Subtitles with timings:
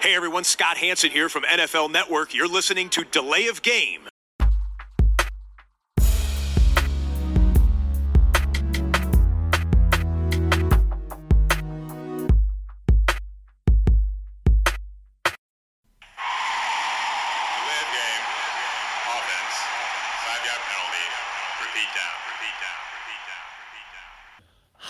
[0.00, 2.32] Hey everyone, Scott Hanson here from NFL Network.
[2.32, 4.02] You're listening to Delay of Game.
[17.58, 18.24] Delay of game.
[19.10, 19.56] Offense.
[20.22, 21.06] Five yard penalty.
[21.58, 22.14] Repeat down.
[22.30, 22.78] Repeat down.
[22.94, 23.46] Repeat down.
[23.66, 24.06] Repeat down.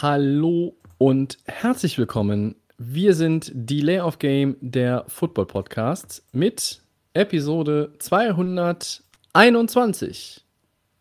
[0.03, 2.57] Hallo und herzlich willkommen.
[2.81, 6.81] Wir sind Delay of Game, der Football Podcast mit
[7.13, 10.45] Episode 221.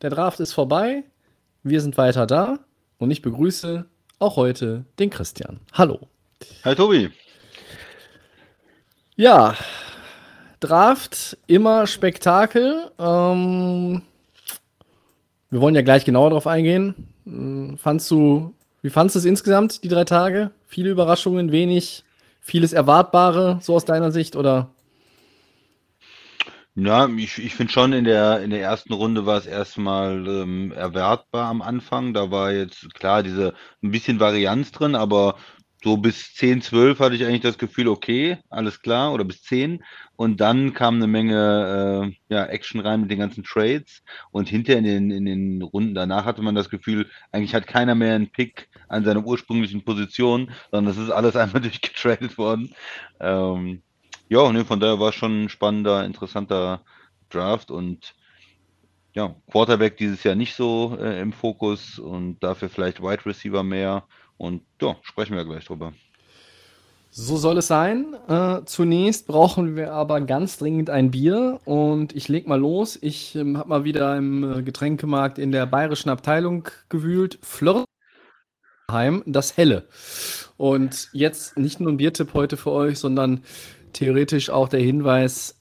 [0.02, 1.04] Der Draft ist vorbei,
[1.62, 2.58] wir sind weiter da
[2.98, 3.86] und ich begrüße
[4.18, 5.60] auch heute den Christian.
[5.72, 6.00] Hallo.
[6.66, 7.12] Hi Tobi.
[9.16, 9.54] Ja,
[10.60, 12.90] Draft, immer Spektakel.
[12.98, 14.02] Ähm,
[15.52, 17.14] wir wollen ja gleich genauer darauf eingehen.
[17.26, 18.56] Hm, Fandst du,
[18.88, 20.52] wie fandst du es insgesamt, die drei Tage?
[20.66, 22.06] Viele Überraschungen, wenig,
[22.40, 24.70] vieles Erwartbare, so aus deiner Sicht, oder?
[26.74, 30.72] Ja, ich, ich finde schon, in der, in der ersten Runde war es erstmal ähm,
[30.72, 32.14] erwartbar am Anfang.
[32.14, 35.36] Da war jetzt klar diese ein bisschen Varianz drin, aber
[35.84, 39.84] so bis 10, 12 hatte ich eigentlich das Gefühl, okay, alles klar, oder bis 10.
[40.18, 44.04] Und dann kam eine Menge äh, ja, Action rein mit den ganzen Trades.
[44.32, 47.94] Und hinterher in den, in den Runden danach hatte man das Gefühl, eigentlich hat keiner
[47.94, 52.74] mehr einen Pick an seiner ursprünglichen Position, sondern es ist alles einmal durchgetradet worden.
[53.20, 53.84] Ähm,
[54.28, 56.82] ja, ne, von daher war es schon ein spannender, interessanter
[57.30, 58.16] Draft und
[59.14, 64.08] ja, Quarterback dieses Jahr nicht so äh, im Fokus und dafür vielleicht Wide Receiver mehr.
[64.38, 65.94] Und ja, sprechen wir gleich drüber.
[67.20, 68.16] So soll es sein.
[68.28, 72.96] Äh, zunächst brauchen wir aber ganz dringend ein Bier und ich leg mal los.
[73.02, 77.40] Ich ähm, habe mal wieder im äh, Getränkemarkt in der bayerischen Abteilung gewühlt.
[77.42, 79.88] Flörheim, das Helle.
[80.58, 83.42] Und jetzt nicht nur ein Biertipp heute für euch, sondern
[83.94, 85.60] theoretisch auch der Hinweis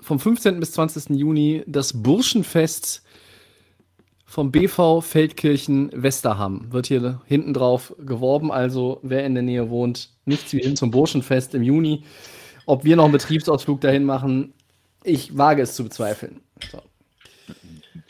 [0.00, 0.60] vom 15.
[0.60, 1.10] bis 20.
[1.10, 3.02] Juni das Burschenfest
[4.24, 6.72] vom BV Feldkirchen Westerham.
[6.72, 8.50] Wird hier hinten drauf geworben.
[8.50, 12.04] Also, wer in der Nähe wohnt, nichts wie hin zum Burschenfest im Juni.
[12.66, 14.52] Ob wir noch einen Betriebsausflug dahin machen,
[15.02, 16.40] ich wage es zu bezweifeln.
[16.70, 16.80] So.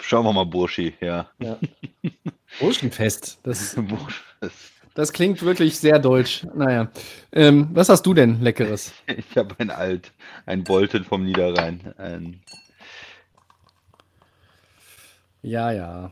[0.01, 1.29] Schauen wir mal, Burschi, ja.
[1.39, 1.59] Ja.
[2.61, 3.77] Burschenfest, das,
[4.95, 6.47] das klingt wirklich sehr deutsch.
[6.55, 6.91] Naja.
[7.33, 8.93] Ähm, was hast du denn Leckeres?
[9.07, 10.13] Ich habe ein Alt,
[10.47, 11.95] ein Bolton vom Niederrhein.
[11.99, 12.41] Ein,
[15.45, 16.11] Ja, ja.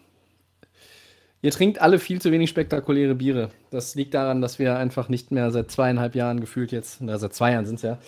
[1.44, 3.50] Ihr trinkt alle viel zu wenig spektakuläre Biere.
[3.70, 7.34] Das liegt daran, dass wir einfach nicht mehr seit zweieinhalb Jahren gefühlt jetzt, na, seit
[7.34, 7.98] zwei Jahren sind es ja,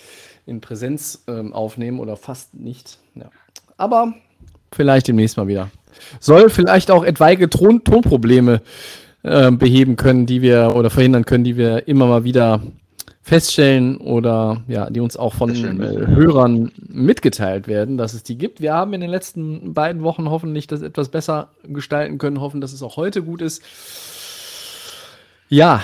[0.47, 2.99] in Präsenz ähm, aufnehmen oder fast nicht.
[3.17, 3.31] Ja.
[3.77, 4.15] Aber
[4.71, 5.71] vielleicht demnächst mal wieder.
[6.21, 8.62] Soll vielleicht auch etwaige Ton Tonprobleme
[9.25, 12.62] äh, beheben können, die wir oder verhindern können, die wir immer mal wieder
[13.25, 16.07] feststellen oder ja, die uns auch von äh.
[16.07, 18.61] Hörern mitgeteilt werden, dass es die gibt.
[18.61, 22.75] Wir haben in den letzten beiden Wochen hoffentlich das etwas besser gestalten können, hoffen, dass
[22.75, 23.62] es auch heute gut ist.
[25.49, 25.83] Ja,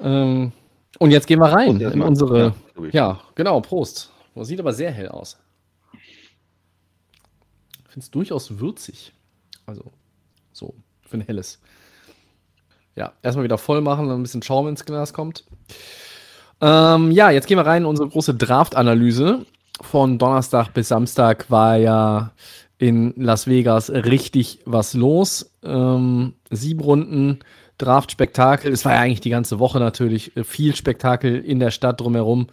[0.00, 0.52] ähm,
[0.98, 2.54] und jetzt gehen wir rein in unsere.
[2.78, 2.88] Ja.
[2.92, 4.10] Ja, genau, Prost.
[4.34, 5.36] Das sieht aber sehr hell aus.
[5.92, 9.12] Ich finde es durchaus würzig.
[9.66, 9.92] Also,
[10.52, 11.60] so, für ein helles.
[12.96, 15.44] Ja, erstmal wieder voll machen, dann ein bisschen Schaum ins Glas kommt.
[16.60, 19.44] Ähm, ja, jetzt gehen wir rein in unsere große Draft-Analyse.
[19.80, 22.32] Von Donnerstag bis Samstag war ja
[22.78, 25.50] in Las Vegas richtig was los.
[25.62, 27.40] Ähm, sieben Runden
[27.78, 28.72] Draft-Spektakel.
[28.72, 32.48] Es war ja eigentlich die ganze Woche natürlich viel Spektakel in der Stadt drumherum.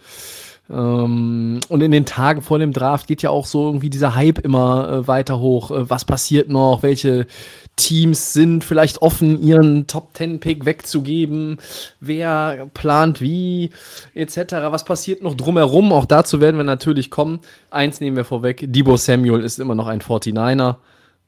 [0.72, 4.40] Ähm, und in den Tagen vor dem Draft geht ja auch so irgendwie dieser Hype
[4.40, 5.72] immer äh, weiter hoch.
[5.72, 6.82] Äh, was passiert noch?
[6.82, 7.28] Welche
[7.76, 11.58] Teams sind vielleicht offen, ihren Top 10 Pick wegzugeben?
[12.00, 13.72] Wer plant wie?
[14.14, 14.38] Etc.
[14.52, 15.92] Was passiert noch drumherum?
[15.92, 17.40] Auch dazu werden wir natürlich kommen.
[17.70, 20.78] Eins nehmen wir vorweg: Debo Samuel ist immer noch ein 49er.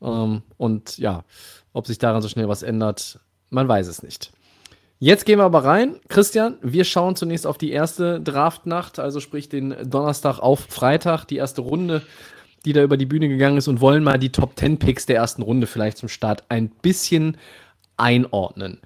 [0.02, 1.24] Ähm, und ja,
[1.74, 4.32] ob sich daran so schnell was ändert, man weiß es nicht.
[5.04, 5.98] Jetzt gehen wir aber rein.
[6.08, 11.36] Christian, wir schauen zunächst auf die erste Draftnacht, also sprich den Donnerstag auf Freitag, die
[11.36, 12.04] erste Runde,
[12.64, 15.18] die da über die Bühne gegangen ist und wollen mal die Top 10 Picks der
[15.18, 17.36] ersten Runde vielleicht zum Start ein bisschen
[17.98, 18.80] einordnen.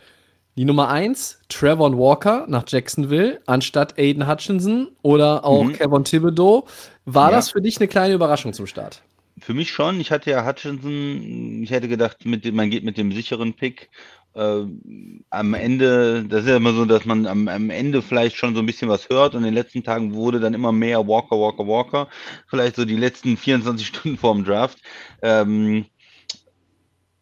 [0.56, 5.74] Die Nummer 1, Trevor Walker nach Jacksonville, anstatt Aiden Hutchinson oder auch Mhm.
[5.74, 6.66] Kevin Thibodeau.
[7.06, 7.36] War Ja.
[7.36, 9.04] das für dich eine kleine Überraschung zum Start?
[9.40, 10.00] Für mich schon.
[10.02, 13.92] Ich hatte ja Hutchinson, ich hätte gedacht, mit dem, man geht mit dem sicheren Pick.
[14.38, 14.66] Äh,
[15.32, 18.62] am Ende, das ist ja immer so, dass man am, am Ende vielleicht schon so
[18.62, 21.68] ein bisschen was hört und in den letzten Tagen wurde dann immer mehr Walker, Walker,
[21.68, 22.08] Walker.
[22.48, 24.80] Vielleicht so die letzten 24 Stunden vorm Draft.
[25.24, 25.86] Ähm,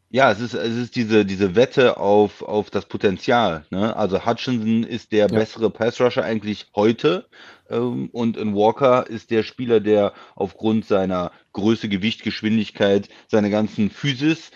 [0.10, 3.66] ja, es ist, es ist diese, diese Wette auf, auf das Potenzial.
[3.70, 3.96] Ne?
[3.96, 5.40] Also Hutchinson ist der Ja.
[5.40, 7.28] bessere Pass Rusher eigentlich heute.
[7.70, 13.90] Ähm, und in Walker ist der Spieler, der aufgrund seiner Größe, Gewicht, Geschwindigkeit, seiner ganzen
[13.90, 14.52] Physis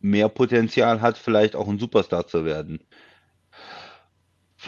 [0.00, 2.80] mehr Potenzial hat, vielleicht auch ein Superstar zu werden.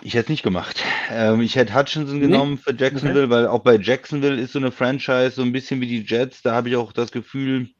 [0.03, 0.85] Ich hätte es nicht gemacht.
[1.11, 2.27] Ähm, ich hätte Hutchinson Nee?
[2.27, 5.87] genommen für Jacksonville, weil auch bei Jacksonville ist so eine Franchise so ein bisschen wie
[5.87, 6.43] die Jets.
[6.43, 7.71] Da habe ich auch das Gefühl,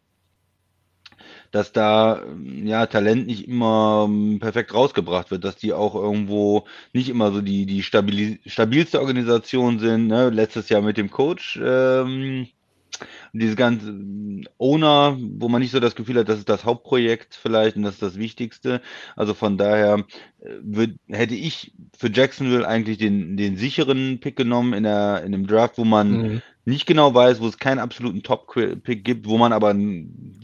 [1.53, 2.23] dass da
[2.65, 7.41] ja Talent nicht immer ähm, perfekt rausgebracht wird, dass die auch irgendwo nicht immer so
[7.41, 10.09] die, die stabilste Organisation sind.
[10.09, 10.31] Ne?
[10.31, 11.61] Letztes Jahr mit dem Coach.
[11.63, 12.49] Ähm,
[13.33, 17.35] diese ganze ähm, Owner, wo man nicht so das Gefühl hat, das ist das Hauptprojekt
[17.35, 18.81] vielleicht und das ist das Wichtigste.
[19.17, 20.05] Also von daher
[20.41, 25.33] äh, würd, hätte ich für Jacksonville eigentlich den, den sicheren Pick genommen in, der, in
[25.33, 26.43] dem Draft, wo man Mhm.
[26.65, 29.75] nicht genau weiß, wo es keinen absoluten Top-Pick gibt, wo man aber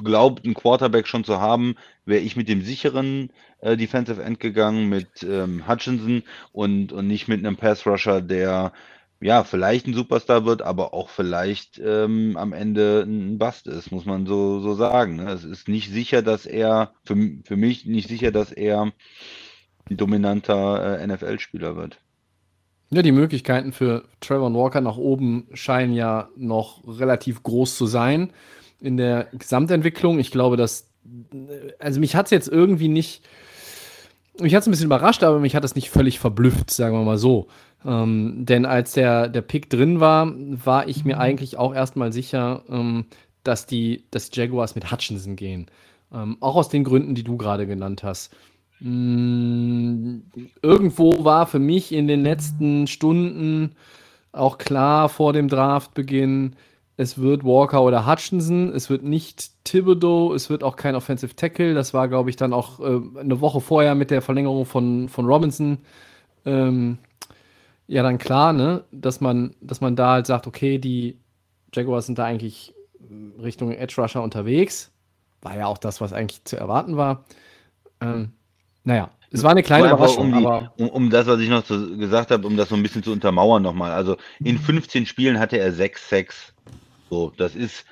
[0.02, 1.74] glaubt, einen Quarterback schon zu haben,
[2.04, 3.30] wäre ich mit dem sicheren
[3.60, 6.22] äh, Defensive End gegangen, mit ähm, Hutchinson
[6.52, 8.72] und, und nicht mit einem Pass-Rusher, der
[9.20, 14.04] ja vielleicht ein Superstar wird, aber auch vielleicht ähm, am Ende ein Bust ist, muss
[14.04, 15.16] man so, so sagen.
[15.16, 15.30] Ne?
[15.30, 18.92] Es ist nicht sicher, dass er, für, für mich nicht sicher, dass er
[19.88, 21.98] ein dominanter äh, NFL-Spieler wird.
[22.90, 28.32] Ja, die Möglichkeiten für Trevor Walker nach oben scheinen ja noch relativ groß zu sein
[28.80, 30.20] in der Gesamtentwicklung.
[30.20, 30.88] Ich glaube, dass,
[31.80, 33.22] also mich hat es jetzt irgendwie nicht,
[34.38, 37.04] mich hat es ein bisschen überrascht, aber mich hat es nicht völlig verblüfft, sagen wir
[37.04, 37.48] mal so.
[37.84, 42.62] Ähm, denn als der, der Pick drin war, war ich mir eigentlich auch erstmal sicher,
[42.68, 43.06] ähm,
[43.44, 45.66] dass, die, dass Jaguars mit Hutchinson gehen.
[46.12, 48.34] Ähm, auch aus den Gründen, die du gerade genannt hast.
[48.80, 50.18] Mm,
[50.62, 53.72] Irgendwo war für mich in den letzten Stunden
[54.32, 56.56] auch klar vor dem Draftbeginn,
[56.98, 61.74] es wird Walker oder Hutchinson, es wird nicht Thibodeau, es wird auch kein Offensive Tackle.
[61.74, 65.26] Das war, glaube ich, dann auch äh, eine Woche vorher mit der Verlängerung von, von
[65.26, 65.78] Robinson.
[66.46, 66.98] Ähm,
[67.88, 71.18] ja, dann klar, ne, dass man, dass man da halt sagt, okay, die
[71.72, 72.74] Jaguars sind da eigentlich
[73.40, 74.92] Richtung Edge Rusher unterwegs.
[75.42, 77.24] War ja auch das, was eigentlich zu erwarten war.
[78.00, 78.32] Ähm,
[78.84, 81.64] naja, es war eine kleine Überraschung, um, die, aber um, um das, was ich noch
[81.64, 83.92] zu, gesagt habe, um das so ein bisschen zu untermauern nochmal.
[83.92, 86.54] Also in 15 Spielen hatte er 6 Sacks.
[87.10, 87.84] So, das ist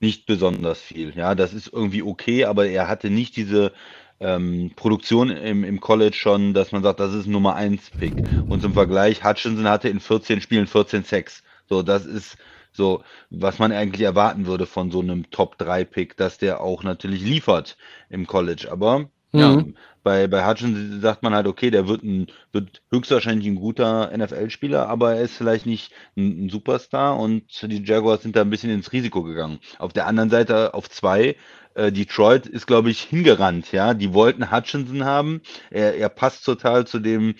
[0.00, 1.14] nicht besonders viel.
[1.16, 3.72] Ja, das ist irgendwie okay, aber er hatte nicht diese
[4.20, 8.22] ähm, Produktion im, im College schon, dass man sagt, das ist ein Nummer 1 Pick.
[8.46, 11.42] Und zum Vergleich, Hutchinson hatte in 14 Spielen 14 Sacks.
[11.68, 12.36] So, das ist
[12.72, 16.82] so, was man eigentlich erwarten würde von so einem Top 3 Pick, dass der auch
[16.82, 17.76] natürlich liefert
[18.08, 18.68] im College.
[18.70, 19.76] Aber ja, Mhm.
[20.02, 24.88] bei, bei Hutchinson sagt man halt, okay, der wird, ein, wird höchstwahrscheinlich ein guter NFL-Spieler,
[24.88, 28.70] aber er ist vielleicht nicht ein, ein Superstar und die Jaguars sind da ein bisschen
[28.70, 29.60] ins Risiko gegangen.
[29.78, 31.36] Auf der anderen Seite, auf zwei,
[31.80, 33.94] äh, Detroit ist, glaube ich, hingerannt, ja.
[33.94, 35.40] Die wollten Hutchinson haben.
[35.70, 37.34] Er, er passt total zu dem,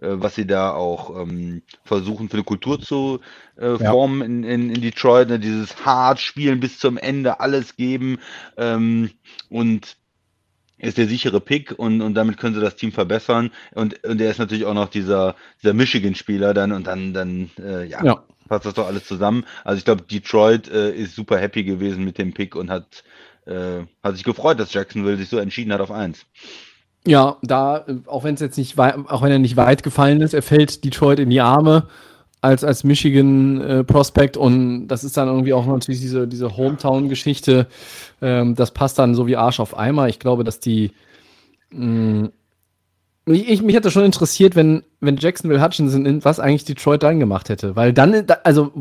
[0.00, 3.20] äh, was sie da auch ähm, versuchen für eine Kultur zu
[3.58, 3.90] äh, Ja.
[3.90, 5.28] formen in, in, in Detroit.
[5.28, 5.38] Ne?
[5.38, 8.18] Dieses hart spielen bis zum Ende, alles geben
[8.56, 9.10] ähm,
[9.48, 9.96] und
[10.78, 13.50] ist der sichere Pick und, und damit können sie das Team verbessern.
[13.74, 17.86] Und, und er ist natürlich auch noch dieser, dieser Michigan-Spieler dann und dann, dann äh,
[17.86, 18.22] ja, ja.
[18.46, 19.44] passt das doch alles zusammen.
[19.64, 23.04] Also ich glaube, Detroit äh, ist super happy gewesen mit dem Pick und hat,
[23.46, 26.26] äh, hat sich gefreut, dass Jacksonville sich so entschieden hat auf eins.
[27.06, 30.42] Ja, da, auch wenn es jetzt nicht auch wenn er nicht weit gefallen ist, er
[30.42, 31.86] fällt Detroit in die Arme
[32.40, 37.66] als, als Michigan äh, Prospect und das ist dann irgendwie auch natürlich diese, diese Hometown-Geschichte.
[38.20, 40.08] Ähm, das passt dann so wie Arsch auf Eimer.
[40.08, 40.90] Ich glaube, dass die
[41.70, 42.30] mh,
[43.26, 47.18] ich, ich- mich hätte schon interessiert, wenn, wenn Jacksonville Hutchinson in was eigentlich Detroit dann
[47.20, 47.74] gemacht hätte.
[47.74, 48.72] Weil dann, da- also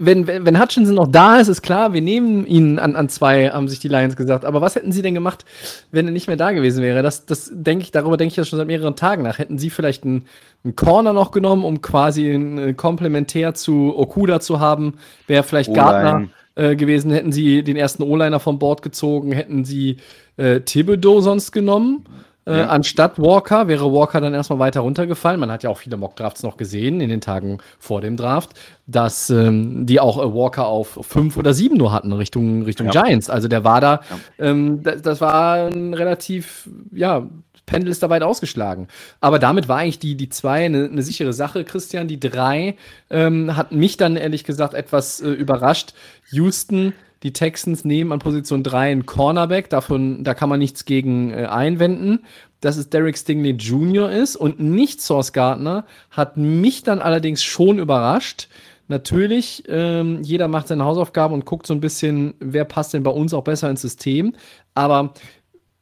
[0.00, 3.68] wenn, wenn, Hutchinson noch da ist, ist klar, wir nehmen ihn an, an zwei, haben
[3.68, 4.46] sich die Lions gesagt.
[4.46, 5.44] Aber was hätten sie denn gemacht,
[5.92, 7.02] wenn er nicht mehr da gewesen wäre?
[7.02, 9.38] Das, das denke ich, darüber denke ich ja schon seit mehreren Tagen nach.
[9.38, 10.24] Hätten sie vielleicht einen,
[10.64, 14.94] einen Corner noch genommen, um quasi ein äh, Komplementär zu Okuda zu haben?
[15.26, 17.10] Wäre vielleicht Gardner äh, gewesen?
[17.10, 19.32] Hätten sie den ersten O-Liner vom Board gezogen?
[19.32, 19.98] Hätten sie
[20.38, 22.06] äh, Thibodeau sonst genommen?
[22.46, 22.66] Äh, Ja.
[22.68, 25.38] Anstatt Walker wäre Walker dann erstmal weiter runtergefallen.
[25.40, 28.50] Man hat ja auch viele Mock-Drafts noch gesehen in den Tagen vor dem Draft,
[28.86, 33.02] dass ähm, die auch äh, Walker auf fünf oder sieben nur hatten Richtung, Richtung Ja.
[33.02, 33.28] Giants.
[33.30, 34.00] Also der war da,
[34.38, 37.26] ähm, das, das war ein relativ, ja,
[37.66, 38.88] Pendel ist da weit ausgeschlagen.
[39.20, 42.08] Aber damit war eigentlich die, die zwei eine, eine sichere Sache, Christian.
[42.08, 42.74] Die drei
[43.10, 45.94] ähm, hat mich dann ehrlich gesagt etwas äh, überrascht.
[46.32, 51.32] Houston, die Texans nehmen an Position 3 einen Cornerback, davon, da kann man nichts gegen
[51.32, 52.24] äh, einwenden.
[52.60, 54.10] Dass es Derek Stingley Jr.
[54.10, 58.48] ist und nicht Source Gardner, hat mich dann allerdings schon überrascht.
[58.88, 63.10] Natürlich, ähm, jeder macht seine Hausaufgaben und guckt so ein bisschen, wer passt denn bei
[63.10, 64.34] uns auch besser ins System.
[64.74, 65.14] Aber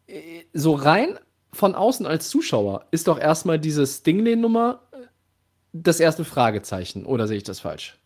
[0.07, 0.21] äh,
[0.53, 1.19] so rein
[1.53, 4.81] von außen als Zuschauer ist doch erstmal diese Stingley-Nummer
[5.73, 7.07] das erste Fragezeichen.
[7.07, 7.99] Oder sehe ich das falsch?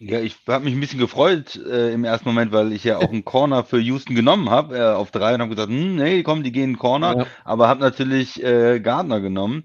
[0.00, 3.10] Ja, ich habe mich ein bisschen gefreut äh, im ersten Moment, weil ich ja auch
[3.10, 6.42] einen Corner für Houston genommen habe, äh, auf drei und habe gesagt, hm, nee, komm,
[6.42, 7.26] die gehen Corner, Ja.
[7.44, 9.64] aber habe natürlich äh, Gardner genommen.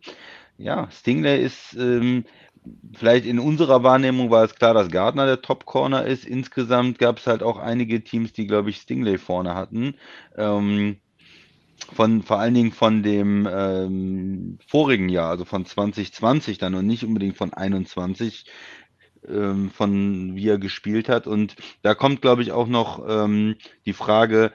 [0.57, 2.25] Ja, Stingley ist ähm,
[2.93, 6.25] vielleicht in unserer Wahrnehmung war es klar, dass Gardner der Top-Corner ist.
[6.25, 9.95] Insgesamt gab es halt auch einige Teams, die, glaube ich, Stingley vorne hatten.
[10.37, 10.97] Ähm,
[11.93, 17.03] von vor allen Dingen von dem ähm, vorigen Jahr, also von 2020 dann und nicht
[17.03, 18.45] unbedingt von 21
[19.27, 21.27] ähm, von wie er gespielt hat.
[21.27, 24.51] Und da kommt, glaube ich, auch noch ähm, die Frage,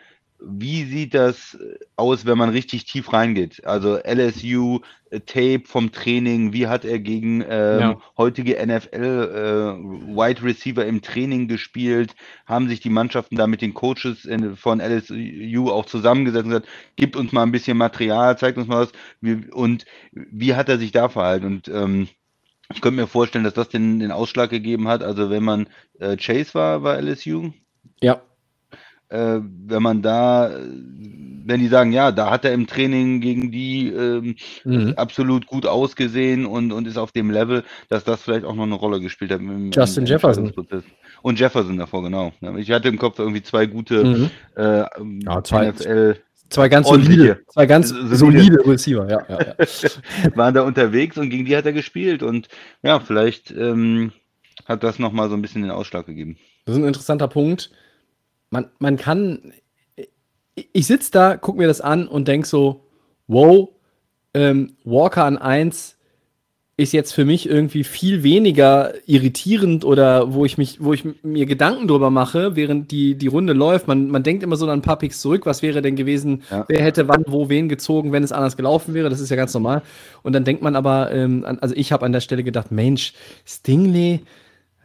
[0.47, 1.57] wie sieht das
[1.97, 3.65] aus, wenn man richtig tief reingeht?
[3.65, 4.81] Also LSU,
[5.11, 8.03] äh, Tape vom Training, wie hat er gegen ähm, Ja.
[8.19, 12.15] heutige NFL äh, Wide Receiver im Training gespielt?
[12.47, 16.69] Haben sich die Mannschaften da mit den Coaches in, von LSU auch zusammengesetzt und gesagt,
[16.97, 18.93] gibt uns mal ein bisschen Material, zeigt uns mal was.
[19.21, 21.47] Wie, und wie hat er sich da verhalten?
[21.47, 22.09] Und ähm,
[22.73, 25.03] ich könnte mir vorstellen, dass das den, den Ausschlag gegeben hat.
[25.03, 25.67] Also wenn man
[25.99, 27.51] äh, Chase war bei LSU,
[28.01, 28.21] Ja.
[29.09, 30.51] äh, wenn man da,
[31.47, 34.95] wenn die sagen, ja, da hat er im Training gegen die ähm, Mhm.
[34.97, 38.75] absolut gut ausgesehen und, und ist auf dem Level, dass das vielleicht auch noch eine
[38.77, 39.41] Rolle gespielt hat.
[39.41, 40.53] Im, Justin im Jefferson.
[41.23, 42.33] Und Jefferson davor, genau.
[42.57, 44.31] Ich hatte im Kopf irgendwie zwei gute Mhm.
[44.57, 44.85] äh,
[45.27, 46.17] Ja, zwei- NFL
[46.55, 48.17] Zwei ganz solide, zwei ganz Solide.
[48.17, 50.37] solide Receiver, ja, ja, ja.
[50.37, 52.49] waren da unterwegs und gegen die hat er gespielt und
[52.83, 54.13] ja, vielleicht ähm,
[54.65, 56.37] hat das nochmal so ein bisschen den Ausschlag gegeben.
[56.65, 57.73] Das ist ein interessanter Punkt.
[58.51, 59.53] Man, man kann.
[60.55, 62.87] Ich, ich sitze da, gucke mir das an und denke so:
[63.27, 63.71] Wow,
[64.33, 65.94] ähm, Walker an 1
[66.77, 71.47] ist jetzt für mich irgendwie viel weniger irritierend oder wo ich mich, wo ich mir
[71.47, 73.87] Gedanken drüber mache, während die, die Runde läuft.
[73.87, 76.65] Man, man denkt immer so an ein paar Picks zurück, was wäre denn gewesen, Ja.
[76.67, 79.09] wer hätte wann, wo, wen gezogen, wenn es anders gelaufen wäre.
[79.09, 79.83] Das ist ja ganz normal.
[80.23, 83.13] Und dann denkt man aber, ähm, an, also ich habe an der Stelle gedacht, Mensch,
[83.47, 84.21] Stingley,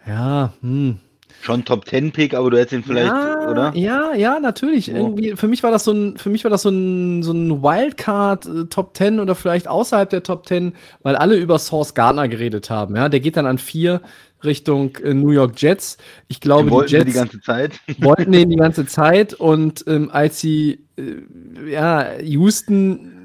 [0.07, 0.99] ja, hm,
[1.41, 3.71] Schon Top 10 Pick, aber du hättest ihn vielleicht, ja, oder?
[3.73, 4.87] Ja, ja, natürlich.
[4.87, 4.91] So.
[4.91, 7.63] Irgendwie, für mich war das so ein, für mich war das so ein, so ein
[7.63, 12.27] Wildcard äh, Top 10 oder vielleicht außerhalb der Top 10, weil alle über Source Gardner
[12.27, 12.95] geredet haben.
[12.95, 14.01] Ja, der geht dann an vier
[14.43, 15.97] Richtung äh, New York Jets.
[16.27, 17.79] Ich glaube, Den die wollten wir Jets die ganze Zeit.
[17.99, 23.18] wollten den die ganze Zeit und ähm, als sie äh, ja Houston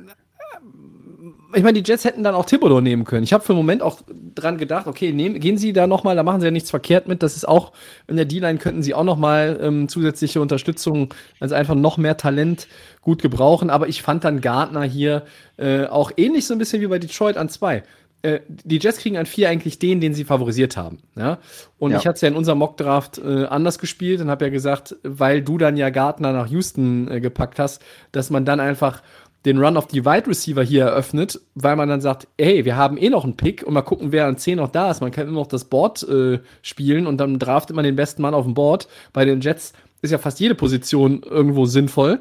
[1.54, 3.24] ich meine, die Jets hätten dann auch Thibodeau nehmen können.
[3.24, 4.00] Ich habe für einen Moment auch
[4.34, 7.22] dran gedacht, okay, nehmen, gehen Sie da nochmal, da machen Sie ja nichts verkehrt mit.
[7.22, 7.72] Das ist auch,
[8.06, 12.68] in der D-Line könnten Sie auch nochmal ähm, zusätzliche Unterstützung, also einfach noch mehr Talent
[13.00, 13.70] gut gebrauchen.
[13.70, 15.24] Aber ich fand dann Gardner hier
[15.56, 17.82] äh, auch ähnlich so ein bisschen wie bei Detroit an zwei.
[18.22, 21.00] Äh, die Jets kriegen an vier eigentlich den, den sie favorisiert haben.
[21.14, 21.38] Ja?
[21.78, 21.98] Und Ja.
[21.98, 25.42] ich hatte es ja in unserem Mockdraft äh, anders gespielt und habe ja gesagt, weil
[25.42, 27.82] du dann ja Gardner nach Houston äh, gepackt hast,
[28.12, 29.02] dass man dann einfach
[29.44, 32.96] den Run auf die Wide Receiver hier eröffnet, weil man dann sagt, hey, wir haben
[32.96, 35.00] eh noch einen Pick und mal gucken, wer an 10 noch da ist.
[35.00, 38.34] Man kann immer noch das Board äh, spielen und dann draftet man den besten Mann
[38.34, 38.88] auf dem Board.
[39.12, 39.72] Bei den Jets
[40.02, 42.20] ist ja fast jede Position irgendwo sinnvoll.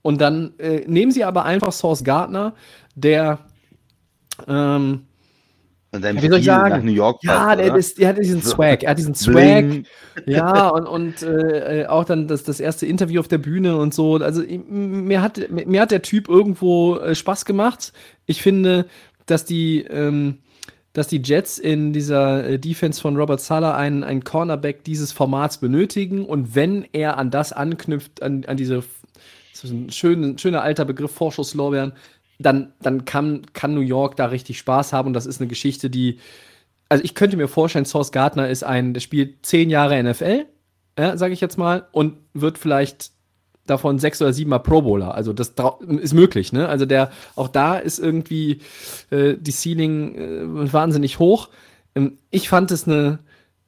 [0.00, 2.54] Und dann äh, nehmen sie aber einfach Source Gardner,
[2.94, 3.38] der
[4.48, 5.02] ähm,
[5.94, 6.70] Und seinem wie soll ich sagen?
[6.70, 8.40] nach New York ja, passt, der, ist, der hat diesen.
[8.40, 8.82] Swag.
[8.82, 9.68] Er hat diesen Swag.
[9.68, 9.86] Bling.
[10.24, 13.92] Ja, und, und äh, äh, auch dann das, das erste Interview auf der Bühne und
[13.92, 14.16] so.
[14.16, 17.92] Also mir hat, mir hat der Typ irgendwo äh, Spaß gemacht.
[18.24, 18.86] Ich finde,
[19.26, 20.38] dass die, ähm,
[20.94, 25.58] dass die Jets in dieser äh, Defense von Robert Sala einen, einen Cornerback dieses Formats
[25.58, 26.24] benötigen.
[26.24, 28.82] Und wenn er an das anknüpft, an, an diese
[29.52, 31.92] das ist ein schön, schöner alter Begriff, Vorschusslorbeeren,
[32.42, 35.90] dann, dann kann, kann New York da richtig Spaß haben und das ist eine Geschichte,
[35.90, 36.18] die,
[36.88, 40.46] also ich könnte mir vorstellen, Source Gardner ist ein, der spielt zehn Jahre NFL,
[40.98, 43.12] ja, sage ich jetzt mal, und wird vielleicht
[43.66, 45.14] davon sechs oder sieben Mal Pro Bowler.
[45.14, 45.54] Also das
[46.00, 46.68] ist möglich, ne?
[46.68, 48.60] Also der, auch da ist irgendwie
[49.10, 51.48] äh, die Ceiling äh, wahnsinnig hoch.
[51.94, 53.20] Ähm, ich fand es eine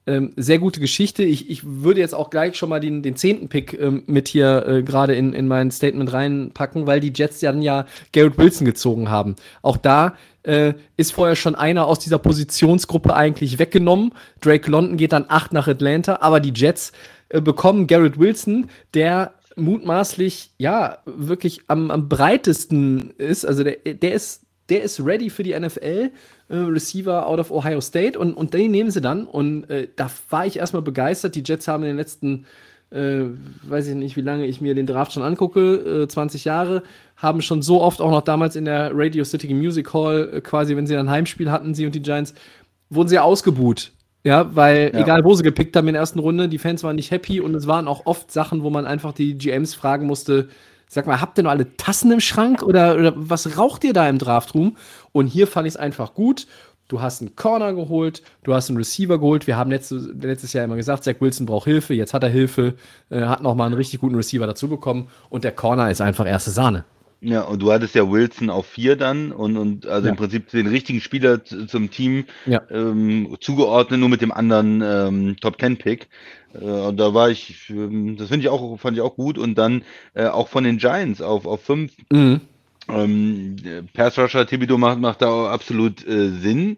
[0.06, 1.22] ähm, sehr gute Geschichte.
[1.22, 4.66] Ich, ich würde jetzt auch gleich schon mal den, den zehnten Pick ähm, mit hier
[4.66, 9.08] äh, gerade in, in mein Statement reinpacken, weil die Jets dann ja Garrett Wilson gezogen
[9.10, 9.36] haben.
[9.62, 14.12] Auch da äh, ist vorher schon einer aus dieser Positionsgruppe eigentlich weggenommen.
[14.40, 16.92] Drake London geht dann acht nach Atlanta, aber die Jets
[17.30, 23.46] äh, bekommen Garrett Wilson, der mutmaßlich ja wirklich am, am breitesten ist.
[23.46, 26.10] Also der, der ist der ist ready für die NFL,
[26.48, 29.26] äh, Receiver out of Ohio State und, und den nehmen sie dann.
[29.26, 31.34] Und äh, da war ich erstmal begeistert.
[31.34, 32.46] Die Jets haben in den letzten,
[32.90, 33.24] äh,
[33.62, 36.82] weiß ich nicht, wie lange ich mir den Draft schon angucke, äh, 20 Jahre,
[37.16, 40.76] haben schon so oft auch noch damals in der Radio City Music Hall, äh, quasi,
[40.76, 42.34] wenn sie ein Heimspiel hatten, sie und die Giants,
[42.90, 43.92] wurden sie ausgebuht.
[44.26, 45.00] Ja, weil Ja.
[45.00, 47.54] egal wo sie gepickt haben in der ersten Runde, die Fans waren nicht happy und
[47.54, 50.48] es waren auch oft Sachen, wo man einfach die GMs fragen musste,
[50.94, 54.08] sag mal, habt ihr noch alle Tassen im Schrank oder, oder was raucht ihr da
[54.08, 54.76] im Draftroom?
[55.12, 56.46] Und hier fand ich es einfach gut.
[56.88, 59.46] Du hast einen Corner geholt, du hast einen Receiver geholt.
[59.46, 61.94] Wir haben letztes, letztes Jahr immer gesagt, Zach Wilson braucht Hilfe.
[61.94, 62.74] Jetzt hat er Hilfe,
[63.10, 66.50] äh, hat nochmal einen richtig guten Receiver dazu bekommen und der Corner ist einfach erste
[66.50, 66.84] Sahne.
[67.22, 70.10] Ja, und du hattest ja Wilson auf vier dann und, und also Ja.
[70.10, 72.60] im Prinzip den richtigen Spieler zum Team Ja.
[72.70, 76.08] ähm, zugeordnet, nur mit dem anderen ähm, Top Ten Pick.
[76.54, 79.38] Äh, und da war ich, ähm, das finde ich auch, fand ich auch gut.
[79.38, 79.84] Und dann
[80.14, 82.40] äh, auch von den Giants auf, auf fünf Mhm.
[82.88, 86.76] ähm, der Pass Rusher Thibodeau macht, macht da absolut äh, Sinn.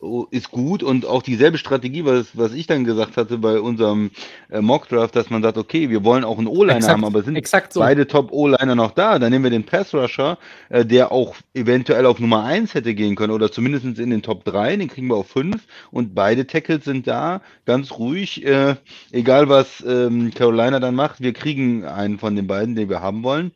[0.00, 4.12] Oh, Ist gut und auch dieselbe Strategie, was, was ich dann gesagt hatte bei unserem
[4.48, 7.34] äh, Mock Draft, dass man sagt, okay, wir wollen auch einen O-Liner haben, aber sind
[7.34, 7.80] exakt so.
[7.80, 9.18] beide Top-O-Liner noch da?
[9.18, 10.38] Dann nehmen wir den Pass Rusher,
[10.68, 14.44] äh, der auch eventuell auf Nummer 1 hätte gehen können oder zumindest in den Top
[14.44, 18.76] 3, den kriegen wir auf 5 und beide Tackles sind da, ganz ruhig, äh,
[19.10, 23.24] egal was ähm, Carolina dann macht, wir kriegen einen von den beiden, den wir haben
[23.24, 23.50] wollen.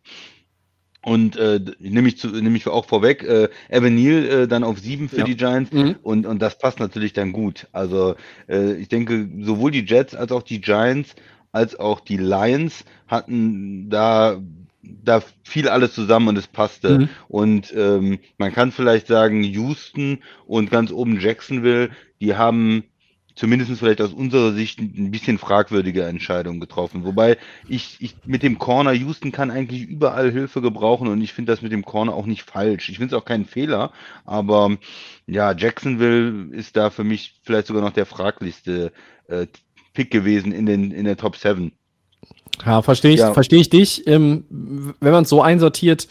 [1.04, 4.78] Und äh, nehme ich, zu, nehm ich auch vorweg, äh, Evan Neal äh, dann auf
[4.78, 5.24] sieben für Ja.
[5.24, 5.96] die Giants Mhm.
[6.02, 7.66] und, und das passt natürlich dann gut.
[7.72, 8.14] Also
[8.48, 11.14] äh, ich denke, sowohl die Jets als auch die Giants
[11.52, 14.40] als auch die Lions hatten da,
[14.82, 17.00] da fiel alles zusammen und es passte.
[17.00, 17.08] Mhm.
[17.28, 21.90] Und ähm, man kann vielleicht sagen, Houston und ganz oben Jacksonville,
[22.20, 22.84] die haben
[23.34, 27.04] zumindest vielleicht aus unserer Sicht ein bisschen fragwürdige Entscheidungen getroffen.
[27.04, 31.52] Wobei ich, ich mit dem Corner, Houston kann eigentlich überall Hilfe gebrauchen und ich finde
[31.52, 32.88] das mit dem Corner auch nicht falsch.
[32.88, 33.92] Ich finde es auch keinen Fehler,
[34.24, 34.76] aber
[35.26, 38.92] ja, Jacksonville ist da für mich vielleicht sogar noch der fraglichste
[39.28, 39.46] äh,
[39.94, 41.72] Pick gewesen in, den, in der Top 7.
[42.64, 43.32] Ja, verstehe ich, Ja.
[43.32, 44.06] verstehe ich dich.
[44.06, 44.44] Ähm,
[45.00, 46.08] wenn man es so einsortiert,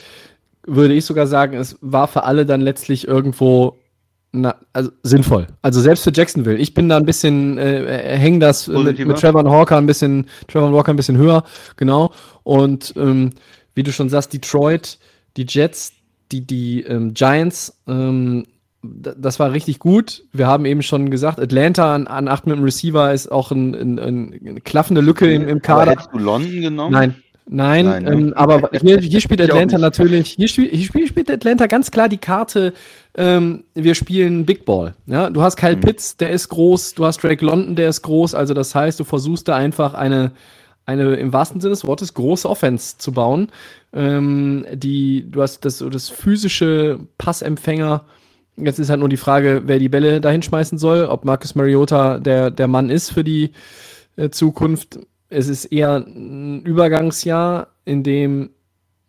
[0.63, 3.80] würde ich sogar sagen, es war für alle dann letztlich irgendwo
[4.33, 5.47] na, also sinnvoll.
[5.61, 6.57] Also selbst für Jacksonville.
[6.57, 10.71] Ich bin da ein bisschen, äh, hängen das mit, mit Trevor Walker ein bisschen, Trevor
[10.71, 11.43] Walker ein bisschen höher,
[11.75, 12.11] genau.
[12.43, 13.31] Und ähm,
[13.75, 14.99] wie du schon sagst, Detroit,
[15.37, 15.93] die Jets,
[16.31, 18.45] die, die ähm, Giants, ähm,
[18.83, 20.23] das war richtig gut.
[20.31, 23.75] Wir haben eben schon gesagt, Atlanta an, an 8 mit dem Receiver ist auch ein,
[23.75, 25.91] ein, ein, eine klaffende Lücke im, im Aber Kader.
[25.91, 26.91] hättest du London genommen?
[26.93, 27.15] Nein,
[27.51, 28.11] nein, Nein, ne?
[28.11, 32.09] ähm, aber hier, hier spielt Atlanta natürlich, hier, spiel, hier spiel- spielt Atlanta ganz klar
[32.09, 32.73] die Karte,
[33.15, 34.95] ähm, wir spielen Big Ball.
[35.05, 35.29] Ja?
[35.29, 35.59] Du hast Mhm.
[35.67, 38.99] Kyle Pitts, der ist groß, du hast Drake London, der ist groß, also das heißt,
[38.99, 40.31] du versuchst da einfach eine,
[40.85, 43.49] eine im wahrsten Sinne des Wortes große Offense zu bauen.
[43.93, 48.05] Ähm, die, du hast das, das physische Passempfänger.
[48.57, 52.19] Jetzt ist halt nur die Frage, wer die Bälle dahin schmeißen soll, ob Marcus Mariota
[52.19, 53.51] der, der Mann ist für die
[54.15, 54.99] äh, Zukunft.
[55.31, 58.49] Es ist eher ein Übergangsjahr, in dem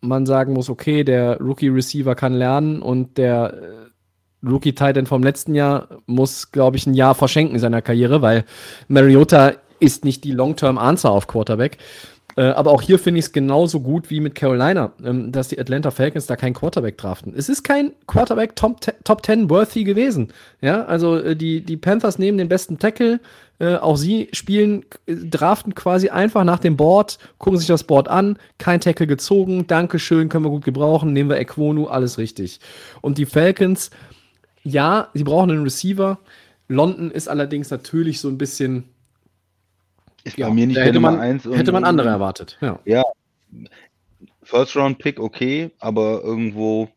[0.00, 5.88] man sagen muss, okay, der Rookie-Receiver kann lernen und der äh, Rookie-Titan vom letzten Jahr
[6.06, 8.44] muss, glaube ich, ein Jahr verschenken in seiner Karriere, weil
[8.86, 11.78] Mariota ist nicht die Long-Term-Answer auf Quarterback.
[12.36, 15.58] Äh, aber auch hier finde ich es genauso gut wie mit Carolina, ähm, dass die
[15.58, 17.34] Atlanta Falcons da keinen Quarterback draften.
[17.36, 20.32] Es ist kein Quarterback Top, Top 10 worthy gewesen.
[20.60, 23.20] Ja, also äh, die, die Panthers nehmen den besten Tackle.
[23.58, 28.08] Äh, auch sie spielen, äh, draften quasi einfach nach dem Board, gucken sich das Board
[28.08, 32.60] an, kein Tackle gezogen, Dankeschön, können wir gut gebrauchen, nehmen wir Equonu, alles richtig.
[33.02, 33.90] Und die Falcons,
[34.64, 36.18] ja, sie brauchen einen Receiver.
[36.68, 38.84] London ist allerdings natürlich so ein bisschen.
[40.24, 41.44] Ist bei mir nicht hätte Nummer man, 1.
[41.46, 42.58] hätte man andere erwartet.
[42.60, 43.04] Ja.
[44.42, 46.88] First Round Pick okay, aber irgendwo,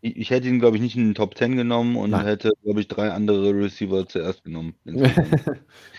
[0.00, 2.26] ich, ich hätte ihn, glaube ich, nicht in den Top 10 genommen und Nein.
[2.26, 4.74] hätte, glaube ich, drei andere Receiver zuerst genommen.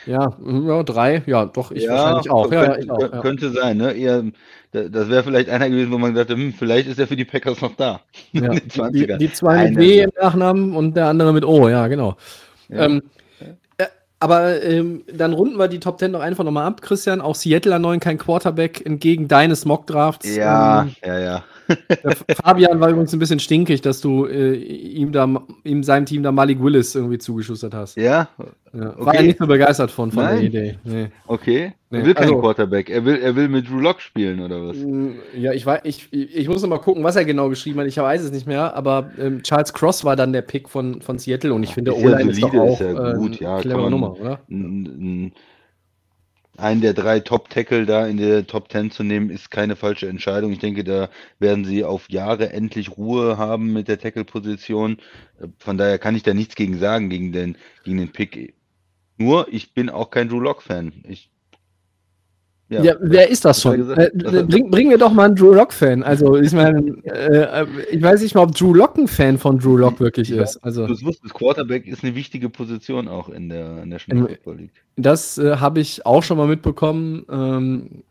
[0.05, 2.49] Ja, ja, drei, ja, doch, ich wahrscheinlich auch.
[2.51, 3.21] Ja, ja, könnte, ich auch ja.
[3.21, 3.91] könnte sein, ne?
[3.91, 4.23] Eher,
[4.71, 7.17] da- das wäre vielleicht einer gewesen, wo man gesagt hat, hm, vielleicht ist er für
[7.17, 7.99] die Packers noch da.
[8.31, 9.17] Ja, die, 20ern.
[9.17, 12.15] die zwei mit ist im Nachnamen und der andere mit O, ja, genau.
[12.69, 12.85] Ja.
[12.85, 13.01] Ähm, äh,
[14.19, 17.21] aber ähm, dann runden wir die Top 10 doch einfach nochmal ab, Christian.
[17.21, 20.35] Auch Seattle an neun kein Quarterback entgegen deines Mock-Drafts.
[20.35, 21.43] Ja, Ähm, ja, ja.
[22.43, 25.27] Fabian war übrigens ein bisschen stinkig, dass du äh, ihm da,
[25.63, 27.97] ihm seinem Team da Malik Willis irgendwie zugeschustert hast.
[27.97, 28.29] Ja,
[28.73, 28.95] Ja.
[28.97, 29.17] War okay.
[29.17, 30.41] er nicht so begeistert von, von der.
[30.41, 30.75] Idee.
[30.83, 31.07] Nee.
[31.27, 31.73] okay.
[31.91, 32.89] Nee, Er will keinen also- Quarterback.
[32.89, 34.77] Er will, er will mit Drew Lock spielen, oder was?
[34.77, 37.87] Mm, Ja, ich, weiß, ich, ich muss noch mal gucken, was er genau geschrieben hat.
[37.87, 41.17] Ich weiß es nicht mehr, aber ähm, Charles Cross war dann der Pick von, von
[41.17, 43.59] Seattle und ich finde, Ist ja ist doch auch ist ja äh, gut, eine ja,
[43.61, 44.39] clevere Nummer, oder?
[46.59, 50.51] Einen der drei Top-Tackle da in der Top 10 zu nehmen, ist keine falsche Entscheidung.
[50.51, 54.97] Ich denke, da werden sie auf Jahre endlich Ruhe haben mit der Tackle-Position.
[55.57, 58.55] Von daher kann ich da nichts gegen sagen, gegen den, gegen den Pick.
[59.17, 61.05] Nur, ich bin auch kein Drew Lock-Fan.
[61.07, 61.29] Ich,
[62.69, 63.89] Ja, wer ist das schon?
[63.89, 66.03] er Äh, bring, bring mir doch mal einen Drew Lock-Fan.
[66.03, 69.75] Also, ich meine, äh, ich weiß nicht mal, ob Drew Lock ein Fan von Drew
[69.75, 70.57] Lock wirklich Ja, ist.
[70.63, 74.83] Also, Du wusstest, Quarterback ist eine wichtige Position auch in der National Football League.
[74.97, 77.25] das äh, habe ich auch schon mal mitbekommen.
[77.31, 78.03] Ähm,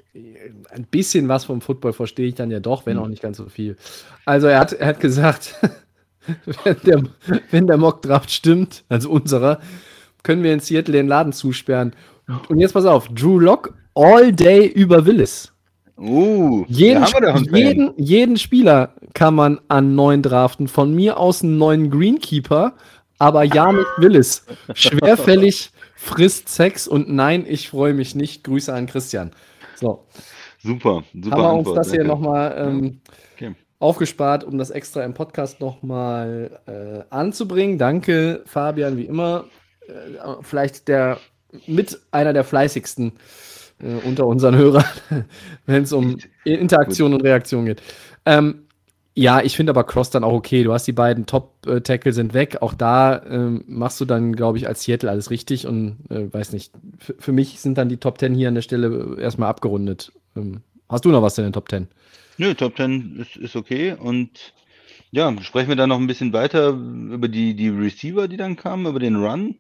[0.71, 3.05] ein bisschen was vom Football verstehe ich dann ja doch, wenn Hm.
[3.05, 3.77] auch nicht ganz so viel.
[4.25, 5.55] Also, er hat, er hat gesagt,
[6.65, 7.03] wenn der,
[7.53, 9.61] wenn der Mock-Draft stimmt, also unserer,
[10.25, 11.93] können wir in Seattle den Laden zusperren.
[12.49, 15.53] Und jetzt pass auf, Drew Lock all day über Willis.
[15.99, 17.05] Uh, Jeden,
[17.53, 20.69] jeden, jeden Spieler kann man an neun draften.
[20.69, 22.75] Von mir aus einen neuen Greenkeeper,
[23.19, 24.47] aber ja nicht Willis.
[24.75, 28.45] Schwerfällig, frisst Sex und nein, ich freue mich nicht.
[28.45, 29.33] Grüße an Christian.
[29.75, 30.07] So,
[30.63, 33.01] Super, super haben wir uns Antwort, das hier nochmal ähm,
[33.35, 33.55] Okay.
[33.81, 37.79] aufgespart, um das extra im Podcast nochmal äh, anzubringen.
[37.79, 39.45] Danke, Fabian, wie immer.
[39.87, 39.93] Äh,
[40.43, 41.19] vielleicht der
[41.67, 43.13] mit einer der fleißigsten
[43.83, 44.85] äh, unter unseren Hörern,
[45.67, 47.83] wenn es um Interaktion und Reaktion geht.
[48.27, 48.69] Ähm,
[49.15, 50.63] ja, ich finde aber Cross dann auch okay.
[50.63, 52.59] Du hast die beiden Top-Tackle sind weg.
[52.61, 56.53] Auch da ähm, machst du dann, glaube ich, als Seattle alles richtig und äh, weiß
[56.53, 56.73] nicht.
[56.99, 60.13] Für, für mich sind dann die Top 10 hier an der Stelle erstmal abgerundet.
[60.37, 61.89] Ähm, hast du noch was in den Top 10?
[62.37, 63.97] Nö, Top 10 ist, ist okay.
[63.99, 64.55] Und
[65.11, 68.87] ja, sprechen wir dann noch ein bisschen weiter über die, die Receiver, die dann kamen,
[68.87, 69.57] über den Run.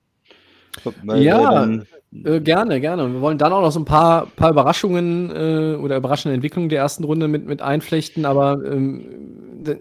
[1.02, 1.84] Weil, Ja, dann,
[2.24, 3.12] Äh, gerne, gerne.
[3.12, 6.78] Wir wollen dann auch noch so ein paar, paar Überraschungen äh, oder überraschende Entwicklungen der
[6.80, 8.24] ersten Runde mit, mit einflechten.
[8.24, 9.04] Aber ähm,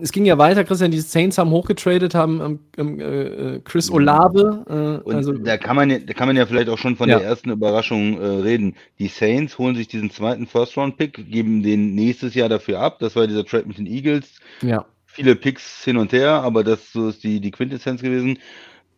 [0.01, 0.91] es ging ja weiter, Christian.
[0.91, 4.65] Die Saints haben hochgetradet, haben ähm, äh, Chris Olave.
[4.67, 7.07] Äh, und also, da, kann man ja, da kann man ja vielleicht auch schon von
[7.07, 7.19] Ja.
[7.19, 8.75] der ersten Überraschung äh, reden.
[8.99, 12.99] Die Saints holen sich diesen zweiten First-Round-Pick, geben den nächstes Jahr dafür ab.
[12.99, 14.39] Das war dieser Trade mit den Eagles.
[14.61, 14.85] ja.
[15.05, 18.37] viele Picks hin und her, aber das so ist die, die Quintessenz gewesen.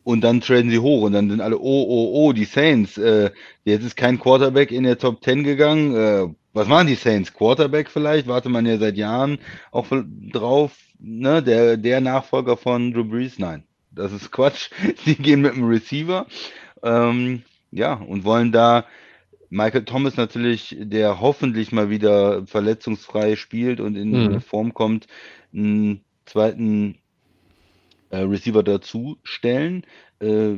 [0.10, 2.98] Und dann traden sie hoch und dann sind alle, oh, oh, oh, die Saints.
[2.98, 3.30] Äh,
[3.64, 5.96] jetzt ist kein Quarterback in der Top 10 gegangen.
[5.96, 7.32] Äh, was machen die Saints?
[7.32, 8.26] Quarterback vielleicht?
[8.26, 9.38] Warte man ja seit Jahren
[9.70, 9.86] auch
[10.34, 10.76] drauf.
[10.98, 11.44] Ne?
[11.44, 13.38] Der, der Nachfolger von Drew Brees?
[13.38, 14.72] Nein, das ist Quatsch.
[15.06, 16.26] Die gehen mit dem Receiver.
[16.82, 18.86] Ähm, ja, und wollen da
[19.52, 24.42] Michael Thomas natürlich, der hoffentlich mal wieder verletzungsfrei spielt und in Mhm.
[24.42, 25.06] Form kommt,
[25.54, 26.96] einen zweiten
[28.10, 29.86] äh, Receiver dazu stellen.
[30.20, 30.56] Äh,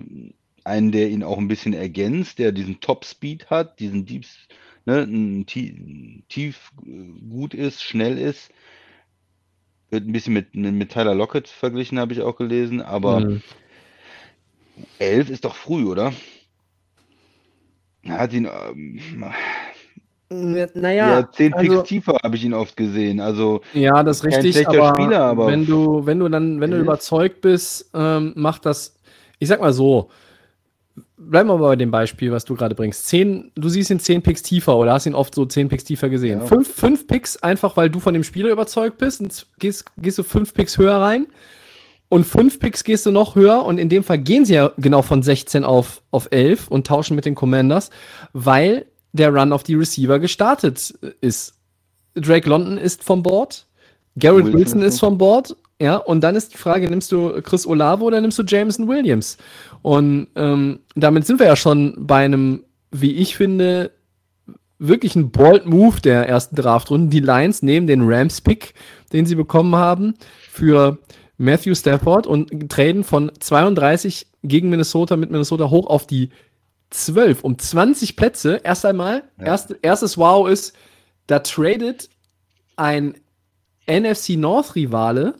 [0.63, 4.25] einen, der ihn auch ein bisschen ergänzt, der diesen Top-Speed hat, diesen Deep,
[4.85, 8.51] ne, ein tie- tief äh, gut ist, schnell ist.
[9.89, 13.41] Wird ein bisschen mit, mit Tyler Lockett verglichen, habe ich auch gelesen, aber Mhm.
[14.99, 16.13] 11 ist doch früh, oder?
[18.03, 18.99] Er hat ihn, ähm,
[20.33, 23.19] Naja, ja, 10 Picks also, tiefer habe ich ihn oft gesehen.
[23.19, 24.65] Also, ja, das ist richtig.
[24.67, 26.83] Aber, Spieler, aber- wenn du, wenn du dann, wenn du Mhm.
[26.83, 28.95] überzeugt bist, ähm, macht das.
[29.39, 30.09] Ich sag mal so.
[31.17, 33.07] Bleiben wir mal bei dem Beispiel, was du gerade bringst.
[33.07, 36.09] Zehn, du siehst ihn zehn Picks tiefer oder hast ihn oft so zehn Picks tiefer
[36.09, 36.39] gesehen.
[36.39, 36.45] Ja.
[36.47, 40.23] Fünf, fünf Picks einfach, weil du von dem Spieler überzeugt bist und gehst, gehst du
[40.23, 41.27] fünf Picks höher rein.
[42.09, 45.01] Und fünf Picks gehst du noch höher und in dem Fall gehen sie ja genau
[45.01, 47.89] von 16 auf, auf 11 und tauschen mit den Commanders,
[48.33, 51.53] weil der Run auf die Receiver gestartet ist.
[52.15, 53.67] Drake London ist vom Board,
[54.19, 57.65] Garrett Wilson Wilson ist vom Board, ja, und dann ist die Frage, nimmst du Chris
[57.65, 59.37] Olave oder nimmst du Jameson Williams?
[59.81, 63.91] Und ähm, damit sind wir ja schon bei einem, wie ich finde,
[64.77, 67.09] wirklich ein bold Move der ersten Draftrunde.
[67.09, 68.73] Die Lions nehmen den Rams-Pick,
[69.13, 70.15] den sie bekommen haben,
[70.51, 70.99] für
[71.37, 76.29] Matthew Stafford und traden von 32 gegen Minnesota mit Minnesota hoch auf die
[76.91, 78.61] 12 um 20 Plätze.
[78.63, 79.47] Erst einmal, Ja.
[79.47, 80.75] erst, erstes Wow ist,
[81.27, 82.09] da tradet
[82.75, 83.15] ein
[83.87, 85.33] NFC North-Rivale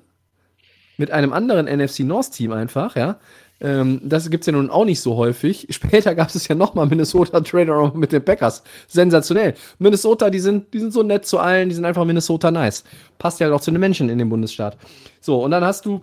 [0.98, 3.20] mit einem anderen NFC North-Team einfach, ja.
[3.64, 5.68] Ähm, das gibt es ja nun auch nicht so häufig.
[5.70, 8.64] Später gab es ja nochmal Minnesota Trader mit den Packers.
[8.88, 9.54] Sensationell.
[9.78, 12.84] Minnesota, die sind, die sind so nett zu allen, die sind einfach Minnesota nice.
[13.20, 14.78] Passt ja auch zu den Menschen in dem Bundesstaat.
[15.20, 16.02] So, und dann hast du,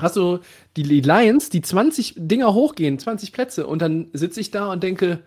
[0.00, 0.38] hast du
[0.76, 5.20] die, Lions, die 20 Dinger hochgehen, 20 Plätze, und dann sitze ich da und denke,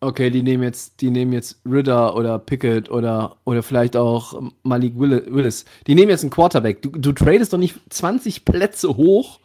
[0.00, 4.94] okay, die nehmen jetzt, die nehmen jetzt Ritter oder Pickett oder, oder vielleicht auch Malik
[4.96, 5.64] Willi- Willis.
[5.86, 6.82] Die nehmen jetzt einen Quarterback.
[6.82, 9.40] Du, du tradest doch nicht 20 Plätze hoch,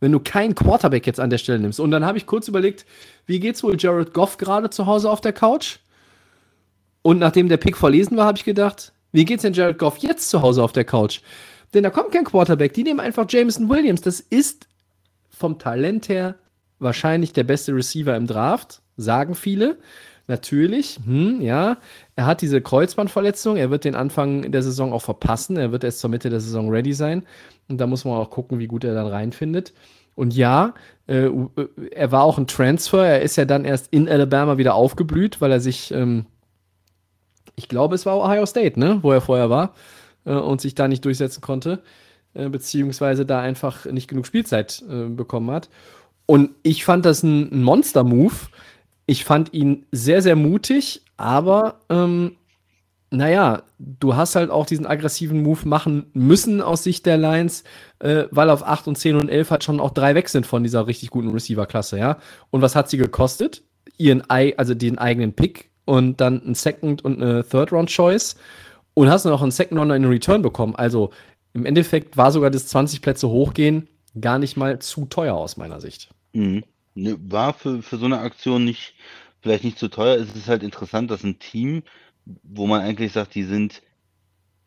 [0.00, 1.80] wenn du keinen Quarterback jetzt an der Stelle nimmst.
[1.80, 2.84] Und dann habe ich kurz überlegt,
[3.26, 5.78] wie geht's wohl Jared Goff gerade zu Hause auf der Couch?
[7.02, 10.30] Und nachdem der Pick verlesen war, habe ich gedacht, wie geht's denn Jared Goff jetzt
[10.30, 11.20] zu Hause auf der Couch?
[11.74, 14.00] Denn da kommt kein Quarterback, die nehmen einfach Jameson Williams.
[14.00, 14.68] Das ist
[15.28, 16.36] vom Talent her
[16.78, 19.78] wahrscheinlich der beste Receiver im Draft, sagen viele.
[20.26, 21.76] Natürlich, hm, ja,
[22.16, 26.00] er hat diese Kreuzbandverletzung, er wird den Anfang der Saison auch verpassen, er wird erst
[26.00, 27.24] zur Mitte der Saison ready sein.
[27.68, 29.74] Und da muss man auch gucken, wie gut er dann reinfindet.
[30.14, 30.74] Und ja,
[31.08, 31.28] äh,
[31.90, 35.50] er war auch ein Transfer, er ist ja dann erst in Alabama wieder aufgeblüht, weil
[35.52, 36.24] er sich, ähm,
[37.56, 39.74] ich glaube, es war Ohio State, ne, wo er vorher war
[40.24, 41.82] äh, und sich da nicht durchsetzen konnte,
[42.34, 45.68] äh, beziehungsweise da einfach nicht genug Spielzeit äh, bekommen hat.
[46.26, 48.34] Und ich fand das ein, ein Monster-Move.
[49.06, 52.36] Ich fand ihn sehr, sehr mutig, aber ähm,
[53.10, 57.64] naja, du hast halt auch diesen aggressiven Move machen müssen aus Sicht der Lions,
[58.00, 60.62] äh, weil auf 8 und 10 und 11 halt schon auch drei weg sind von
[60.62, 62.18] dieser richtig guten Receiver-Klasse, ja.
[62.50, 63.62] Und was hat sie gekostet?
[63.96, 68.36] Ihren, also den eigenen Pick und dann ein Second und eine Third-Round-Choice
[68.94, 70.74] und hast noch einen Second Runner in Return bekommen.
[70.76, 71.10] Also
[71.52, 73.88] im Endeffekt war sogar das 20 Plätze hochgehen
[74.20, 76.10] gar nicht mal zu teuer aus meiner Sicht.
[76.32, 76.64] Mhm.
[76.94, 78.94] Ne, war für, für so eine Aktion nicht,
[79.40, 80.16] vielleicht nicht zu teuer.
[80.16, 81.82] Es ist halt interessant, dass ein Team
[82.42, 83.82] wo man eigentlich sagt, die sind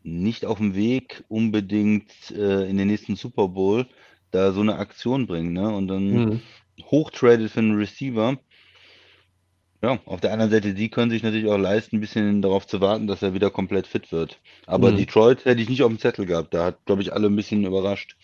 [0.02, 3.86] nicht auf dem Weg unbedingt äh, in den nächsten Super Bowl
[4.30, 5.68] da so eine Aktion bringen, ne?
[5.74, 6.40] Und dann mhm.
[6.84, 8.38] hochtradet für einen Receiver.
[9.82, 12.80] Ja, auf der anderen Seite, die können sich natürlich auch leisten, ein bisschen darauf zu
[12.80, 14.40] warten, dass er wieder komplett fit wird.
[14.66, 14.96] Aber mhm.
[14.96, 16.52] Detroit hätte ich nicht auf dem Zettel gehabt.
[16.52, 18.16] Da hat, glaube ich, alle ein bisschen überrascht.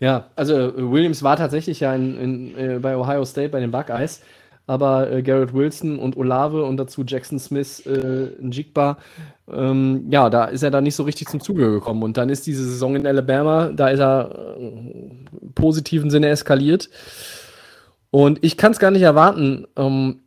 [0.00, 4.22] Ja, also Williams war tatsächlich ja in, in, äh, bei Ohio State bei den Buckeyes
[4.66, 8.98] aber äh, Garrett Wilson und Olave und dazu Jackson Smith, äh, Njigba,
[9.52, 12.02] ähm, ja, da ist er dann nicht so richtig zum Zuge gekommen.
[12.02, 16.88] Und dann ist diese Saison in Alabama, da ist er äh, im positiven Sinne eskaliert.
[18.12, 20.20] Und ich kann es gar nicht erwarten, ähm,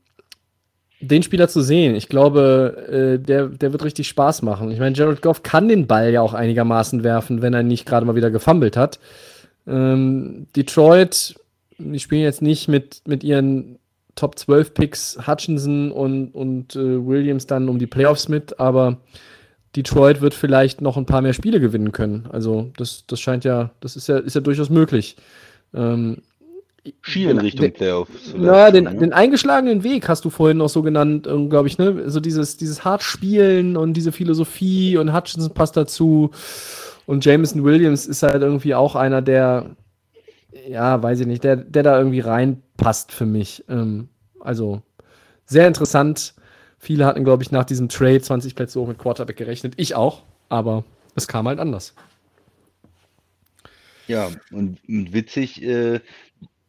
[1.00, 1.96] den Spieler zu sehen.
[1.96, 4.72] Ich glaube, äh, der, der wird richtig Spaß machen.
[4.72, 8.08] Ich meine, Jared Goff kann den Ball ja auch einigermaßen werfen, wenn er nicht gerade
[8.08, 9.00] mal wieder gefummelt hat.
[9.68, 11.36] Ähm, Detroit,
[11.78, 13.78] die spielen jetzt nicht mit, mit ihren
[14.16, 18.98] Top 12 Picks Hutchinson und, und äh, Williams dann um die Playoffs mit, aber
[19.76, 22.28] Detroit wird vielleicht noch ein paar mehr Spiele gewinnen können.
[22.32, 25.18] Also das, das scheint ja, das ist ja, ist ja durchaus möglich.
[25.76, 26.24] Ähm,
[27.02, 28.34] Schielen Richtung Playoffs.
[28.38, 28.96] Ja, den, ne?
[28.96, 32.10] den, eingeschlagenen Weg hast du vorhin noch so genannt, ähm, glaube ich, ne?
[32.10, 36.32] So dieses, dieses hart Spielen und diese Philosophie und Hutchinson passt dazu.
[37.06, 39.76] Und Jameson Williams ist halt irgendwie auch einer, der,
[40.68, 43.64] ja, weiß ich nicht, der, der da irgendwie reinpasst für mich.
[43.70, 44.82] Ähm, also
[45.46, 46.34] sehr interessant.
[46.78, 49.74] Viele hatten, glaube ich, nach diesem Trade 20 Plätze hoch mit Quarterback gerechnet.
[49.78, 50.84] Ich auch, aber
[51.16, 51.96] es kam halt anders.
[54.08, 56.00] Ja, und, und witzig äh,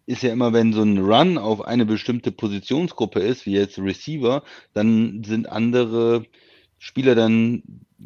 [0.06, 4.42] ist ja immer, wenn so ein Run auf eine bestimmte Positionsgruppe ist, wie jetzt Receiver,
[4.72, 6.24] dann sind andere
[6.78, 7.62] Spieler dann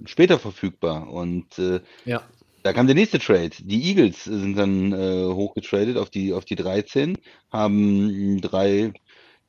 [0.06, 1.10] später verfügbar.
[1.12, 2.22] Und äh, ja.
[2.62, 3.50] Da kam der nächste Trade.
[3.58, 7.16] Die Eagles sind dann äh, hochgetradet auf die, auf die 13,
[7.50, 8.92] haben drei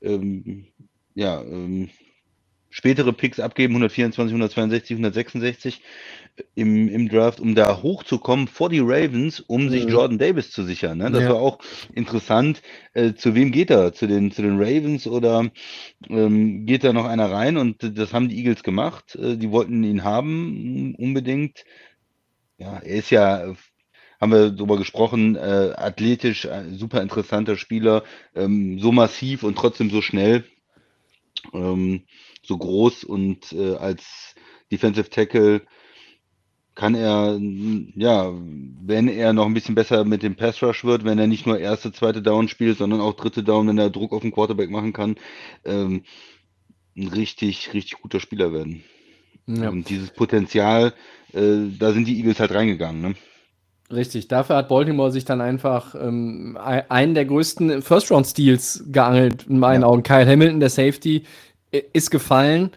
[0.01, 0.67] ähm,
[1.13, 1.89] ja, ähm,
[2.69, 5.81] spätere Picks abgeben, 124, 162, 166
[6.55, 9.91] im, im Draft, um da hochzukommen vor die Ravens, um sich mhm.
[9.91, 10.97] Jordan Davis zu sichern.
[10.97, 11.11] Ne?
[11.11, 11.29] Das ja.
[11.29, 11.59] war auch
[11.93, 12.61] interessant.
[12.93, 13.93] Äh, zu wem geht er?
[13.93, 15.49] Zu den, zu den Ravens oder
[16.09, 17.57] ähm, geht da noch einer rein?
[17.57, 19.15] Und das haben die Eagles gemacht.
[19.15, 21.65] Äh, die wollten ihn haben unbedingt.
[22.57, 23.55] Ja, er ist ja,
[24.19, 28.03] haben wir darüber gesprochen, äh, athletisch, ein super interessanter Spieler,
[28.35, 30.43] ähm, so massiv und trotzdem so schnell,
[31.53, 32.03] ähm,
[32.43, 34.35] so groß und äh, als
[34.71, 35.61] Defensive Tackle
[36.81, 37.39] kann er,
[37.95, 38.33] ja,
[38.83, 41.59] wenn er noch ein bisschen besser mit dem Pass Rush wird, wenn er nicht nur
[41.59, 44.91] erste, zweite Down spielt, sondern auch dritte Down, wenn er Druck auf den Quarterback machen
[44.91, 45.15] kann,
[45.63, 46.01] ähm,
[46.97, 48.83] ein richtig, richtig guter Spieler werden.
[49.45, 49.69] Ja.
[49.69, 50.93] Und dieses Potenzial,
[51.33, 52.99] äh, da sind die Eagles halt reingegangen.
[52.99, 53.15] Ne?
[53.91, 59.81] Richtig, dafür hat Baltimore sich dann einfach ähm, einen der größten First-Round-Steals geangelt, in meinen
[59.81, 59.87] ja.
[59.87, 60.01] Augen.
[60.01, 61.25] Kyle Hamilton, der Safety,
[61.93, 62.71] ist gefallen.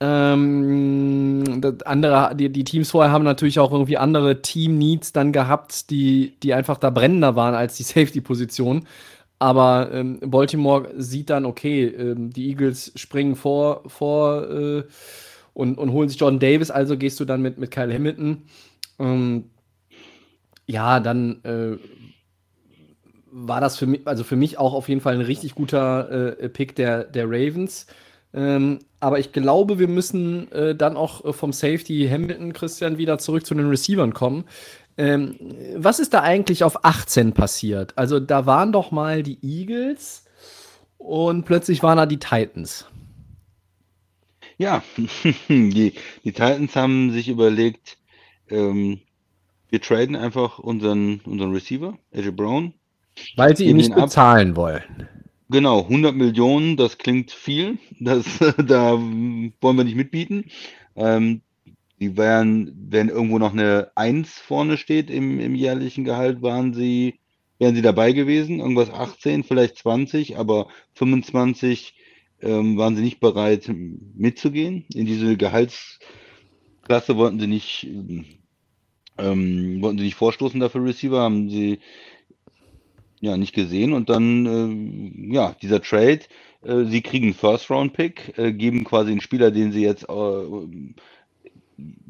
[0.00, 6.36] Ähm, andere, die, die, Teams vorher haben natürlich auch irgendwie andere Team-Needs dann gehabt, die,
[6.42, 8.86] die einfach da brennender waren als die Safety-Position.
[9.40, 14.84] Aber ähm, Baltimore sieht dann, okay, ähm, die Eagles springen vor, vor äh,
[15.54, 18.42] und, und holen sich Jordan Davis, also gehst du dann mit, mit Kyle Hamilton.
[18.98, 19.50] Ähm,
[20.66, 21.76] ja, dann äh,
[23.30, 26.48] war das für mich, also für mich auch auf jeden Fall ein richtig guter äh,
[26.48, 27.86] Pick der, der Ravens.
[28.34, 33.46] Ähm, aber ich glaube, wir müssen äh, dann auch vom Safety Hamilton, Christian, wieder zurück
[33.46, 34.44] zu den Receivern kommen.
[34.96, 35.36] Ähm,
[35.76, 37.92] was ist da eigentlich auf 18 passiert?
[37.96, 40.24] Also da waren doch mal die Eagles
[40.98, 42.86] und plötzlich waren da die Titans.
[44.58, 44.82] Ja,
[45.48, 47.96] die, die Titans haben sich überlegt,
[48.50, 49.00] ähm,
[49.70, 52.74] wir traden einfach unseren, unseren Receiver, AJ Brown.
[53.36, 54.56] Weil sie ihn nicht bezahlen ab.
[54.56, 55.08] wollen.
[55.50, 57.78] Genau, 100 Millionen, das klingt viel.
[58.00, 58.26] Das,
[58.58, 60.44] da wollen wir nicht mitbieten.
[60.94, 61.40] Ähm,
[62.00, 67.18] die wären, wenn irgendwo noch eine 1 vorne steht im, im jährlichen Gehalt, waren sie,
[67.58, 68.60] wären sie dabei gewesen.
[68.60, 71.94] Irgendwas 18, vielleicht 20, aber 25
[72.42, 74.84] ähm, waren sie nicht bereit mitzugehen.
[74.94, 77.86] In diese Gehaltsklasse wollten sie nicht,
[79.18, 81.80] ähm, wollten sie nicht vorstoßen dafür Receiver, haben sie
[83.20, 83.92] ja nicht gesehen.
[83.92, 86.20] Und dann äh, ja dieser Trade
[86.62, 90.14] Äh, sie kriegen First-Round-Pick, äh, geben quasi einen Spieler, den sie jetzt äh,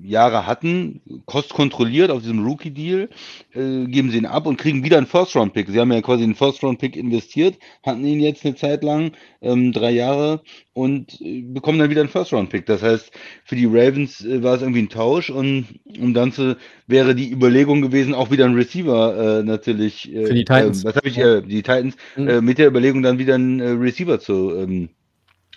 [0.02, 3.09] Jahre hatten, kostkontrolliert auf diesem Rookie-Deal,
[3.52, 5.68] äh, geben sie ihn ab und kriegen wieder einen First-Round-Pick.
[5.68, 9.90] Sie haben ja quasi einen First-Round-Pick investiert, hatten ihn jetzt eine Zeit lang, ähm, drei
[9.90, 12.64] Jahre, und äh, bekommen dann wieder einen First-Round-Pick.
[12.66, 13.11] Das heißt,
[13.44, 15.66] für die Ravens äh, war es irgendwie ein Tausch und
[16.00, 20.11] um dann zu, wäre die Überlegung gewesen, auch wieder einen Receiver äh, natürlich.
[20.12, 20.85] Für die Titans.
[20.85, 22.44] was habe ich, äh, die Titans, Mhm.
[22.44, 24.88] mit der Überlegung dann wieder einen äh, Receiver zu ähm,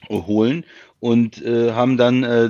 [0.09, 0.65] holen
[0.99, 2.49] und äh, haben dann äh,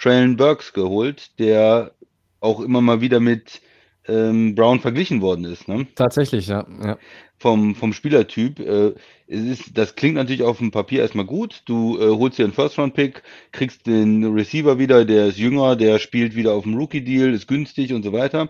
[0.00, 1.92] Traylon Burks geholt, der
[2.40, 3.60] auch immer mal wieder mit
[4.06, 5.86] ähm, Brown verglichen worden ist, ne?
[5.94, 6.66] Tatsächlich, ja.
[6.82, 6.98] ja.
[7.38, 8.58] Vom, vom Spielertyp.
[8.58, 8.94] Äh,
[9.26, 11.62] es ist, das klingt natürlich auf dem Papier erstmal gut.
[11.66, 16.34] Du äh, holst dir einen First-Round-Pick, kriegst den Receiver wieder, der ist jünger, der spielt
[16.34, 18.48] wieder auf dem Rookie-Deal, ist günstig und so weiter.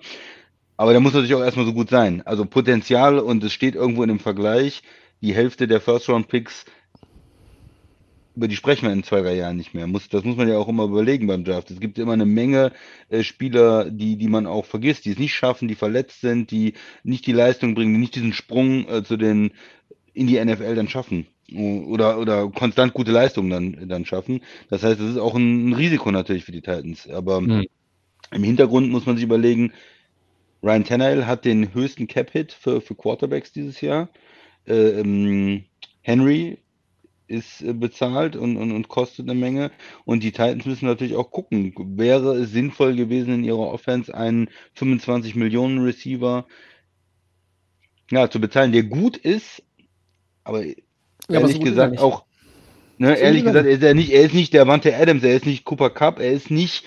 [0.76, 2.22] Aber der muss natürlich auch erstmal so gut sein.
[2.24, 4.82] Also Potenzial und es steht irgendwo in dem Vergleich,
[5.20, 6.64] die Hälfte der First-Round-Picks
[8.38, 9.88] über die sprechen wir in zwei, drei Jahren nicht mehr.
[9.88, 11.72] Muss, das muss man ja auch immer überlegen beim Draft.
[11.72, 12.70] Es gibt immer eine Menge
[13.08, 16.74] äh, Spieler, die, die man auch vergisst, die es nicht schaffen, die verletzt sind, die
[17.02, 19.50] nicht die Leistung bringen, die nicht diesen Sprung äh, zu den
[20.14, 21.26] in die NFL dann schaffen.
[21.52, 24.42] Oder, oder konstant gute Leistungen dann, dann schaffen.
[24.70, 27.08] Das heißt, es ist auch ein, Risiko natürlich für die Titans.
[27.08, 27.66] Aber Mhm.
[28.30, 29.72] im Hintergrund muss man sich überlegen,
[30.62, 34.10] Ryan Tannehill hat den höchsten Cap-Hit für, für Quarterbacks dieses Jahr.
[34.64, 35.64] Äh, ähm,
[36.02, 36.58] Henry
[37.28, 39.70] ist äh, bezahlt und, und, und kostet eine Menge.
[40.04, 44.50] Und die Titans müssen natürlich auch gucken, wäre es sinnvoll gewesen, in ihrer Offense einen
[44.74, 46.46] 25 Millionen Receiver
[48.10, 49.62] ja, zu bezahlen, der gut ist,
[50.44, 50.64] aber
[51.32, 52.02] aber ehrlich so gut ist er gesagt nicht.
[52.02, 52.24] auch,
[52.98, 55.36] ne, So ehrlich er gesagt, ist er nicht, er ist nicht der Wante Adams, er
[55.36, 56.84] ist nicht Cooper Cup, er ist nicht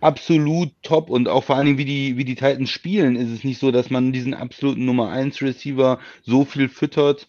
[0.00, 3.44] absolut top und auch vor allen Dingen, wie die, wie die Titans spielen, ist es
[3.44, 7.28] nicht so, dass man diesen absoluten Nummer 1 Receiver so viel füttert.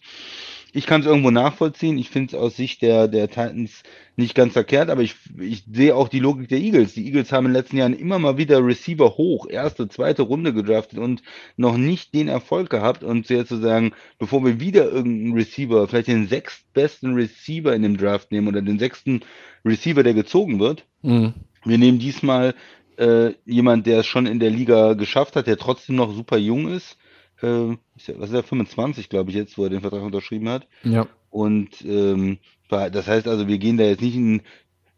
[0.76, 1.96] Ich kann es irgendwo nachvollziehen.
[1.98, 3.84] Ich finde es aus Sicht der, der Titans
[4.16, 6.94] nicht ganz verkehrt, aber ich, ich sehe auch die Logik der Eagles.
[6.94, 10.52] Die Eagles haben in den letzten Jahren immer mal wieder Receiver hoch, erste, zweite Runde
[10.52, 11.22] gedraftet und
[11.56, 13.04] noch nicht den Erfolg gehabt.
[13.04, 17.96] Und jetzt zu sagen, bevor wir wieder irgendeinen Receiver, vielleicht den sechstbesten Receiver in dem
[17.96, 19.20] Draft nehmen oder den sechsten
[19.64, 21.34] Receiver, der gezogen wird, Mhm.
[21.64, 22.54] wir nehmen diesmal
[22.96, 26.68] äh, jemand, der es schon in der Liga geschafft hat, der trotzdem noch super jung
[26.68, 26.96] ist.
[27.42, 30.66] Äh, was ist er, 25, glaube ich, jetzt, wo er den Vertrag unterschrieben hat.
[30.82, 31.06] Ja.
[31.30, 34.42] Und ähm, da- das heißt also, wir gehen da jetzt nicht in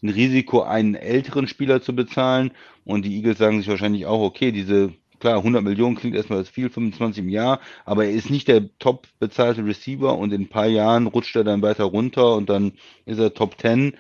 [0.03, 2.53] ein Risiko, einen älteren Spieler zu bezahlen.
[2.85, 6.49] Und die Eagles sagen sich wahrscheinlich auch, okay, diese, klar, 100 Millionen klingt erstmal als
[6.51, 10.49] viel, 25 im Jahr, aber er ist nicht der top bezahlte Receiver und in ein
[10.49, 12.73] paar Jahren rutscht er dann weiter runter und dann
[13.07, 13.97] ist er Top 10.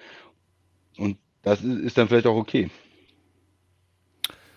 [0.99, 2.71] Und das ist, ist dann vielleicht auch okay.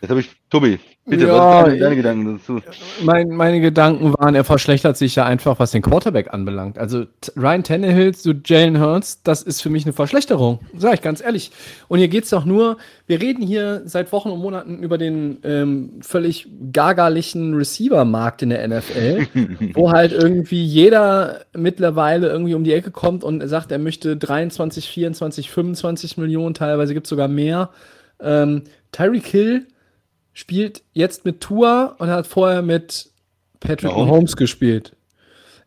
[0.02, 2.62] Jetzt habe ich, Tobi, bitte, Ja, was sind deine, Gedanken dazu?
[3.04, 6.78] Mein, meine Gedanken waren, er verschlechtert sich ja einfach, was den Quarterback anbelangt.
[6.78, 11.22] Also Ryan Tannehill zu Jalen Hurts, das ist für mich eine Verschlechterung, sage ich ganz
[11.22, 11.52] ehrlich.
[11.90, 15.40] Und hier geht es doch nur, wir reden hier seit Wochen und Monaten über den
[15.44, 19.28] ähm, völlig gagalichen Receiver-Markt in der NFL,
[19.74, 24.88] wo halt irgendwie jeder mittlerweile irgendwie um die Ecke kommt und sagt, er möchte 23,
[24.88, 27.72] 24, 25 Millionen, teilweise gibt es sogar mehr.
[28.22, 29.68] Ähm, Tyreek Hill
[30.40, 33.10] spielt jetzt mit Tua und hat vorher mit
[33.60, 34.08] Patrick Mahomes.
[34.08, 34.94] Mahomes gespielt.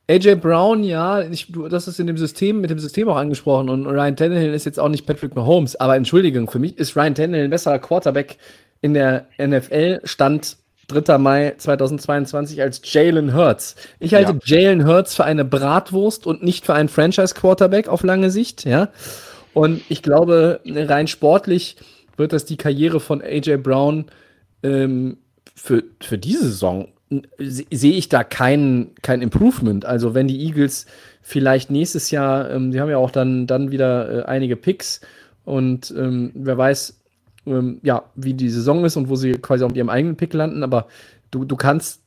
[0.08, 3.68] AJ Brown, ja, ich, du, das ist in dem System, mit dem System auch angesprochen
[3.68, 7.14] und Ryan Tannehill ist jetzt auch nicht Patrick Mahomes, aber Entschuldigung, für mich ist Ryan
[7.14, 8.38] Tannehill ein besserer Quarterback
[8.80, 10.56] in der NFL, Stand
[10.88, 11.18] 3.
[11.18, 13.76] Mai 2022 als Jalen Hurts.
[14.00, 18.64] Ich halte Jalen Hurts für eine Bratwurst und nicht für einen Franchise-Quarterback auf lange Sicht,
[18.64, 18.88] ja.
[19.52, 21.76] Und ich glaube, rein sportlich
[22.16, 24.06] wird das die Karriere von AJ Brown
[24.62, 25.18] ähm,
[25.54, 26.88] für, für diese Saison
[27.38, 29.84] se- sehe ich da kein, kein Improvement.
[29.84, 30.86] Also wenn die Eagles
[31.20, 35.00] vielleicht nächstes Jahr, ähm, die haben ja auch dann, dann wieder äh, einige Picks
[35.44, 36.98] und ähm, wer weiß,
[37.46, 40.32] ähm, ja, wie die Saison ist und wo sie quasi auch mit ihrem eigenen Pick
[40.32, 40.86] landen, aber
[41.30, 42.00] du, du kannst,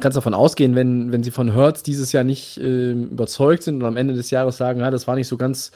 [0.00, 3.84] kannst davon ausgehen, wenn, wenn sie von Hertz dieses Jahr nicht ähm, überzeugt sind und
[3.84, 5.72] am Ende des Jahres sagen, ja, das war nicht so ganz,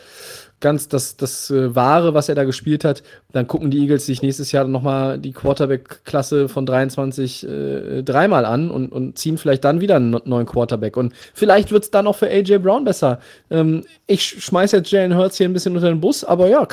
[0.61, 4.23] ganz das, das äh, Wahre, was er da gespielt hat, dann gucken die Eagles sich
[4.23, 9.81] nächstes Jahr nochmal die Quarterback-Klasse von 23 äh, dreimal an und, und ziehen vielleicht dann
[9.81, 10.97] wieder einen neuen Quarterback.
[10.97, 13.21] Und vielleicht wird es dann auch für AJ Brown besser.
[13.51, 16.67] Ähm, ich schmeiße jetzt Jalen Hurts hier ein bisschen unter den Bus, aber ja,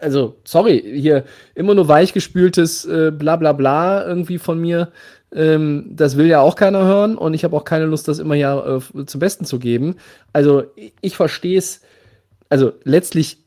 [0.00, 4.88] also sorry, hier immer nur weichgespültes äh, bla bla bla irgendwie von mir.
[5.34, 8.34] Ähm, das will ja auch keiner hören und ich habe auch keine Lust, das immer
[8.34, 9.96] ja äh, zum Besten zu geben.
[10.32, 11.80] Also ich, ich verstehe es
[12.52, 13.38] also letztlich,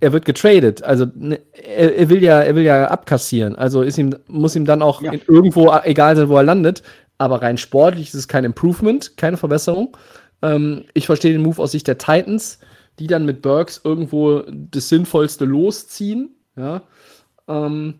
[0.00, 0.82] er wird getradet.
[0.82, 3.54] Also ne, er, er will ja, er will ja abkassieren.
[3.56, 5.12] Also ist ihm, muss ihm dann auch Ja.
[5.28, 6.82] irgendwo egal sein, wo er landet.
[7.18, 9.96] Aber rein sportlich ist es kein Improvement, keine Verbesserung.
[10.42, 12.58] Ähm, ich verstehe den Move aus Sicht der Titans.
[13.00, 16.30] die dann mit Burks irgendwo das Sinnvollste losziehen.
[16.56, 16.82] Ja.
[17.48, 17.94] Ähm,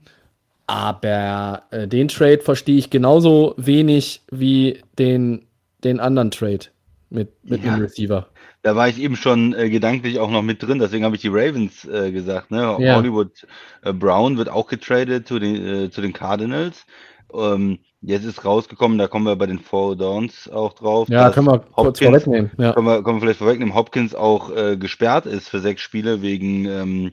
[0.67, 5.47] aber äh, den Trade verstehe ich genauso wenig wie den,
[5.83, 6.67] den anderen Trade
[7.11, 7.75] mit, mit Ja.
[7.75, 8.27] dem Receiver.
[8.65, 11.29] Da war ich eben schon äh, gedanklich auch noch mit drin, deswegen habe ich die
[11.29, 12.51] Ravens äh, gesagt.
[12.51, 12.77] Ne?
[12.81, 12.97] Ja.
[12.97, 13.47] Hollywood
[13.83, 16.87] äh, Brown wird auch getradet zu den, äh, zu den Cardinals.
[17.35, 21.11] Ähm, jetzt ist rausgekommen, da kommen wir bei den Four Downs auch drauf.
[21.11, 22.53] Ja, können wir kurz Hopkins- vorwegnehmen.
[22.57, 22.73] Ja.
[22.73, 26.65] Können wir, können wir vielleicht vorwegnehmen, Hopkins auch äh, gesperrt ist für sechs Spiele wegen
[26.65, 27.13] ähm,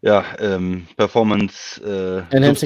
[0.00, 2.62] ja, ähm, Performance äh, Drugs,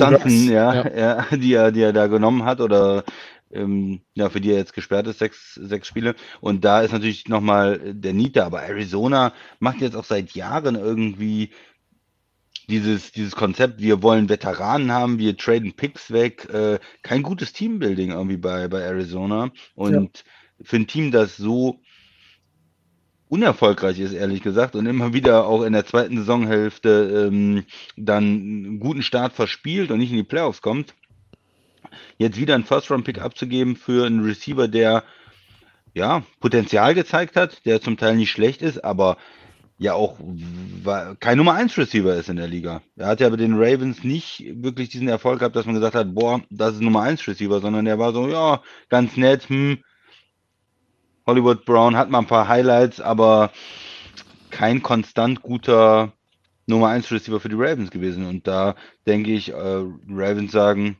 [0.46, 1.26] ja, ja.
[1.36, 3.02] die, er, die er da genommen hat oder
[3.52, 6.14] ähm, ja, für die er jetzt gesperrt ist, sechs, sechs Spiele.
[6.40, 11.50] Und da ist natürlich nochmal der da, aber Arizona macht jetzt auch seit Jahren irgendwie
[12.68, 18.12] dieses, dieses Konzept, wir wollen Veteranen haben, wir traden Picks weg, äh, kein gutes Teambuilding
[18.12, 19.50] irgendwie bei, bei Arizona.
[19.74, 20.24] Und
[20.62, 21.80] für ein Team, das so
[23.28, 27.64] unerfolgreich ist, ehrlich gesagt, und immer wieder auch in der zweiten Saisonhälfte ähm,
[27.96, 30.94] dann einen guten Start verspielt und nicht in die Playoffs kommt,
[32.18, 35.04] jetzt wieder einen First-Round-Pick abzugeben für einen Receiver, der
[35.94, 39.16] ja Potenzial gezeigt hat, der zum Teil nicht schlecht ist, aber
[39.78, 40.18] ja auch
[41.20, 42.82] kein Nummer 1 Receiver ist in der Liga.
[42.96, 46.14] Er hat ja bei den Ravens nicht wirklich diesen Erfolg gehabt, dass man gesagt hat,
[46.14, 49.78] boah, das ist Nummer 1 Receiver, sondern der war so, ja, ganz nett, hm.
[51.26, 53.52] Hollywood Brown hat mal ein paar Highlights, aber
[54.50, 56.12] kein konstant guter
[56.66, 58.26] Nummer 1 Receiver für die Ravens gewesen.
[58.26, 58.74] Und da
[59.06, 59.54] denke ich, äh,
[60.08, 60.98] Ravens sagen,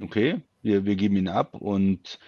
[0.00, 2.18] okay, wir, wir geben ihn ab und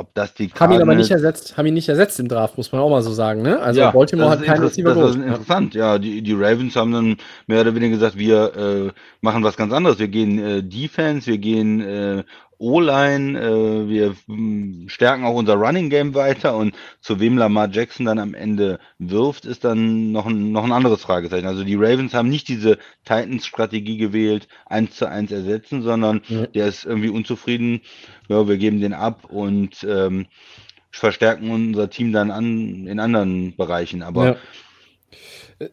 [0.00, 2.72] ob das die Haben ihn aber nicht ersetzt, haben ihn nicht ersetzt im Draft, muss
[2.72, 3.60] man auch mal so sagen, ne?
[3.60, 5.98] Also ja, Baltimore hat keinen Receiver Das ist interessant, ja.
[5.98, 9.98] Die, die Ravens haben dann mehr oder weniger gesagt, wir äh, machen was ganz anderes.
[9.98, 12.24] Wir gehen äh, Defense, wir gehen äh,
[12.62, 18.04] O-Line, äh, wir mh, stärken auch unser Running Game weiter und zu wem Lamar Jackson
[18.04, 21.46] dann am Ende wirft, ist dann noch ein, noch ein anderes Fragezeichen.
[21.46, 22.76] Also die Ravens haben nicht diese
[23.06, 26.46] Titans-Strategie gewählt, eins zu eins ersetzen, sondern Ja.
[26.48, 27.80] der ist irgendwie unzufrieden.
[28.30, 30.26] Ja, wir geben den ab und ähm,
[30.92, 34.02] verstärken unser Team dann an in anderen Bereichen.
[34.02, 34.36] Aber Ja.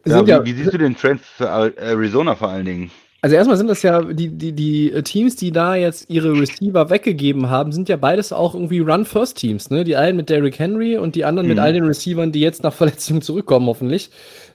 [0.06, 2.90] ja, wie, ja, wie siehst du den Trend für Ar- Arizona vor allen Dingen?
[3.20, 7.50] also erstmal sind das ja die, die, die Teams, die da jetzt ihre Receiver weggegeben
[7.50, 9.82] haben, sind ja beides auch irgendwie Run-First-Teams, ne?
[9.84, 11.62] Die einen mit Derrick Henry und die anderen mit Mhm.
[11.62, 14.10] all den Receivern, die jetzt nach Verletzung zurückkommen, hoffentlich.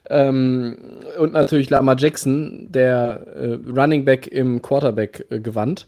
[0.09, 0.77] Ähm,
[1.19, 5.85] und natürlich Lamar Jackson, der äh, Running Back im Quarterback-Gewand.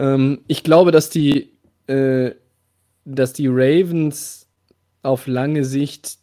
[0.00, 1.52] Ähm, ich glaube, dass die,
[1.86, 2.32] äh,
[3.04, 4.48] dass die Ravens
[5.02, 6.18] auf lange Sicht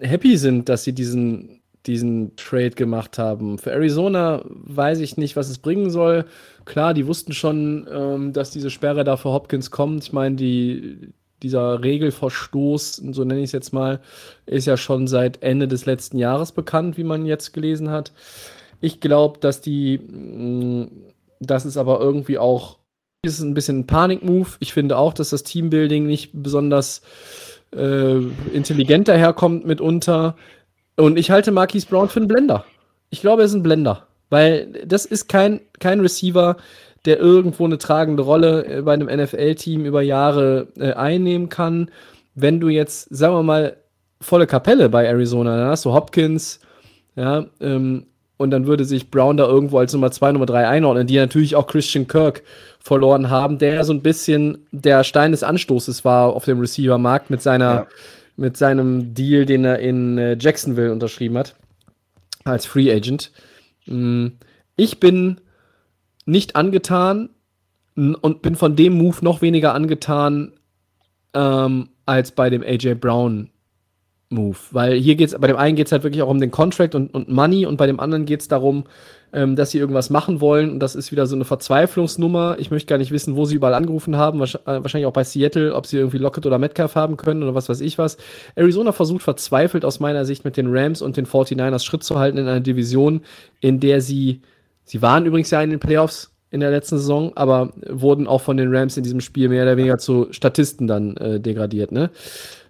[0.00, 3.58] happy sind, dass sie diesen, diesen Trade gemacht haben.
[3.58, 6.24] Für Arizona weiß ich nicht, was es bringen soll.
[6.64, 10.04] Klar, die wussten schon, ähm, dass diese Sperre da für Hopkins kommt.
[10.04, 14.00] Ich meine, die, dieser Regelverstoß, so nenne ich es jetzt mal,
[14.46, 18.12] ist ja schon seit Ende des letzten Jahres bekannt, wie man jetzt gelesen hat.
[18.80, 20.88] Ich glaube, dass die, mh,
[21.40, 22.78] das ist aber irgendwie auch,
[23.22, 24.48] ist ein bisschen ein Panik-Move.
[24.60, 27.02] Ich finde auch, dass das Teambuilding nicht besonders
[27.74, 28.18] äh,
[28.52, 30.36] intelligent daherkommt mitunter.
[30.96, 32.64] Und ich halte Marquise Brown für einen Blender.
[33.10, 34.06] Ich glaube, er ist ein Blender.
[34.30, 36.56] Weil das ist kein, kein Receiver,
[37.04, 41.90] der irgendwo eine tragende Rolle äh, bei einem NFL-Team über Jahre äh, einnehmen kann.
[42.34, 43.76] Wenn du jetzt, sagen wir mal,
[44.20, 46.60] volle Kapelle bei Arizona, dann hast du Hopkins,
[47.16, 48.06] ja, ähm,
[48.38, 51.54] und dann würde sich Brown da irgendwo als Nummer 2, Nummer 3 einordnen, die natürlich
[51.56, 52.42] auch Christian Kirk
[52.80, 57.42] verloren haben, der so ein bisschen der Stein des Anstoßes war auf dem Receiver-Markt mit
[57.42, 57.86] seiner, Ja.
[58.36, 61.54] mit seinem Deal, den er in äh, Jacksonville unterschrieben hat,
[62.44, 63.30] als Free Agent.
[63.86, 64.28] Mm,
[64.76, 65.40] Ich bin
[66.24, 67.30] nicht angetan
[67.96, 70.52] und bin von dem Move noch weniger angetan
[71.34, 73.50] ähm, als bei dem AJ Brown
[74.30, 74.58] Move.
[74.72, 76.94] Weil hier geht es, bei dem einen geht es halt wirklich auch um den Contract
[76.94, 78.84] und, und Money und bei dem anderen geht es darum,
[79.32, 82.56] ähm, dass sie irgendwas machen wollen und das ist wieder so eine Verzweiflungsnummer.
[82.58, 85.74] Ich möchte gar nicht wissen, wo sie überall angerufen haben, äh, wahrscheinlich auch bei Seattle,
[85.74, 88.16] ob sie irgendwie Lockett oder Metcalf haben können oder was weiß ich was.
[88.54, 92.38] Arizona versucht verzweifelt aus meiner Sicht mit den Rams und den 49ers Schritt zu halten
[92.38, 93.22] in einer Division,
[93.60, 94.42] in der sie,
[94.84, 98.56] sie waren übrigens ja in den Playoffs in der letzten Saison, aber wurden auch von
[98.56, 101.92] den Rams in diesem Spiel mehr oder weniger zu Statisten dann äh, degradiert.
[101.92, 102.10] Ne?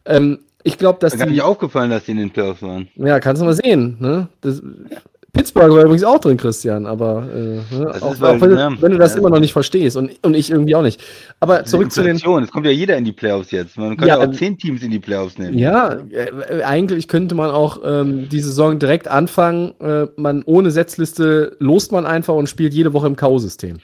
[0.05, 2.89] Ähm, ich glaube, dass Mir gar die, nicht aufgefallen, dass die in den Playoffs waren.
[2.97, 3.97] ja, kannst du mal sehen.
[4.01, 4.29] Ne?
[4.41, 4.63] Das,
[5.33, 7.95] Pittsburgh war übrigens auch drin, Christian, aber äh, ne?
[8.01, 9.19] Auch, auch wenn, du, wenn du das ja.
[9.21, 11.01] immer noch nicht verstehst und, und ich irgendwie auch nicht.
[11.39, 12.17] Aber zurück zu den.
[12.17, 13.77] Es kommt ja jeder in die Playoffs jetzt.
[13.77, 15.59] Man kann Ja, auch ähm, zehn Teams in die Playoffs nehmen.
[15.59, 19.75] Ja, äh, eigentlich könnte man auch ähm, die Saison direkt anfangen.
[19.81, 23.77] Äh, man ohne Setzliste lost man einfach und spielt jede Woche im K.O.-System.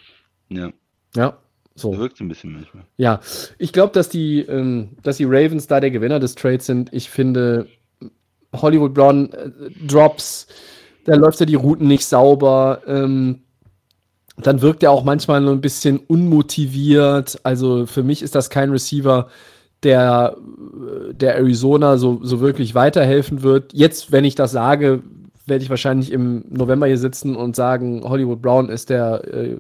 [0.49, 0.71] Ja.
[1.15, 1.37] Ja.
[1.77, 1.97] So.
[1.99, 2.85] Wirkt ein bisschen manchmal.
[2.97, 3.21] Ja,
[3.59, 6.93] ich glaube, dass die, ähm, dass die Ravens da der Gewinner des Trades sind.
[6.93, 7.67] Ich finde,
[8.55, 9.51] Hollywood Brown äh,
[9.87, 10.47] Drops,
[11.05, 12.83] da läuft ja die Routen nicht sauber.
[12.87, 13.41] Ähm,
[14.37, 17.39] dann wirkt er auch manchmal nur ein bisschen unmotiviert.
[17.43, 19.29] Also für mich ist das kein Receiver,
[19.83, 20.37] der,
[21.13, 23.73] der Arizona so, so wirklich weiterhelfen wird.
[23.73, 25.03] Jetzt, wenn ich das sage,
[25.47, 29.57] werde ich wahrscheinlich im November hier sitzen und sagen, Hollywood Brown ist der äh,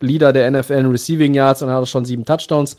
[0.00, 2.76] Leader der NFL in Receiving Yards und hat schon sieben Touchdowns.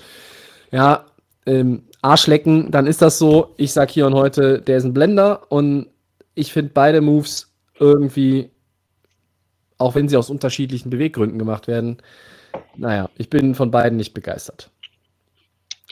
[0.71, 1.05] Ja,
[1.45, 3.53] ähm, Arschlecken, dann ist das so.
[3.57, 5.87] Ich sage hier und heute, der ist ein Blender und
[6.33, 8.49] ich finde beide Moves irgendwie
[9.77, 11.97] auch wenn sie aus unterschiedlichen Beweggründen gemacht werden.
[12.77, 14.71] Naja, ich bin von beiden nicht begeistert.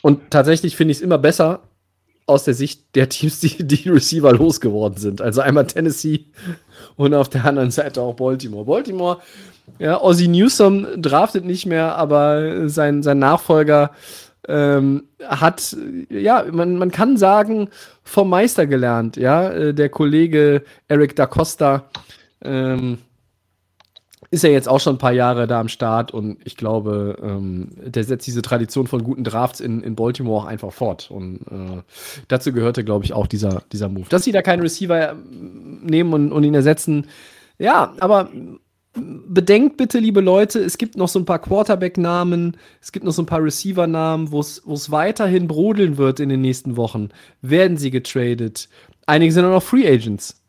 [0.01, 1.63] Und tatsächlich finde ich es immer besser
[2.25, 5.21] aus der Sicht der Teams, die die Receiver losgeworden sind.
[5.21, 6.25] Also einmal Tennessee
[6.95, 8.65] und auf der anderen Seite auch Baltimore.
[8.65, 9.19] Baltimore,
[9.79, 13.91] ja, Ozzy Newsom draftet nicht mehr, aber sein, sein Nachfolger
[14.47, 15.75] ähm, hat,
[16.09, 17.69] ja, man, man kann sagen,
[18.03, 19.15] vom Meister gelernt.
[19.17, 21.85] Ja, äh, der Kollege Eric Da Costa,
[22.41, 22.99] ähm,
[24.33, 27.69] ist ja jetzt auch schon ein paar Jahre da am Start und ich glaube, ähm,
[27.85, 31.11] der setzt diese Tradition von guten Drafts in, in Baltimore auch einfach fort.
[31.11, 31.83] Und äh,
[32.29, 34.07] dazu gehörte, glaube ich, auch dieser, dieser Move.
[34.09, 37.05] Dass sie da keinen Receiver ähm, nehmen und, und ihn ersetzen,
[37.59, 38.29] ja, aber
[38.95, 43.23] bedenkt bitte, liebe Leute, es gibt noch so ein paar Quarterback-Namen, es gibt noch so
[43.23, 47.09] ein paar Receiver-Namen, wo es weiterhin brodeln wird in den nächsten Wochen.
[47.41, 48.69] Werden sie getradet?
[49.05, 50.41] Einige sind auch noch Free Agents.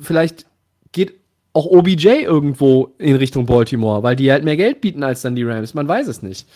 [0.00, 0.46] Vielleicht
[0.92, 1.14] geht
[1.52, 5.44] auch OBJ irgendwo in Richtung Baltimore, weil die halt mehr Geld bieten als dann die
[5.44, 5.72] Rams.
[5.72, 6.48] Man weiß es nicht.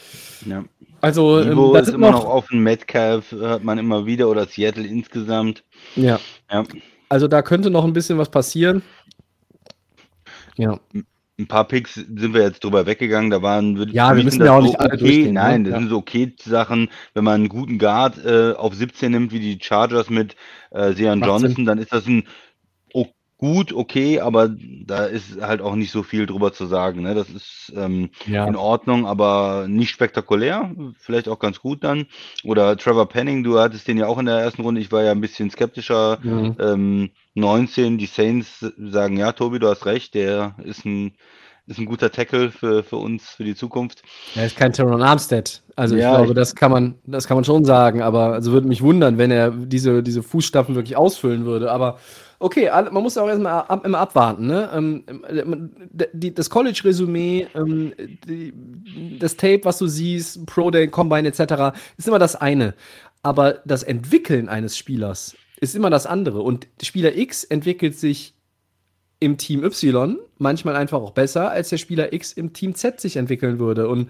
[0.44, 0.64] Ja.
[1.00, 2.60] Also, ähm, das ist immer noch, noch offen.
[2.60, 5.62] Metcalf hört man immer wieder oder Seattle insgesamt.
[5.94, 6.18] Ja.
[6.50, 6.64] ja.
[7.08, 8.82] Also, da könnte noch ein bisschen was passieren.
[10.56, 10.80] Ja.
[11.38, 13.30] Ein paar Picks sind wir jetzt drüber weggegangen.
[13.30, 15.30] Da waren, ja, wir müssen ja auch so nicht alle okay.
[15.30, 15.68] Nein, ne?
[15.68, 15.80] das ja.
[15.80, 16.88] sind so okay Sachen.
[17.14, 20.34] Wenn man einen guten Guard äh, auf 17 nimmt, wie die Chargers mit
[20.70, 22.24] äh, Sean Johnson, dann ist das ein
[23.38, 24.50] gut, okay, aber
[24.84, 27.02] da ist halt auch nicht so viel drüber zu sagen.
[27.02, 27.14] Ne?
[27.14, 28.46] Das ist ähm, ja.
[28.46, 30.72] in Ordnung, aber nicht spektakulär.
[30.98, 32.06] Vielleicht auch ganz gut dann.
[32.42, 34.80] Oder Trevor Penning, du hattest den ja auch in der ersten Runde.
[34.80, 36.18] Ich war ja ein bisschen skeptischer.
[36.22, 36.56] Mhm.
[36.58, 41.12] Ähm, 19, die Saints sagen, ja, Tobi, du hast recht, der ist ein
[41.68, 44.02] ist ein guter Tackle für, für uns, für die Zukunft.
[44.34, 45.62] Er ist kein Teron Armstead.
[45.76, 48.00] Also ja, ich glaube, ich das kann man, das kann man schon sagen.
[48.00, 51.70] Aber also würde mich wundern, wenn er diese, diese Fußstapfen wirklich ausfüllen würde.
[51.70, 51.98] Aber
[52.38, 54.46] okay, man muss auch erstmal ab, immer abwarten.
[54.46, 54.70] Ne?
[54.72, 55.04] Ähm,
[56.12, 57.92] die, das College-Resümee, ähm,
[59.18, 62.74] das Tape, was du siehst, Pro Day, Combine etc., ist immer das eine.
[63.22, 66.40] Aber das Entwickeln eines Spielers ist immer das andere.
[66.40, 68.34] Und Spieler X entwickelt sich
[69.20, 73.16] im Team Y manchmal einfach auch besser, als der Spieler X im Team Z sich
[73.16, 73.88] entwickeln würde.
[73.88, 74.08] Und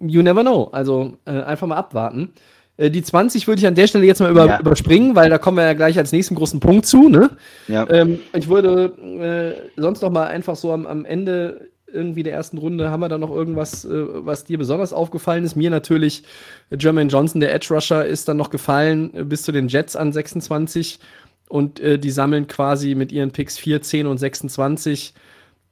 [0.00, 0.64] you never know.
[0.72, 2.34] Also äh, einfach mal abwarten.
[2.80, 4.60] Äh, die 20 würde ich an der Stelle jetzt mal über, ja.
[4.60, 7.08] überspringen, weil da kommen wir ja gleich als nächsten großen Punkt zu.
[7.08, 7.30] Ne?
[7.68, 7.88] Ja.
[7.90, 12.58] Ähm, ich würde äh, sonst noch mal einfach so am, am Ende irgendwie der ersten
[12.58, 13.90] Runde haben wir da noch irgendwas, äh,
[14.24, 15.56] was dir besonders aufgefallen ist?
[15.56, 16.22] Mir natürlich
[16.70, 20.12] Jermaine Johnson, der Edge Rusher, ist dann noch gefallen äh, bis zu den Jets an
[20.12, 21.00] 26
[21.48, 25.14] und äh, die sammeln quasi mit ihren Picks 4, 10 und 26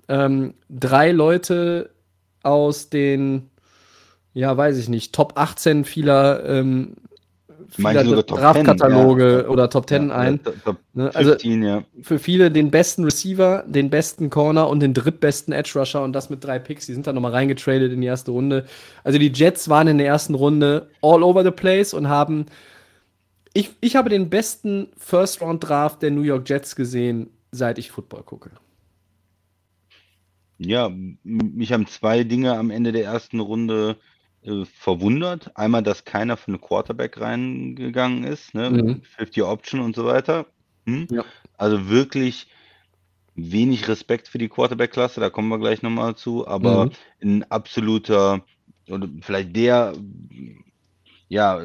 [0.08, 1.90] ähm, drei Leute
[2.42, 3.50] aus den
[4.34, 6.96] ja, weiß ich nicht, Top 18 vieler, ähm,
[7.68, 9.48] vieler Draftkataloge ja.
[9.48, 10.40] oder Top 10 ja, ein.
[10.64, 11.10] Top ne?
[11.14, 16.02] Also 15, für viele den besten Receiver, den besten Corner und den drittbesten Edge Rusher
[16.02, 16.86] und das mit drei Picks.
[16.86, 18.66] Die sind dann nochmal reingetradet in die erste Runde.
[19.04, 22.46] Also die Jets waren in der ersten Runde all over the place und haben.
[23.54, 28.50] Ich, ich habe den besten First-Round-Draft der New York Jets gesehen, seit ich Football gucke.
[30.58, 30.90] Ja,
[31.22, 33.96] mich haben zwei Dinge am Ende der ersten Runde
[34.48, 35.56] äh, verwundert.
[35.56, 38.70] Einmal, dass keiner für eine Quarterback reingegangen ist, ne?
[38.70, 39.02] Mhm.
[39.02, 40.46] 50 Option und so weiter.
[40.86, 41.06] Hm?
[41.10, 41.24] Ja.
[41.56, 42.48] Also wirklich
[43.34, 46.90] wenig Respekt für die Quarterback-Klasse, da kommen wir gleich nochmal zu, aber mhm.
[47.22, 48.42] ein absoluter,
[48.88, 49.92] oder vielleicht der,
[51.28, 51.60] ja,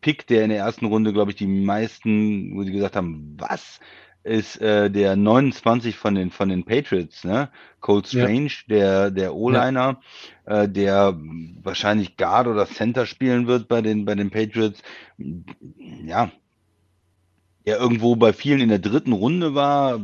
[0.00, 3.80] Pick, der in der ersten Runde, glaube ich, die meisten, wo sie gesagt haben, was?
[4.28, 7.50] Ist äh, der 29 von den von den Patriots, ne?
[7.80, 8.68] Cold Strange, ja.
[8.68, 10.00] der der O-Liner,
[10.46, 10.62] ja.
[10.62, 11.18] äh, der
[11.62, 14.82] wahrscheinlich Guard oder Center spielen wird bei den bei den Patriots.
[15.16, 16.30] Ja,
[17.66, 20.00] der irgendwo bei vielen in der dritten Runde war.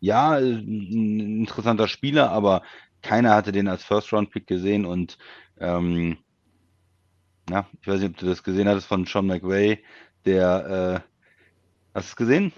[0.00, 2.62] Ja, ein interessanter Spieler, aber
[3.02, 5.18] keiner hatte den als First Round Pick gesehen und
[5.58, 6.18] ähm,
[7.50, 9.82] ja, ich weiß nicht, ob du das gesehen hattest von Sean McVay,
[10.24, 11.10] der äh,
[11.94, 12.52] hast du es gesehen?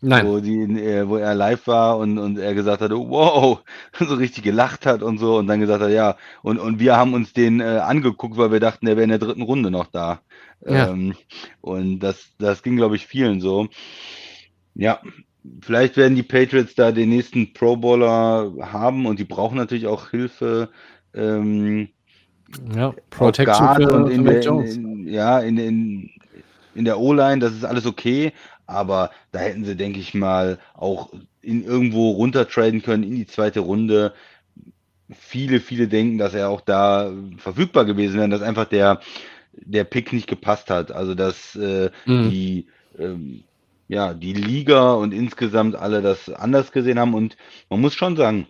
[0.00, 0.26] Nein.
[0.26, 3.62] Wo, die, äh, wo er live war und, und er gesagt hat, wow,
[3.98, 7.14] so richtig gelacht hat und so und dann gesagt hat, ja, und, und wir haben
[7.14, 10.20] uns den äh, angeguckt, weil wir dachten, der wäre in der dritten Runde noch da.
[10.66, 10.88] Ja.
[10.88, 11.14] Ähm,
[11.60, 13.68] und das, das ging, glaube ich, vielen so.
[14.74, 15.00] Ja,
[15.62, 20.10] vielleicht werden die Patriots da den nächsten Pro Bowler haben und die brauchen natürlich auch
[20.10, 20.70] Hilfe.
[21.14, 21.88] Ähm,
[22.74, 26.10] Ja, auf Protection für, und in der, in, in, ja, in, in,
[26.74, 28.32] in der O-Line, das ist alles okay,
[28.66, 31.12] aber da hätten sie, denke ich mal, auch
[31.42, 34.14] in irgendwo runtertraden können in die zweite Runde.
[35.10, 39.00] Viele, viele denken, dass er auch da verfügbar gewesen wäre, dass einfach der,
[39.52, 40.92] der Pick nicht gepasst hat.
[40.92, 42.30] Also dass äh, Mhm.
[42.30, 43.44] die ähm,
[43.88, 47.14] ja, die Liga und insgesamt alle das anders gesehen haben.
[47.14, 47.36] Und
[47.68, 48.48] man muss schon sagen,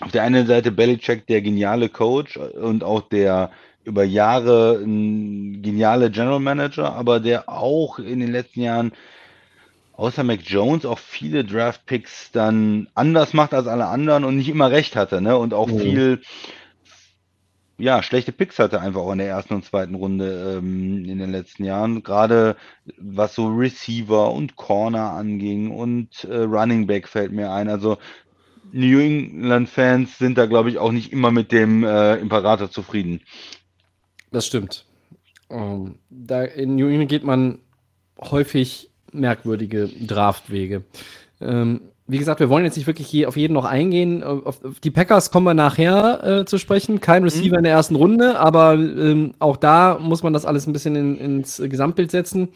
[0.00, 3.50] auf der einen Seite Belichick, der geniale Coach und auch der
[3.84, 8.92] über Jahre geniale General Manager, aber der auch in den letzten Jahren
[9.96, 14.48] außer Mac Jones auch viele Draft Picks dann anders macht als alle anderen und nicht
[14.48, 15.36] immer recht hatte, ne?
[15.38, 15.80] Und auch Mhm.
[15.80, 16.20] viel
[17.78, 21.32] ja, schlechte Picks hatte einfach auch in der ersten und zweiten Runde ähm, in den
[21.32, 22.02] letzten Jahren.
[22.04, 22.56] Gerade
[22.98, 27.68] was so Receiver und Corner anging und äh, Running Back fällt mir ein.
[27.68, 27.98] Also
[28.72, 33.22] New England-Fans sind da, glaube ich, auch nicht immer mit dem äh, Imperator zufrieden.
[34.30, 34.86] Das stimmt.
[35.50, 37.60] Ähm, da in New England geht man
[38.20, 40.82] häufig merkwürdige Draftwege.
[41.40, 44.22] Ähm, wie gesagt, wir wollen jetzt nicht wirklich je, auf jeden noch eingehen.
[44.22, 47.00] Auf, auf die Packers kommen wir nachher äh, zu sprechen.
[47.00, 50.74] Kein Receiver in der ersten Runde, aber ähm, auch da muss man das alles ein
[50.74, 52.48] bisschen in, ins Gesamtbild setzen.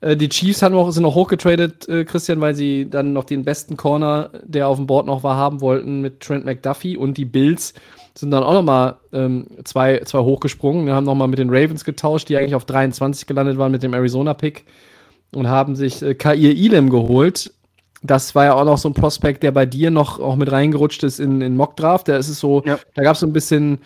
[0.00, 3.44] Äh, die Chiefs haben auch, sind noch hochgetradet, äh, Christian, weil sie dann noch den
[3.44, 7.26] besten Corner, der auf dem Board noch war, haben wollten mit Trent McDuffie und die
[7.26, 7.74] Bills
[8.14, 10.86] sind dann auch noch mal ähm, zwei, zwei hochgesprungen.
[10.86, 13.82] Wir haben noch mal mit den Ravens getauscht, die eigentlich auf 23 gelandet waren mit
[13.82, 14.64] dem Arizona-Pick
[15.34, 17.52] und haben sich äh, Kair Elam geholt.
[18.02, 21.02] Das war ja auch noch so ein Prospekt, der bei dir noch auch mit reingerutscht
[21.02, 22.08] ist in, in Mockdraft.
[22.08, 22.78] Da ist es so, Ja.
[22.94, 23.78] da gab es so ein bisschen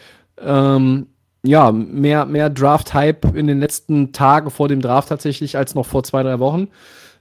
[0.42, 1.06] ähm,
[1.42, 6.02] ja, mehr, mehr Draft-Hype in den letzten Tagen vor dem Draft tatsächlich als noch vor
[6.04, 6.68] zwei, drei Wochen.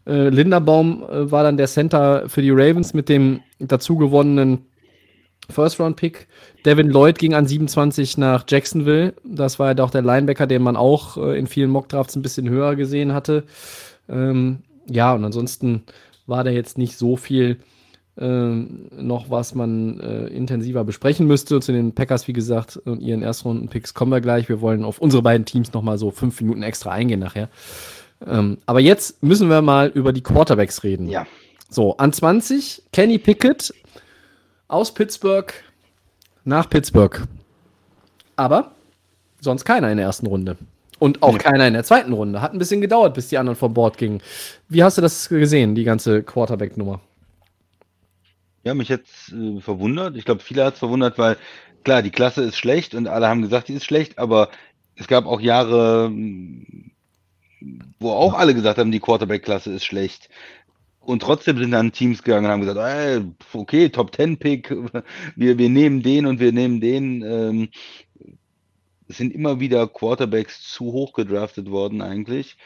[0.06, 4.66] Äh, Linderbaum äh, war dann der Center für die Ravens mit dem dazu gewonnenen
[5.50, 6.28] First-Round-Pick.
[6.66, 9.14] Devin Lloyd ging an 27 nach Jacksonville.
[9.24, 12.50] Das war ja doch der Linebacker, den man auch äh, in vielen Mockdrafts ein bisschen
[12.50, 13.46] höher gesehen hatte.
[14.10, 15.84] Ähm, ja, und ansonsten
[16.26, 17.60] war da jetzt nicht so viel
[18.18, 21.60] ähm, noch, was man äh, intensiver besprechen müsste.
[21.60, 24.50] Zu den Packers, wie gesagt, und ihren Erstrunden-Picks kommen wir gleich.
[24.50, 27.50] Wir wollen auf unsere beiden Teams noch mal so fünf Minuten extra eingehen nachher.
[28.26, 31.08] Ähm, aber jetzt müssen wir mal über die Quarterbacks reden.
[31.08, 31.26] Ja.
[31.70, 33.74] So, an 20 Kenny Pickett
[34.68, 35.54] aus Pittsburgh
[36.44, 37.22] nach Pittsburgh.
[38.36, 38.72] Aber
[39.40, 40.58] sonst keiner in der ersten Runde.
[41.00, 41.40] Und auch Nee.
[41.40, 42.42] keiner in der zweiten Runde.
[42.42, 44.22] Hat ein bisschen gedauert, bis die anderen vom Bord gingen.
[44.68, 47.02] Wie hast du das gesehen, die ganze Quarterback-Nummer?
[48.64, 50.16] Ja, mich jetzt äh, verwundert.
[50.18, 51.38] Ich glaube, viele hat es verwundert, weil
[51.84, 54.50] klar, die Klasse ist schlecht und alle haben gesagt, die ist schlecht, aber
[54.96, 56.12] es gab auch Jahre,
[58.00, 60.30] wo auch alle gesagt haben, die Quarterback-Klasse ist schlecht.
[61.00, 63.22] Und trotzdem sind dann Teams gegangen und haben gesagt, ey,
[63.54, 64.72] okay, Top 10 Pick,
[65.36, 67.24] wir, wir nehmen den und wir nehmen den.
[67.24, 67.70] Ähm,
[69.10, 72.58] es sind immer wieder Quarterbacks zu hoch gedraftet worden eigentlich.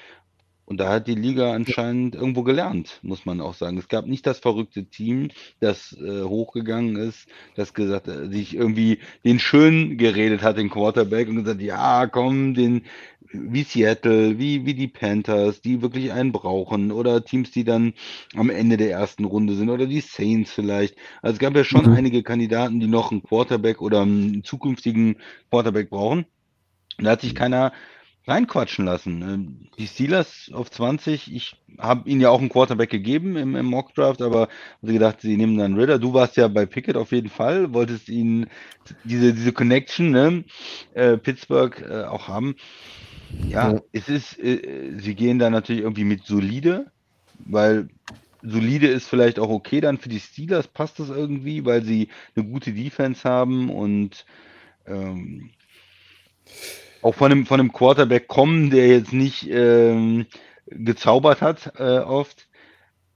[0.65, 3.77] Und da hat die Liga anscheinend irgendwo gelernt, muss man auch sagen.
[3.77, 5.29] Es gab nicht das verrückte Team,
[5.59, 11.27] das äh, hochgegangen ist, das gesagt, äh, sich irgendwie den schön geredet hat, den Quarterback,
[11.27, 12.83] und gesagt, ja, komm, den
[13.33, 17.93] wie Seattle, wie, wie die Panthers, die wirklich einen brauchen, oder Teams, die dann
[18.35, 20.95] am Ende der ersten Runde sind, oder die Saints vielleicht.
[21.21, 21.93] Also es gab ja schon Mhm.
[21.93, 25.17] einige Kandidaten, die noch einen Quarterback oder einen zukünftigen
[25.49, 26.25] Quarterback brauchen.
[26.97, 27.73] Da hat sich keiner
[28.27, 29.21] reinquatschen lassen.
[29.21, 33.65] Ähm, Die Steelers auf 20, ich habe ihnen ja auch einen Quarterback gegeben im, im
[33.65, 35.99] Mockdraft, aber habe sie gedacht, sie nehmen dann Ritter.
[35.99, 38.49] Du warst ja bei Pickett auf jeden Fall, wolltest ihnen
[39.03, 40.45] diese, diese Connection, ne,
[40.93, 42.55] äh, Pittsburgh äh, auch haben.
[43.49, 43.81] Ja, Ja.
[43.91, 46.91] es ist, äh, sie gehen da natürlich irgendwie mit solide,
[47.39, 47.89] weil
[48.41, 52.45] solide ist vielleicht auch okay dann für die Steelers, passt das irgendwie, weil sie eine
[52.45, 54.25] gute Defense haben und
[54.85, 55.51] ähm,
[57.03, 60.25] auch von einem, von einem Quarterback kommen, der jetzt nicht ähm,
[60.67, 62.47] gezaubert hat äh, oft.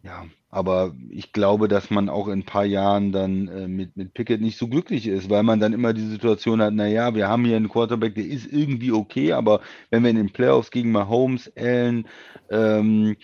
[0.03, 4.13] Ja, aber ich glaube, dass man auch in ein paar Jahren dann äh, mit, mit
[4.13, 7.45] Pickett nicht so glücklich ist, weil man dann immer die Situation hat, naja, wir haben
[7.45, 11.51] hier einen Quarterback, der ist irgendwie okay, aber wenn wir in den Playoffs gegen Mahomes,
[11.57, 12.07] Allen,
[12.49, 13.17] ähm,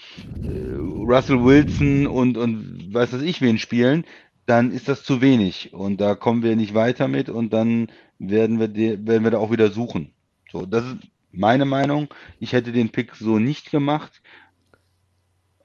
[0.44, 4.06] äh, Russell Wilson und, und weiß was ich wen spielen,
[4.46, 7.88] dann ist das zu wenig und da kommen wir nicht weiter mit und dann
[8.20, 10.13] werden wir, de, werden wir da auch wieder suchen.
[10.54, 10.98] So, das ist
[11.32, 12.10] meine Meinung.
[12.40, 14.22] Ich hätte den Pick so nicht gemacht.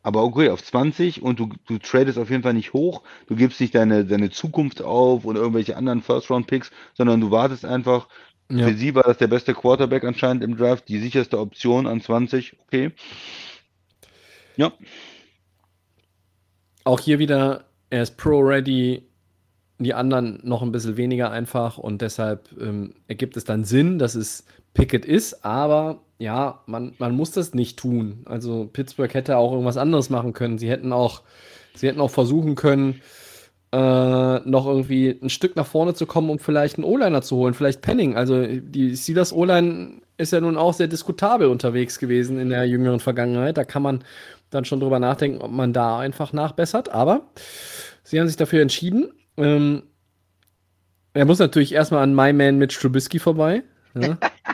[0.02, 3.60] aber okay, auf 20 und du, du tradest auf jeden Fall nicht hoch, du gibst
[3.60, 8.08] nicht deine, deine Zukunft auf oder irgendwelche anderen First-Round-Picks, sondern du wartest einfach.
[8.50, 8.68] Ja.
[8.68, 12.58] Für sie war das der beste Quarterback anscheinend im Draft, die sicherste Option an 20,
[12.60, 12.92] okay.
[14.56, 14.72] Ja,
[16.84, 19.02] Auch hier wieder, er ist Pro-Ready,
[19.78, 24.14] die anderen noch ein bisschen weniger einfach und deshalb ähm, ergibt es dann Sinn, dass
[24.14, 28.22] es Pickett ist, aber ja, man, man muss das nicht tun.
[28.24, 30.58] Also Pittsburgh hätte auch irgendwas anderes machen können.
[30.58, 31.22] Sie hätten auch,
[31.74, 33.00] sie hätten auch versuchen können,
[33.72, 37.54] äh, noch irgendwie ein Stück nach vorne zu kommen, um vielleicht einen O-Liner zu holen,
[37.54, 38.16] vielleicht Penning.
[38.16, 42.98] Also die Steelers O-Line ist ja nun auch sehr diskutabel unterwegs gewesen in der jüngeren
[42.98, 43.56] Vergangenheit.
[43.56, 44.04] Da kann man
[44.50, 46.88] dann schon drüber nachdenken, ob man da einfach nachbessert.
[46.88, 47.28] Aber
[48.02, 49.12] sie haben sich dafür entschieden.
[49.36, 49.84] Ähm,
[51.14, 53.62] er muss natürlich erstmal an My Man Mitch Trubisky vorbei.
[53.94, 54.18] Ja.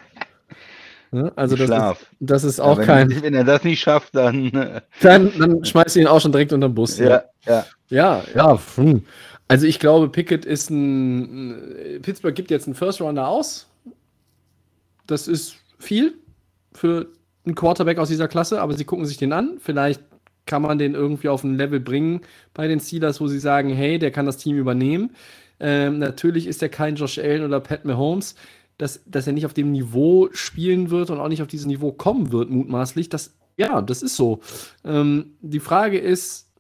[1.15, 2.01] Ja, also das Schlaf.
[2.01, 3.23] ist, das ist Ja, auch wenn, kein.
[3.23, 6.53] wenn er das nicht schafft, dann äh, Dann, dann schmeißt du ihn auch schon direkt
[6.53, 6.99] unter den Bus.
[6.99, 7.65] ja, ja.
[7.89, 8.59] Ja, ja.
[8.77, 9.03] hm.
[9.47, 11.51] Also ich glaube, Pickett ist ein.
[11.51, 13.67] ein- Pittsburgh gibt jetzt einen First Rounder aus.
[15.07, 16.15] Das ist viel
[16.73, 17.09] für
[17.45, 19.59] einen Quarterback aus dieser Klasse, aber sie gucken sich den an.
[19.61, 20.01] Vielleicht
[20.47, 22.21] kann man den irgendwie auf ein Level bringen
[22.55, 25.11] bei den Steelers, wo sie sagen, hey, der kann das Team übernehmen.
[25.61, 28.35] Ähm, natürlich ist er kein Josh Allen oder Pat Mahomes.
[28.79, 31.93] Dass, dass er nicht auf dem Niveau spielen wird und auch nicht auf dieses Niveau
[31.93, 33.09] kommen wird, mutmaßlich.
[33.09, 34.41] Das, ja, das ist so.
[34.85, 36.51] Ähm, die Frage ist,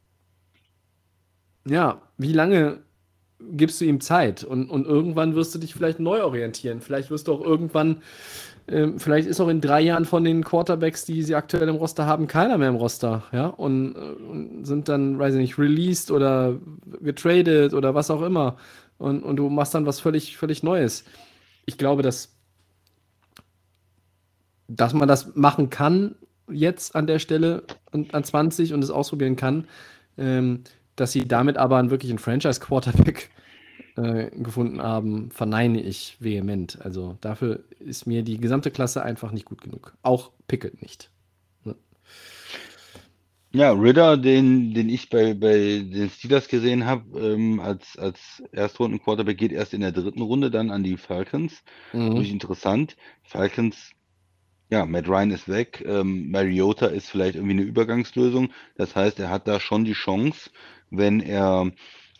[1.66, 2.78] ja, wie lange
[3.40, 4.44] gibst du ihm Zeit?
[4.44, 6.80] Und, und irgendwann wirst du dich vielleicht neu orientieren.
[6.80, 8.02] Vielleicht wirst du auch irgendwann,
[8.68, 12.06] ähm, vielleicht ist auch in drei Jahren von den Quarterbacks, die sie aktuell im Roster
[12.06, 16.10] haben, keiner mehr im Roster, ja, und, äh, und sind dann, weiß ich nicht, released
[16.10, 16.56] oder
[17.02, 18.56] getradet oder was auch immer.
[18.98, 21.04] Und, und du machst dann was völlig, völlig Neues.
[21.66, 22.34] Ich glaube, dass,
[24.68, 26.16] dass man das machen kann
[26.50, 29.66] jetzt an der Stelle und an 20 und es ausprobieren kann.
[30.16, 30.64] Ähm,
[30.96, 33.30] dass sie damit aber einen wirklichen Franchise-Quarterback
[33.96, 36.78] äh, gefunden haben, verneine ich vehement.
[36.82, 39.94] Also dafür ist mir die gesamte Klasse einfach nicht gut genug.
[40.02, 41.10] Auch Pickett nicht.
[43.54, 49.38] Ja, Ridder, den, den ich bei, bei den Steelers gesehen habe, ähm, als, als Erstrunden-Quarterback,
[49.38, 51.62] geht erst in der dritten Runde dann an die Falcons.
[52.08, 52.96] Natürlich interessant.
[53.22, 53.92] Falcons,
[54.70, 55.84] ja, Matt Ryan ist weg.
[55.86, 58.50] Ähm, Mariota ist vielleicht irgendwie eine Übergangslösung.
[58.76, 60.50] Das heißt, er hat da schon die Chance,
[60.90, 61.70] wenn er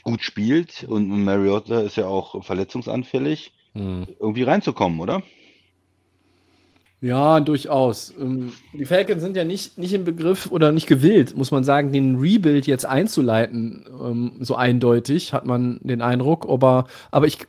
[0.05, 4.07] gut spielt und Mariota ist ja auch verletzungsanfällig, Mhm.
[4.21, 5.25] irgendwie reinzukommen, oder?
[7.05, 8.15] Ja, durchaus.
[8.19, 11.93] Ähm, Die Falcons sind ja nicht, nicht im Begriff oder nicht gewillt, muss man sagen,
[11.93, 13.85] den Rebuild jetzt einzuleiten.
[14.03, 16.49] Ähm, so eindeutig hat man den Eindruck.
[16.49, 17.47] Aber, aber ich,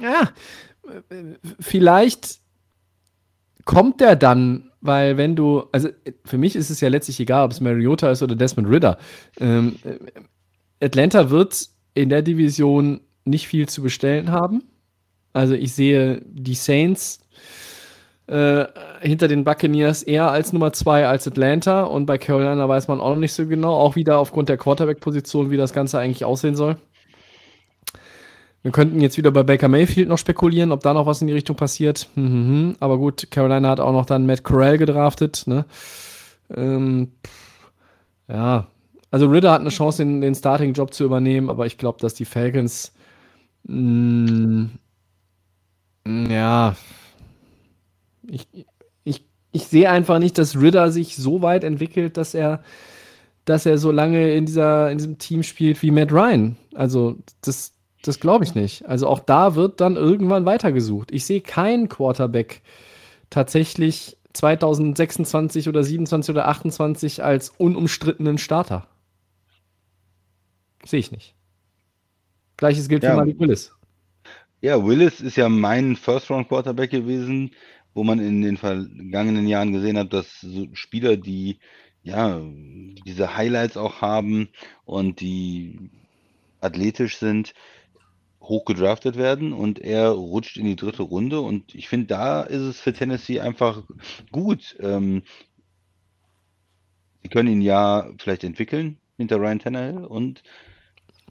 [0.00, 0.30] ja,
[1.58, 2.38] vielleicht
[3.64, 5.88] kommt der dann, weil wenn du, also
[6.24, 8.96] für mich ist es ja letztlich egal, ob es Mariota ist oder Desmond Ritter.
[9.40, 14.62] Ähm, äh, Atlanta wird in der Division nicht viel zu bestellen haben.
[15.32, 17.21] Also ich sehe die Saints
[18.32, 18.66] äh,
[19.02, 23.10] hinter den Buccaneers eher als Nummer zwei als Atlanta und bei Carolina weiß man auch
[23.10, 26.76] noch nicht so genau, auch wieder aufgrund der Quarterback-Position, wie das Ganze eigentlich aussehen soll.
[28.62, 31.34] Wir könnten jetzt wieder bei Baker Mayfield noch spekulieren, ob da noch was in die
[31.34, 32.08] Richtung passiert.
[32.14, 32.76] Hm, hm, hm.
[32.80, 35.42] Aber gut, Carolina hat auch noch dann Matt Corral gedraftet.
[35.46, 35.66] Ne?
[36.54, 37.12] Ähm,
[38.28, 38.66] ja,
[39.10, 42.24] also Ritter hat eine Chance, den, den Starting-Job zu übernehmen, aber ich glaube, dass die
[42.24, 42.92] Falcons
[43.64, 44.68] mh,
[46.06, 46.76] ja,
[48.28, 48.48] ich,
[49.04, 52.62] ich, ich sehe einfach nicht, dass Ritter sich so weit entwickelt, dass er,
[53.44, 56.56] dass er so lange in, dieser, in diesem Team spielt wie Matt Ryan.
[56.74, 58.86] Also, das, das glaube ich nicht.
[58.86, 61.12] Also, auch da wird dann irgendwann weitergesucht.
[61.12, 62.62] Ich sehe keinen Quarterback
[63.30, 68.86] tatsächlich 2026 oder 27 oder 28 als unumstrittenen Starter.
[70.84, 71.34] Sehe ich nicht.
[72.56, 73.16] Gleiches gilt für Ja.
[73.16, 73.72] Malik Willis.
[74.60, 77.50] Ja, Willis ist ja mein First-Round-Quarterback gewesen,
[77.94, 81.58] wo man in den vergangenen Jahren gesehen hat, dass so Spieler, die
[82.02, 82.40] ja
[83.06, 84.48] diese Highlights auch haben
[84.84, 85.90] und die
[86.60, 87.54] athletisch sind,
[88.40, 92.62] hoch gedraftet werden und er rutscht in die dritte Runde und ich finde, da ist
[92.62, 93.84] es für Tennessee einfach
[94.32, 94.76] gut.
[94.80, 95.22] Ähm,
[97.22, 100.42] sie können ihn ja vielleicht entwickeln hinter Ryan Tannehill und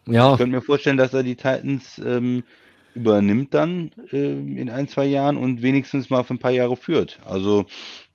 [0.05, 2.43] Ja, ich könnte mir vorstellen, dass er die Titans ähm,
[2.95, 7.19] übernimmt dann ähm, in ein, zwei Jahren und wenigstens mal für ein paar Jahre führt.
[7.25, 7.65] Also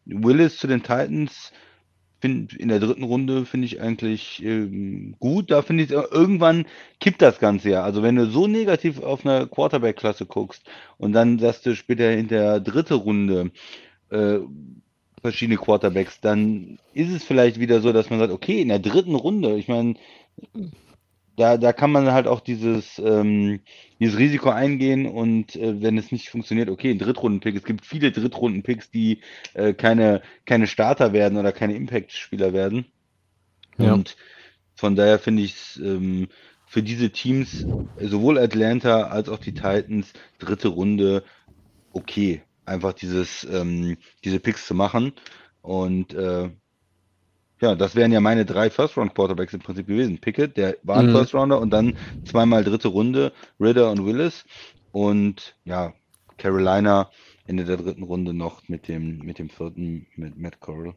[0.04, 1.52] Willis zu den Titans
[2.20, 5.50] find, in der dritten Runde finde ich eigentlich ähm, gut.
[5.50, 6.66] Da finde ich irgendwann
[7.00, 7.82] kippt das Ganze ja.
[7.82, 10.64] Also wenn du so negativ auf eine Quarterback-Klasse guckst
[10.98, 13.50] und dann sagst du später in der dritten Runde,
[14.10, 14.38] äh,
[15.22, 19.14] verschiedene Quarterbacks, dann ist es vielleicht wieder so, dass man sagt, okay, in der dritten
[19.14, 19.94] Runde, ich meine,
[21.36, 23.60] da, da kann man halt auch dieses, ähm,
[24.00, 27.54] dieses Risiko eingehen und äh, wenn es nicht funktioniert, okay, ein Drittrunden-Pick.
[27.54, 29.20] Es gibt viele Drittrunden-Picks, die
[29.54, 32.86] äh, keine, keine Starter werden oder keine Impact-Spieler werden.
[33.78, 33.92] Ja.
[33.92, 34.16] Und
[34.74, 36.28] von daher finde ich es ähm,
[36.66, 37.66] für diese Teams,
[37.98, 41.22] sowohl Atlanta als auch die Titans, dritte Runde
[41.92, 45.12] okay, einfach dieses, ähm, diese Picks zu machen.
[45.62, 46.50] Und äh,
[47.60, 50.18] ja, das wären ja meine drei First-Round-Quarterbacks im Prinzip gewesen.
[50.18, 51.12] Pickett, der war ein Mhm.
[51.12, 54.44] First-Rounder und dann zweimal dritte Runde, Ritter und Willis.
[54.92, 55.92] Und ja,
[56.38, 57.10] Carolina
[57.46, 60.94] Ende der dritten Runde noch mit dem, mit dem vierten, mit Matt Corral.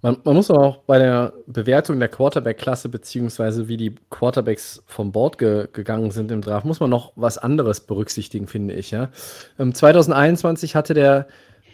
[0.00, 5.10] Man, man muss aber auch bei der Bewertung der Quarterback-Klasse, beziehungsweise wie die Quarterbacks vom
[5.10, 8.92] Board ge gegangen sind im Draft, muss man noch was anderes berücksichtigen, finde ich.
[8.92, 9.10] Ja?
[9.58, 11.26] Ähm, 2021 hatte der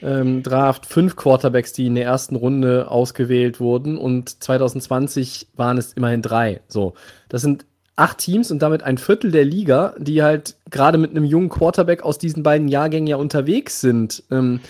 [0.02, 5.92] ähm, Draft fünf Quarterbacks, die in der ersten Runde ausgewählt wurden, und 2020 waren es
[5.94, 6.60] immerhin drei.
[6.68, 6.94] So,
[7.28, 7.66] das sind
[7.96, 12.02] acht Teams und damit ein Viertel der Liga, die halt gerade mit einem jungen Quarterback
[12.02, 14.22] aus diesen beiden Jahrgängen ja unterwegs sind.
[14.30, 14.60] Ähm,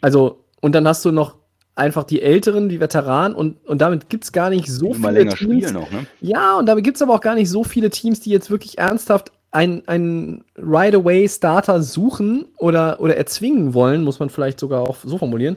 [0.00, 1.34] also, und dann hast du noch
[1.74, 5.72] einfach die Älteren, die Veteranen und, und damit gibt es gar nicht so viele Teams.
[5.72, 6.06] noch, ne?
[6.20, 8.78] Ja, und damit gibt es aber auch gar nicht so viele Teams, die jetzt wirklich
[8.78, 15.16] ernsthaft einen, einen Right-Away-Starter suchen oder, oder erzwingen wollen, muss man vielleicht sogar auch so
[15.16, 15.56] formulieren.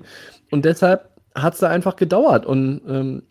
[0.51, 2.45] Und deshalb hat es da einfach gedauert.
[2.45, 3.23] Und ähm,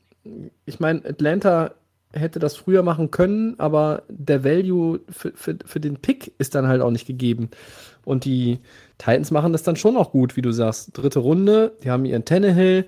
[0.66, 1.72] ich meine, Atlanta
[2.12, 6.68] hätte das früher machen können, aber der Value für, für, für den Pick ist dann
[6.68, 7.48] halt auch nicht gegeben.
[8.04, 8.58] Und die
[8.98, 10.90] Titans machen das dann schon auch gut, wie du sagst.
[10.96, 12.86] Dritte Runde, die haben ihren Tannehill,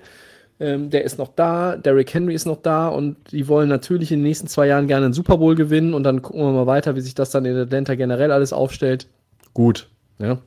[0.61, 4.19] ähm, der ist noch da, Derrick Henry ist noch da und die wollen natürlich in
[4.19, 6.95] den nächsten zwei Jahren gerne einen Super Bowl gewinnen und dann gucken wir mal weiter,
[6.95, 9.07] wie sich das dann in Atlanta generell alles aufstellt.
[9.55, 9.89] Gut,
[10.19, 10.37] ja.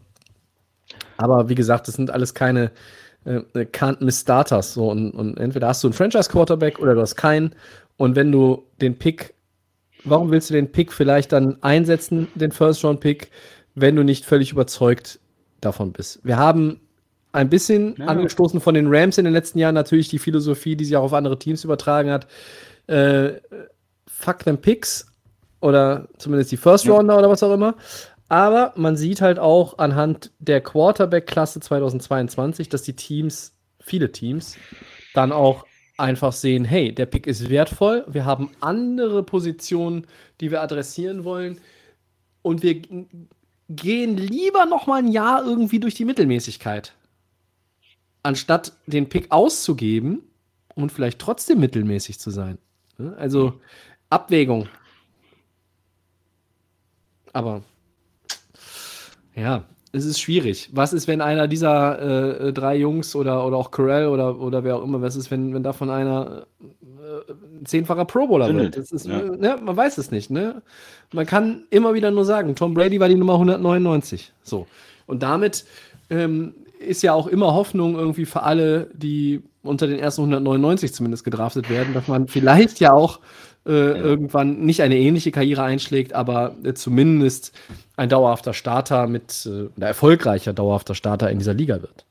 [1.17, 2.71] Aber wie gesagt, das sind alles keine
[3.25, 3.41] äh,
[3.73, 4.75] can't miss Starters.
[4.75, 7.53] So, und, und entweder hast du einen Franchise-Quarterback oder du hast keinen.
[7.97, 9.35] Und wenn du den Pick,
[10.05, 13.31] warum willst du den Pick vielleicht dann einsetzen, den First-Round-Pick,
[13.75, 15.19] wenn du nicht völlig überzeugt
[15.61, 16.21] davon bist?
[16.23, 16.81] Wir haben
[17.35, 18.07] ein bisschen Ja.
[18.07, 21.13] angestoßen von den Rams in den letzten Jahren natürlich die Philosophie, die sich auch auf
[21.13, 22.27] andere Teams übertragen hat.
[22.87, 23.41] Äh,
[24.07, 25.07] fuck them Picks
[25.61, 27.75] oder zumindest die First Rounder oder was auch immer.
[28.29, 34.57] Aber man sieht halt auch anhand der Quarterback-Klasse 2022, dass die Teams, viele Teams,
[35.13, 35.67] dann auch
[35.99, 40.07] einfach sehen, hey, der Pick ist wertvoll, wir haben andere Positionen,
[40.41, 41.61] die wir adressieren wollen
[42.43, 42.83] und wir
[43.69, 46.93] gehen lieber noch mal ein Jahr irgendwie durch die Mittelmäßigkeit,
[48.25, 50.23] anstatt den Pick auszugeben
[50.75, 52.59] und vielleicht trotzdem mittelmäßig zu sein.
[52.99, 53.15] Ne?
[53.17, 53.61] Also
[54.11, 54.69] Abwägung.
[57.33, 57.63] Aber
[59.37, 60.71] ja, es ist schwierig.
[60.73, 64.77] Was ist, wenn einer dieser äh, drei Jungs oder, oder auch Corell oder, oder wer
[64.77, 68.77] auch immer, was ist, wenn, wenn davon einer äh, ein zehnfacher Pro Bowler wird?
[68.77, 69.23] Ist, ja.
[69.23, 70.31] ne, man weiß es nicht.
[70.31, 70.63] Ne?
[71.13, 74.33] Man kann immer wieder nur sagen, Tom Brady war die Nummer 199.
[74.43, 74.67] So.
[75.07, 75.65] Und damit
[76.11, 76.55] ähm,
[76.85, 81.71] ist ja auch immer Hoffnung irgendwie für alle, die unter den ersten 199 zumindest gedraftet
[81.71, 83.21] werden, dass man vielleicht ja auch
[83.67, 87.53] äh, irgendwann nicht eine ähnliche Karriere einschlägt, aber äh, zumindest
[87.97, 92.05] ein dauerhafter Starter mit, äh, oder erfolgreicher dauerhafter Starter in dieser Liga wird.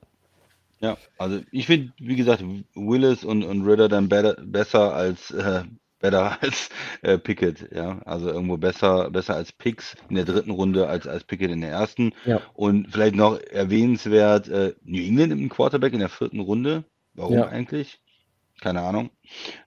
[0.79, 2.43] Ja, also ich finde, wie gesagt,
[2.75, 5.61] Willis und, und Ritter dann better, besser als äh,
[6.03, 6.69] better als
[7.01, 7.99] äh, Pickett, ja.
[8.05, 11.71] Also irgendwo besser, besser als Picks in der dritten Runde als als Pickett in der
[11.71, 12.13] ersten.
[12.25, 12.41] Ja.
[12.53, 16.83] Und vielleicht noch erwähnenswert, äh, New England im Quarterback in der vierten Runde.
[17.15, 17.47] Warum Ja.
[17.47, 17.99] eigentlich?
[18.61, 19.09] Keine Ahnung.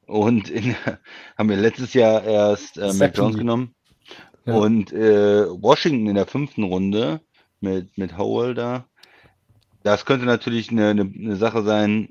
[0.06, 0.76] Und in,
[1.36, 3.16] haben wir letztes Jahr erst äh, Mac.
[3.16, 3.74] Jones genommen.
[4.44, 4.54] Ja.
[4.54, 7.20] Und äh, Washington in der fünften Runde
[7.60, 8.86] mit, mit Howell da.
[9.82, 12.10] Das könnte natürlich eine, eine, eine Sache sein.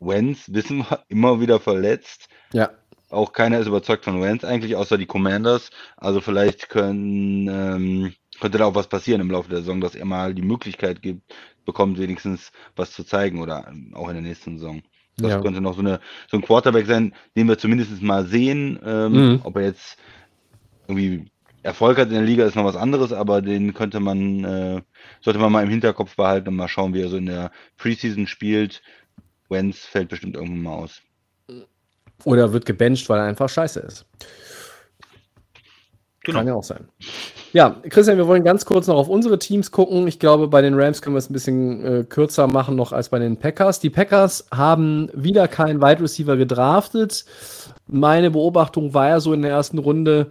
[0.00, 2.28] Wentz, wissen wir, immer wieder verletzt.
[2.52, 2.70] Ja.
[3.10, 5.70] Auch keiner ist überzeugt von Wentz eigentlich, außer die Commanders.
[5.96, 10.04] Also vielleicht können, ähm, könnte da auch was passieren im Laufe der Saison, dass er
[10.04, 11.22] mal die Möglichkeit gibt,
[11.64, 14.82] bekommt wenigstens was zu zeigen oder ähm, auch in der nächsten Saison.
[15.16, 15.40] Das Ja.
[15.40, 16.00] könnte noch so, eine,
[16.30, 18.78] so ein Quarterback sein, den wir zumindest mal sehen.
[18.84, 19.40] Ähm, Mhm.
[19.44, 19.98] Ob er jetzt
[20.88, 21.30] irgendwie
[21.62, 24.82] Erfolg hat in der Liga, ist noch was anderes, aber den könnte man, äh,
[25.20, 28.26] sollte man mal im Hinterkopf behalten und mal schauen, wie er so in der Preseason
[28.26, 28.82] spielt.
[29.50, 31.02] Wentz fällt bestimmt irgendwann mal aus.
[32.24, 34.06] Oder wird gebencht, weil er einfach scheiße ist.
[36.24, 36.40] Genau.
[36.40, 36.88] Kann ja auch sein.
[37.54, 40.06] Ja, Christian, wir wollen ganz kurz noch auf unsere Teams gucken.
[40.06, 43.08] Ich glaube, bei den Rams können wir es ein bisschen äh, kürzer machen noch als
[43.08, 43.80] bei den Packers.
[43.80, 47.24] Die Packers haben wieder keinen Wide Receiver gedraftet.
[47.86, 50.26] Meine Beobachtung war ja so in der ersten Runde,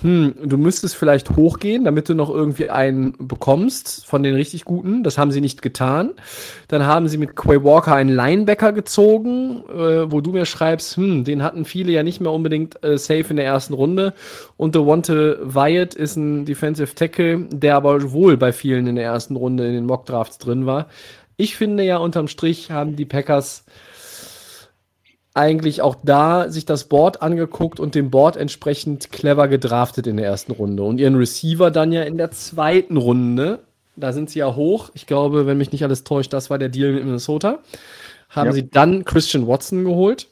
[0.00, 5.02] hm, du müsstest vielleicht hochgehen, damit du noch irgendwie einen bekommst von den richtig guten.
[5.02, 6.12] Das haben sie nicht getan.
[6.68, 11.24] Dann haben sie mit Quay Walker einen Linebacker gezogen, äh, wo du mir schreibst, hm,
[11.24, 14.14] den hatten viele ja nicht mehr unbedingt äh, safe in der ersten Runde.
[14.56, 19.34] Und Devonte Wyatt ist ein Defensive Tackle, der aber wohl bei vielen in der ersten
[19.34, 20.86] Runde in den Mock Drafts drin war.
[21.36, 23.64] Ich finde ja unterm Strich haben die Packers
[25.38, 30.26] eigentlich auch da sich das Board angeguckt und dem Board entsprechend clever gedraftet in der
[30.26, 30.82] ersten Runde.
[30.82, 33.60] Und ihren Receiver dann ja in der zweiten Runde,
[33.94, 34.90] da sind sie ja hoch.
[34.94, 37.60] Ich glaube, wenn mich nicht alles täuscht, das war der Deal mit Minnesota.
[38.28, 38.52] Haben ja.
[38.52, 40.26] sie dann Christian Watson geholt.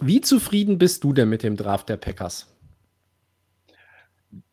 [0.00, 2.46] Wie zufrieden bist du denn mit dem Draft der Packers?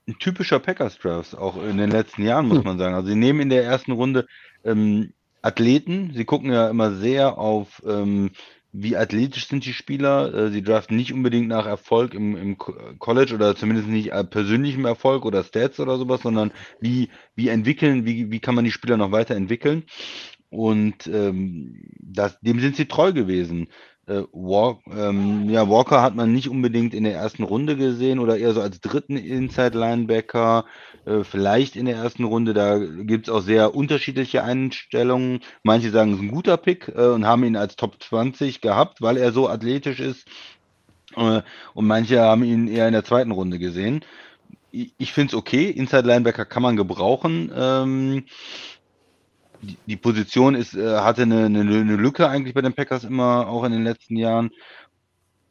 [0.08, 2.66] Ein typischer Packers-Draft, auch in den letzten Jahren, muss hm.
[2.66, 2.94] man sagen.
[2.94, 4.28] Also, sie nehmen in der ersten Runde
[4.64, 6.12] ähm, Athleten.
[6.14, 8.32] Sie gucken ja immer sehr auf ähm,
[8.78, 10.34] wie athletisch sind die Spieler.
[10.34, 14.86] Äh, sie draften nicht unbedingt nach Erfolg im, im College oder zumindest nicht äh, persönlichem
[14.86, 18.98] Erfolg oder Stats oder sowas, sondern wie, wie entwickeln, wie, wie kann man die Spieler
[18.98, 19.84] noch weiterentwickeln.
[20.50, 23.68] Und ähm, das, dem sind sie treu gewesen.
[24.08, 28.38] Äh, Walk, ähm, ja, Walker hat man nicht unbedingt in der ersten Runde gesehen oder
[28.38, 30.66] eher so als dritten Inside-Linebacker,
[31.06, 32.54] äh, vielleicht in der ersten Runde.
[32.54, 35.40] Da gibt es auch sehr unterschiedliche Einstellungen.
[35.64, 39.02] Manche sagen, es ist ein guter Pick äh, und haben ihn als Top 20 gehabt,
[39.02, 40.28] weil er so athletisch ist.
[41.16, 41.42] Äh,
[41.74, 44.06] und manche haben ihn eher in der zweiten Runde gesehen.
[44.70, 45.70] Ich, ich finde es okay.
[45.72, 47.52] Inside-Linebacker kann man gebrauchen.
[47.56, 48.26] Ähm,
[49.88, 53.64] die, Position ist, äh, hatte eine, eine, eine, Lücke eigentlich bei den Packers immer, auch
[53.64, 54.52] in den letzten Jahren.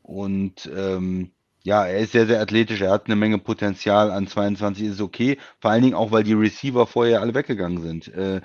[0.02, 1.30] Und ähm,
[1.62, 5.38] ja, er ist sehr, sehr athletisch, er hat eine Menge Potenzial an 22, ist okay.
[5.60, 8.08] Vor allen Dingen auch, weil die Receiver vorher alle weggegangen sind.
[8.14, 8.40] Äh,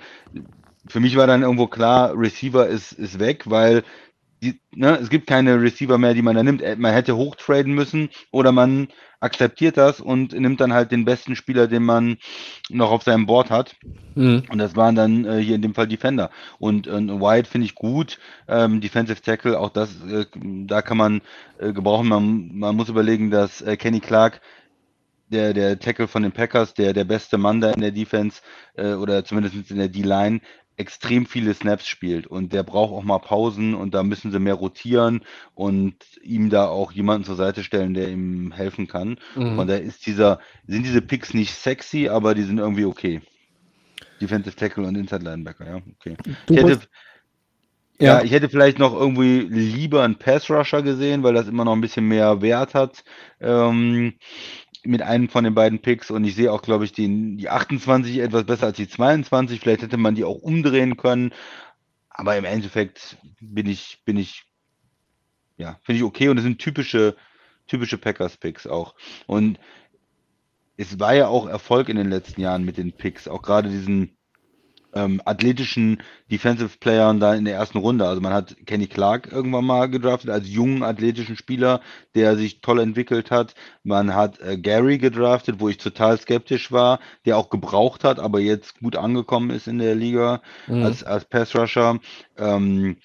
[0.86, 3.84] für mich war dann irgendwo klar, Receiver ist, ist weg, weil
[4.42, 6.62] die, ne, es gibt keine Receiver mehr, die man da nimmt.
[6.78, 8.88] Man hätte hochtraden müssen oder man
[9.20, 12.16] akzeptiert das und nimmt dann halt den besten Spieler, den man
[12.70, 13.76] noch auf seinem Board hat.
[14.14, 14.44] Mhm.
[14.50, 16.30] Und das waren dann äh, hier in dem Fall Defender.
[16.58, 18.18] Und, und White finde ich gut.
[18.48, 21.20] Ähm, Defensive Tackle, auch das, äh, da kann man
[21.58, 22.08] äh, gebrauchen.
[22.08, 24.40] Man, man muss überlegen, dass äh, Kenny Clark
[25.30, 28.40] der, der Tackle von den Packers, der, der beste Mann da in der Defense
[28.74, 30.40] äh, oder zumindest in der D-Line,
[30.80, 34.54] extrem viele Snaps spielt und der braucht auch mal Pausen und da müssen sie mehr
[34.54, 35.20] rotieren
[35.54, 39.18] und ihm da auch jemanden zur Seite stellen, der ihm helfen kann.
[39.36, 39.56] Mhm.
[39.56, 43.20] Von daher ist dieser, sind diese Picks nicht sexy, aber die sind irgendwie okay.
[44.20, 46.16] Defensive Tackle und Inside Linebacker, ja, okay.
[46.48, 46.80] Ich hätte,
[47.98, 48.18] ja.
[48.18, 48.24] ja.
[48.24, 51.82] ich hätte vielleicht noch irgendwie lieber einen Pass Rusher gesehen, weil das immer noch ein
[51.82, 53.04] bisschen mehr Wert hat.
[53.40, 54.14] Ähm,
[54.84, 58.18] mit einem von den beiden Picks und ich sehe auch, glaube ich, den, die 28
[58.18, 59.60] etwas besser als die 22.
[59.60, 61.32] Vielleicht hätte man die auch umdrehen können.
[62.08, 64.44] Aber im Endeffekt bin ich, bin ich,
[65.56, 67.16] ja, finde ich okay und es sind typische,
[67.66, 68.94] typische Packers-Picks auch.
[69.26, 69.58] Und
[70.76, 74.16] es war ja auch Erfolg in den letzten Jahren mit den Picks, auch gerade diesen
[74.94, 78.06] ähm, athletischen Defensive Playern da in der ersten Runde.
[78.06, 81.80] Also man hat Kenny Clark irgendwann mal gedraftet als jungen athletischen Spieler,
[82.14, 83.54] der sich toll entwickelt hat.
[83.82, 88.40] Man hat äh, Gary gedraftet, wo ich total skeptisch war, der auch gebraucht hat, aber
[88.40, 90.84] jetzt gut angekommen ist in der Liga mhm.
[90.84, 91.98] als, als Pass Rusher.
[92.36, 92.96] Ähm,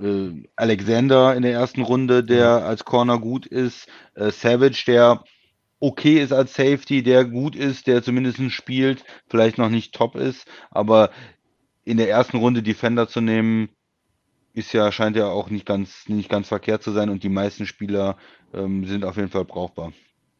[0.00, 2.66] äh, Alexander in der ersten Runde, der mhm.
[2.66, 3.88] als Corner gut ist.
[4.14, 5.22] Äh, Savage, der
[5.82, 10.46] okay ist als Safety, der gut ist, der zumindest spielt, vielleicht noch nicht top ist,
[10.70, 11.10] aber
[11.84, 13.68] in der ersten Runde Defender zu nehmen,
[14.54, 17.66] ist ja, scheint ja auch nicht ganz, nicht ganz verkehrt zu sein und die meisten
[17.66, 18.16] Spieler
[18.54, 19.92] ähm, sind auf jeden Fall brauchbar.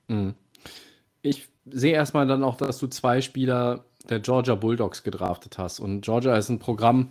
[0.07, 0.35] Mhm.
[1.23, 5.81] Ich sehe erstmal dann auch, dass du zwei Spieler der Georgia Bulldogs gedraftet hast.
[5.81, 7.11] Und Georgia ist ein Programm,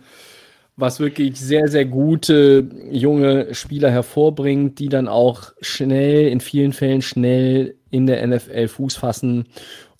[0.76, 7.02] was wirklich sehr, sehr gute junge Spieler hervorbringt, die dann auch schnell, in vielen Fällen
[7.02, 9.46] schnell in der NFL Fuß fassen.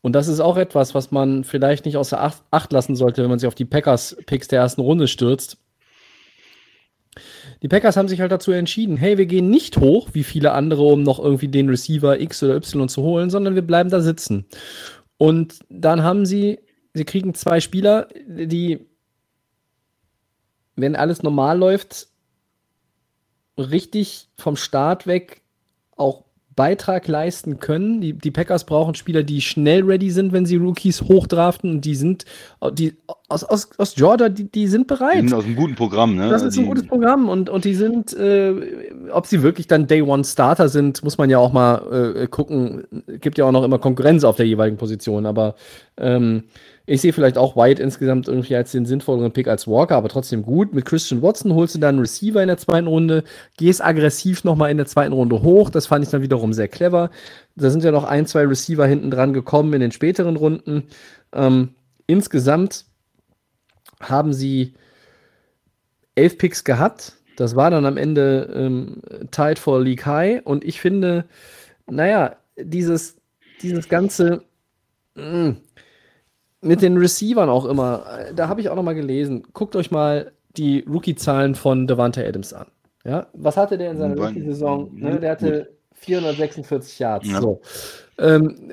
[0.01, 2.21] Und das ist auch etwas, was man vielleicht nicht außer
[2.51, 5.59] Acht, lassen sollte, wenn man sich auf die Packers-Picks der ersten Runde stürzt.
[7.63, 10.83] Die Packers haben sich halt dazu entschieden, hey, wir gehen nicht hoch, wie viele andere,
[10.83, 14.47] um noch irgendwie den Receiver X oder Y zu holen, sondern wir bleiben da sitzen.
[15.19, 16.59] Und dann haben sie,
[16.95, 18.81] sie kriegen zwei Spieler, die
[20.75, 22.09] wenn alles normal läuft,
[23.59, 25.43] richtig vom Start weg
[25.97, 26.25] auch
[26.55, 28.01] Beitrag leisten können.
[28.01, 31.95] Die, die Packers brauchen Spieler, die schnell ready sind, wenn sie Rookies hochdraften und die
[31.95, 32.25] sind,
[32.73, 32.95] die
[33.29, 35.23] aus, aus, aus Georgia, die, die sind bereit.
[35.23, 36.29] Die sind aus einem guten Programm, ne?
[36.29, 38.55] Das ist ein gutes Programm und, und die sind, äh,
[39.11, 42.85] ob sie wirklich dann Day One Starter sind, muss man ja auch mal äh, gucken.
[43.21, 45.55] Gibt ja auch noch immer Konkurrenz auf der jeweiligen Position, aber
[45.97, 46.45] ähm,
[46.85, 50.43] ich sehe vielleicht auch White insgesamt irgendwie als den sinnvolleren Pick als Walker, aber trotzdem
[50.43, 50.75] gut.
[50.75, 53.23] Mit Christian Watson holst du dann einen Receiver in der zweiten Runde,
[53.57, 55.71] gehst aggressiv nochmal in der zweiten Runde hoch.
[55.71, 57.11] Das fand ich dann wiederum sehr clever.
[57.55, 60.85] Da sind ja noch ein, zwei Receiver hinten dran gekommen in den späteren Runden.
[61.33, 61.71] Ähm,
[62.07, 62.87] insgesamt
[64.01, 64.75] haben sie
[66.17, 67.15] elf Picks gehabt.
[67.37, 70.43] Das war dann am Ende ähm, tied for League High.
[70.45, 71.27] Und ich finde,
[71.89, 73.17] naja, dieses,
[73.63, 74.43] dieses ganze
[75.15, 75.57] mh, mm,
[76.63, 78.05] mit den Receivern auch immer,
[78.35, 79.43] da habe ich auch noch mal gelesen.
[79.53, 82.67] Guckt euch mal die Rookie-Zahlen von Devante Adams an.
[83.05, 84.91] Ja, was hatte der in seiner Rookie-Saison?
[84.95, 87.29] Ne, der hatte 446 Yards.
[87.29, 87.41] Ja.
[87.41, 87.61] So.
[88.19, 88.73] Ähm,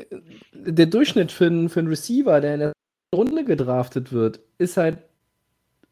[0.54, 2.74] der Durchschnitt für, für einen Receiver, der in der
[3.16, 5.00] Runde gedraftet wird, ist halt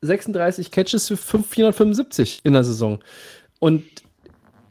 [0.02, 3.00] 36 Catches für 475 in der Saison.
[3.60, 3.84] Und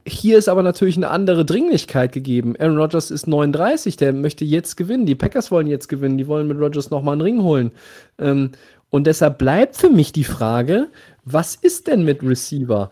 [0.06, 2.54] hier ist aber natürlich eine andere Dringlichkeit gegeben.
[2.58, 5.06] Aaron Rodgers ist 39, der möchte jetzt gewinnen.
[5.06, 7.72] Die Packers wollen jetzt gewinnen, die wollen mit Rodgers nochmal einen Ring holen.
[8.18, 8.52] Ähm,
[8.90, 10.88] und deshalb bleibt für mich die Frage,
[11.24, 12.90] was ist denn mit Receiver?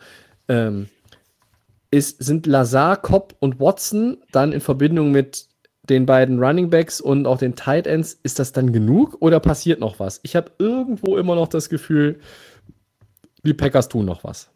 [0.49, 0.89] Ähm,
[1.91, 5.47] ist, sind Lazar, Cobb und Watson dann in Verbindung mit
[5.89, 9.81] den beiden Running Backs und auch den Tight Ends, ist das dann genug oder passiert
[9.81, 10.19] noch was?
[10.23, 12.21] Ich habe irgendwo immer noch das Gefühl,
[13.45, 14.51] die Packers tun noch was.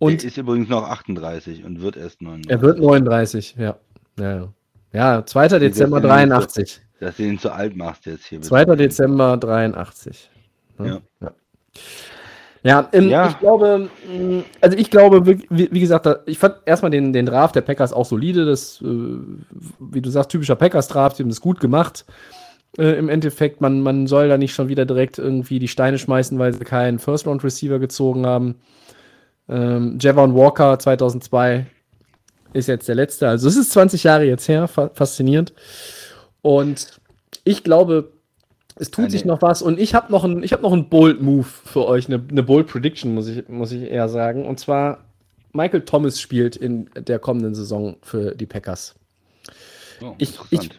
[0.00, 2.50] Und er ist übrigens noch 38 und wird erst 39.
[2.50, 3.76] Er wird 39, ja.
[4.18, 4.48] Ja,
[4.92, 5.48] ja 2.
[5.58, 6.80] Dezember 83.
[7.00, 8.40] dass du ihn zu alt machst jetzt hier.
[8.40, 8.64] 2.
[8.76, 10.30] Dezember 83.
[10.78, 11.00] Ja.
[11.20, 11.32] ja.
[12.62, 16.90] Ja, ähm, ja, ich glaube, mm, also ich glaube, wie, wie, gesagt, ich fand erstmal
[16.90, 18.44] den, den Draft der Packers auch solide.
[18.44, 18.86] Das, äh,
[19.78, 22.04] wie du sagst, typischer Packers-Draft, die haben das gut gemacht.
[22.76, 26.38] Äh, Im Endeffekt, man, man soll da nicht schon wieder direkt irgendwie die Steine schmeißen,
[26.38, 28.56] weil sie keinen First-Round-Receiver gezogen haben.
[29.50, 31.66] Ähm, Javon Walker 2002
[32.52, 33.28] ist jetzt der letzte.
[33.28, 35.52] Also es ist 20 Jahre jetzt her, fa faszinierend.
[36.42, 37.00] Und
[37.44, 38.12] ich glaube,
[38.76, 39.10] es tut Eine.
[39.10, 39.60] sich noch was.
[39.60, 43.14] Und ich habe noch einen hab noch Bold Move für euch, eine, eine Bold Prediction,
[43.14, 44.46] muss ich, muss ich eher sagen.
[44.46, 45.04] Und zwar,
[45.52, 48.94] Michael Thomas spielt in der kommenden Saison für die Packers.
[50.02, 50.70] Oh, ich, ich,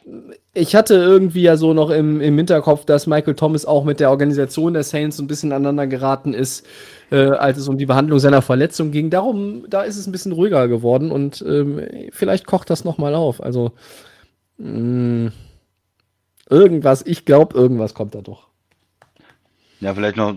[0.53, 4.09] ich hatte irgendwie ja so noch im, im Hinterkopf, dass Michael Thomas auch mit der
[4.09, 6.65] Organisation der Saints ein bisschen aneinander geraten ist,
[7.11, 9.09] äh, als es um die Behandlung seiner Verletzung ging.
[9.09, 13.41] Darum, da ist es ein bisschen ruhiger geworden und ähm, vielleicht kocht das nochmal auf.
[13.43, 13.71] Also
[14.57, 15.31] mh, mm,
[16.49, 18.50] irgendwas, ich glaube, irgendwas kommt da doch.
[19.81, 20.35] Ja, vielleicht noch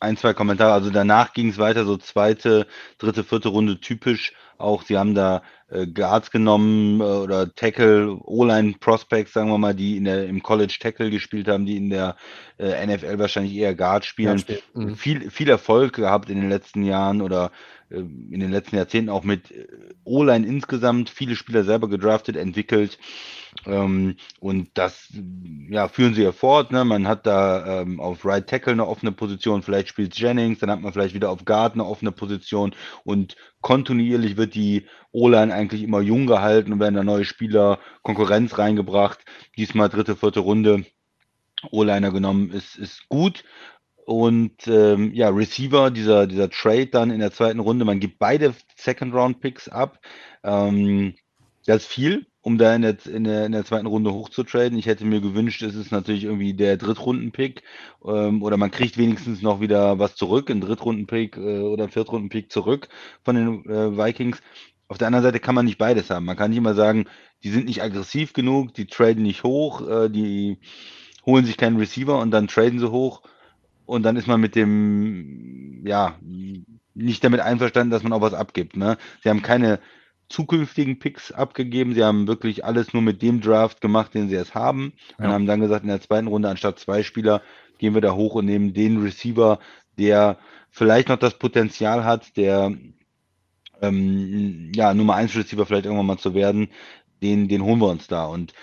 [0.00, 0.72] ein, zwei Kommentare.
[0.72, 2.66] Also danach ging es weiter, so zweite,
[2.98, 4.32] dritte, vierte Runde typisch.
[4.58, 9.74] Auch sie haben da äh, Guards genommen äh, oder Tackle, O-Line Prospects, sagen wir mal,
[9.74, 12.16] die in der, im College Tackle gespielt haben, die in der
[12.58, 14.42] äh, NFL wahrscheinlich eher Guard spielen.
[14.48, 14.96] Ja, mhm.
[14.96, 17.52] viel, viel Erfolg gehabt in den letzten Jahren oder
[17.90, 19.66] äh, in den letzten Jahrzehnten auch mit äh,
[20.04, 22.98] O-Line insgesamt, viele Spieler selber gedraftet, entwickelt.
[23.66, 25.08] Ähm, und das
[25.68, 26.72] ja, führen sie ja fort.
[26.72, 26.84] Ne?
[26.84, 30.80] Man hat da ähm, auf Right Tackle eine offene Position, vielleicht spielt Jennings, dann hat
[30.80, 32.74] man vielleicht wieder auf Guard eine offene Position
[33.04, 38.58] und kontinuierlich wird die O-Line eigentlich immer jung gehalten und werden da neue Spieler, Konkurrenz
[38.58, 39.20] reingebracht.
[39.56, 40.84] Diesmal dritte, vierte Runde.
[41.70, 43.44] O-Liner genommen ist, ist gut.
[44.04, 48.52] Und ähm, ja, Receiver, dieser, dieser Trade dann in der zweiten Runde, man gibt beide
[48.76, 50.00] Second-Round-Picks ab.
[50.42, 51.14] Ähm,
[51.66, 54.76] das ist viel, um da in der, in, der, in der zweiten Runde hochzutraden.
[54.76, 57.62] Ich hätte mir gewünscht, es ist natürlich irgendwie der Drittrunden-Pick
[58.04, 62.88] ähm, oder man kriegt wenigstens noch wieder was zurück, einen Drittrunden-Pick äh, oder Viertrunden-Pick zurück
[63.24, 64.42] von den äh, Vikings.
[64.88, 66.26] Auf der anderen Seite kann man nicht beides haben.
[66.26, 67.06] Man kann nicht immer sagen,
[67.44, 70.58] die sind nicht aggressiv genug, die traden nicht hoch, äh, die
[71.24, 73.22] holen sich keinen Receiver und dann traden sie hoch
[73.86, 76.16] und dann ist man mit dem, ja,
[76.94, 78.76] nicht damit einverstanden, dass man auch was abgibt.
[78.76, 78.98] Ne?
[79.22, 79.80] Sie haben keine
[80.32, 81.94] zukünftigen Picks abgegeben.
[81.94, 84.94] Sie haben wirklich alles nur mit dem Draft gemacht, den sie jetzt haben.
[85.18, 85.26] Ja.
[85.26, 87.42] Und haben dann gesagt, in der zweiten Runde anstatt zwei Spieler
[87.78, 89.58] gehen wir da hoch und nehmen den Receiver,
[89.98, 90.38] der
[90.70, 92.74] vielleicht noch das Potenzial hat, der
[93.82, 96.68] ähm, ja, Nummer 1 Receiver vielleicht irgendwann mal zu werden,
[97.22, 98.26] den, den holen wir uns da.
[98.26, 98.54] Und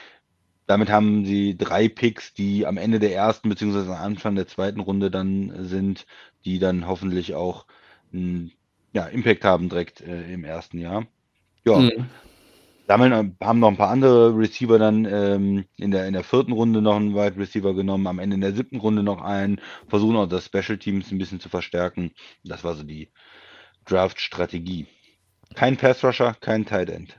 [0.66, 4.80] damit haben sie drei Picks, die am Ende der ersten beziehungsweise am Anfang der zweiten
[4.80, 6.06] Runde dann sind,
[6.46, 7.66] die dann hoffentlich auch
[8.14, 8.52] einen
[8.94, 11.06] ja, Impact haben direkt äh, im ersten Jahr.
[11.66, 12.10] Ja, mhm.
[12.88, 16.82] sammeln, haben noch ein paar andere Receiver dann ähm, in, der, in der vierten Runde
[16.82, 20.28] noch einen Wide Receiver genommen, am Ende in der siebten Runde noch einen, versuchen auch
[20.28, 22.12] das Special Teams ein bisschen zu verstärken.
[22.44, 23.12] Das war so die
[23.86, 24.88] Draft-Strategie.
[25.56, 27.18] Kein Pass Rusher, kein Tight End.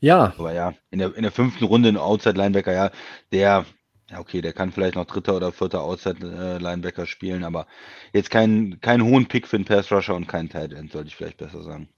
[0.00, 0.34] Ja.
[0.36, 2.90] Aber ja, in der, in der fünften Runde ein Outside-Linebacker, ja,
[3.32, 3.64] der,
[4.14, 7.66] ja, okay, der kann vielleicht noch dritter oder vierter Outside-Linebacker spielen, aber
[8.12, 11.38] jetzt keinen kein hohen Pick für einen Pass-Rusher und keinen Tight End, sollte ich vielleicht
[11.38, 11.88] besser sagen.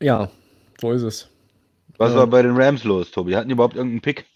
[0.00, 0.30] Ja,
[0.80, 1.28] so ist es.
[1.98, 2.18] Was Ja.
[2.18, 3.34] war bei den Rams los, Tobi?
[3.36, 4.26] Hatten die überhaupt irgendeinen Pick?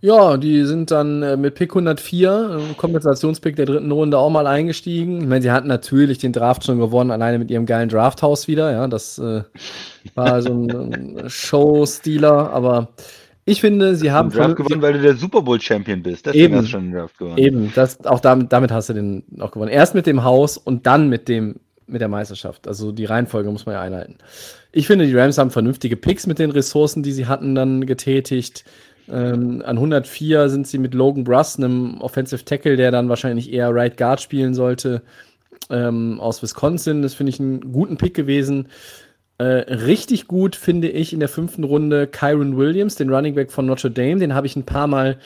[0.00, 4.46] Ja, die sind dann äh, mit Pick 104, äh, Kompensationspick der dritten Runde, auch mal
[4.46, 5.20] eingestiegen.
[5.22, 8.70] Ich meine, sie hatten natürlich den Draft schon gewonnen, alleine mit ihrem geilen Drafthaus wieder.
[8.70, 9.42] Ja, das äh,
[10.14, 10.70] war so ein,
[11.18, 12.94] ein Showstealer, aber
[13.48, 16.26] ich finde, sie haben Draft gewonnen, weil du der Super Bowl-Champion bist.
[16.26, 16.56] Deswegen Eben.
[16.56, 17.38] hast du schon den Draft gewonnen.
[17.38, 19.70] Eben, das, auch damit, damit hast du den auch gewonnen.
[19.70, 21.56] Erst mit dem Haus und dann mit dem
[21.88, 22.68] mit der Meisterschaft.
[22.68, 24.18] Also die Reihenfolge muss man ja einhalten.
[24.72, 28.64] Ich finde, die Rams haben vernünftige Picks mit den Ressourcen, die sie hatten, dann getätigt.
[29.10, 33.74] Ähm, an 104 sind sie mit Logan Bruss, einem Offensive Tackle, der dann wahrscheinlich eher
[33.74, 35.02] Right Guard spielen sollte,
[35.70, 37.00] ähm, aus Wisconsin.
[37.02, 38.68] Das finde ich einen guten Pick gewesen.
[39.38, 43.66] Äh, richtig gut finde ich in der fünften Runde Kyron Williams, den Running Back von
[43.66, 44.18] Notre Dame.
[44.18, 45.18] Den habe ich ein paar Mal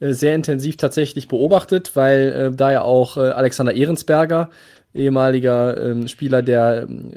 [0.00, 4.50] äh, sehr intensiv tatsächlich beobachtet, weil äh, da ja auch äh, Alexander Ehrensberger,
[4.92, 7.12] ehemaliger ähm, Spieler der ähm,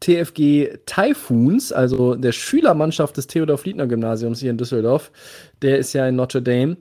[0.00, 5.10] TFG Typhoons, also der Schülermannschaft des Theodor Fliedner Gymnasiums hier in Düsseldorf,
[5.62, 6.76] der ist ja in Notre Dame.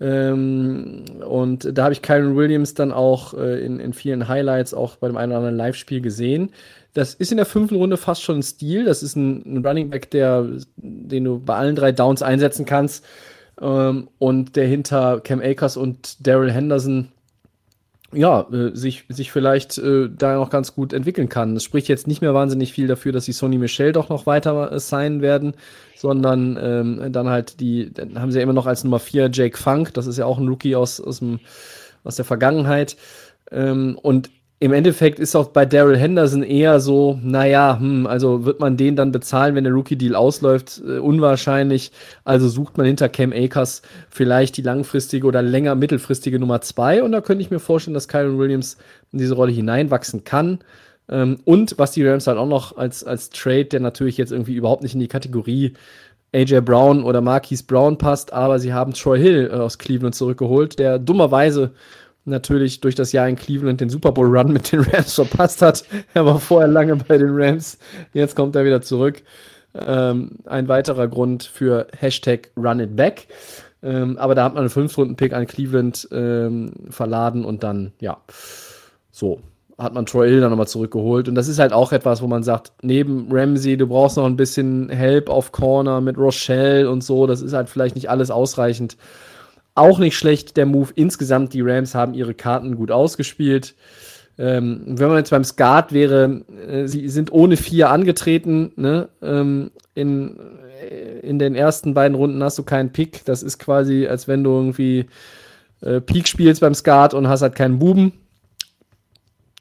[0.00, 4.96] Ähm, und da habe ich Kyron Williams dann auch äh, in, in vielen Highlights, auch
[4.96, 6.50] bei dem einen oder anderen Live-Spiel gesehen.
[6.94, 8.84] Das ist in der fünften Runde fast schon ein Stil.
[8.84, 10.46] Das ist ein, ein Running Back, der,
[10.76, 13.04] den du bei allen drei Downs einsetzen kannst.
[13.60, 17.12] Ähm, und der hinter Cam Akers und Daryl Henderson
[18.12, 21.54] ja, äh, sich, sich vielleicht äh, da noch ganz gut entwickeln kann.
[21.56, 24.72] Es spricht jetzt nicht mehr wahnsinnig viel dafür, dass sie Sonny Michel doch noch weiter
[24.72, 25.54] äh, signen werden,
[25.96, 29.56] sondern ähm, dann halt die, dann haben sie ja immer noch als Nummer 4 Jake
[29.56, 31.38] Funk, das ist ja auch ein Rookie aus, aus, dem,
[32.02, 32.96] aus der Vergangenheit.
[33.52, 34.30] Ähm, und
[34.62, 38.94] im Endeffekt ist auch bei Daryl Henderson eher so, naja, hm, also wird man den
[38.94, 40.82] dann bezahlen, wenn der Rookie-Deal ausläuft?
[40.86, 41.92] Äh, unwahrscheinlich.
[42.24, 43.80] Also sucht man hinter Cam Akers
[44.10, 47.02] vielleicht die langfristige oder länger mittelfristige Nummer zwei.
[47.02, 48.76] Und da könnte ich mir vorstellen, dass Kyron Williams
[49.12, 50.58] in diese Rolle hineinwachsen kann.
[51.08, 54.54] Ähm, und was die Rams halt auch noch als, als Trade, der natürlich jetzt irgendwie
[54.56, 55.72] überhaupt nicht in die Kategorie
[56.32, 60.78] AJ Brown oder Marquise Brown passt, aber sie haben Troy Hill äh, aus Cleveland zurückgeholt,
[60.78, 61.72] der dummerweise
[62.24, 65.84] natürlich durch das Jahr in Cleveland den Super Bowl Run mit den Rams verpasst hat.
[66.14, 67.78] Er war vorher lange bei den Rams.
[68.12, 69.22] Jetzt kommt er wieder zurück.
[69.74, 73.28] Ähm, ein weiterer Grund für Hashtag Run It Back.
[73.82, 78.18] Ähm, aber da hat man einen Fünf-Runden-Pick an Cleveland ähm, verladen und dann, ja,
[79.10, 79.40] so
[79.80, 81.28] hat man Troy Hill dann nochmal zurückgeholt.
[81.28, 84.36] Und das ist halt auch etwas, wo man sagt, neben Ramsey, du brauchst noch ein
[84.36, 87.26] bisschen Help auf Corner mit Rochelle und so.
[87.26, 88.96] Das ist halt vielleicht nicht alles ausreichend.
[89.80, 90.90] Auch nicht schlecht der Move.
[90.94, 93.74] Insgesamt, die Rams haben ihre Karten gut ausgespielt.
[94.36, 98.72] Ähm, wenn man jetzt beim Skat wäre, äh, sie sind ohne vier angetreten.
[98.76, 99.08] Ne?
[99.22, 100.38] Ähm, in,
[100.82, 103.24] äh, in den ersten beiden Runden hast du keinen Pick.
[103.24, 105.06] Das ist quasi, als wenn du irgendwie
[105.80, 108.12] äh, Peak spielst beim Skat und hast halt keinen Buben.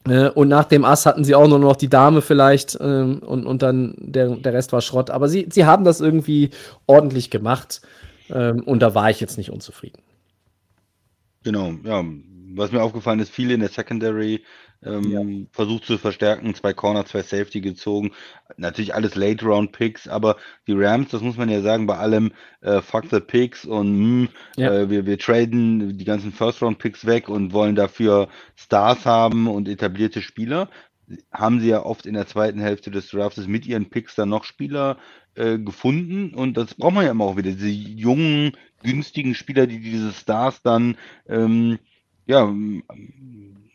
[0.05, 3.45] Äh, und nach dem Ass hatten sie auch nur noch die Dame vielleicht ähm, und,
[3.45, 5.11] und dann der, der Rest war Schrott.
[5.11, 6.49] Aber sie, sie haben das irgendwie
[6.87, 7.79] ordentlich gemacht.
[8.29, 10.01] Ähm, und da war ich jetzt nicht unzufrieden.
[11.43, 12.03] Genau, ja.
[12.51, 14.43] Was mir aufgefallen ist, viele in der Secondary
[14.83, 18.11] ähm, versucht zu verstärken, zwei Corner, zwei Safety gezogen.
[18.57, 20.37] Natürlich alles Late-Round-Picks, aber
[20.67, 24.29] die Rams, das muss man ja sagen, bei allem äh, Fuck the Picks und mh,
[24.57, 24.73] Ja.
[24.73, 30.21] äh, wir, wir traden die ganzen First-Round-Picks weg und wollen dafür Stars haben und etablierte
[30.21, 30.69] Spieler.
[31.31, 34.43] Haben sie ja oft in der zweiten Hälfte des Drafts mit ihren Picks dann noch
[34.43, 34.97] Spieler
[35.35, 38.51] äh, gefunden und das braucht man ja immer auch wieder, diese jungen,
[38.83, 40.97] günstigen Spieler, die diese Stars dann
[41.27, 41.79] ähm,
[42.25, 42.51] ja,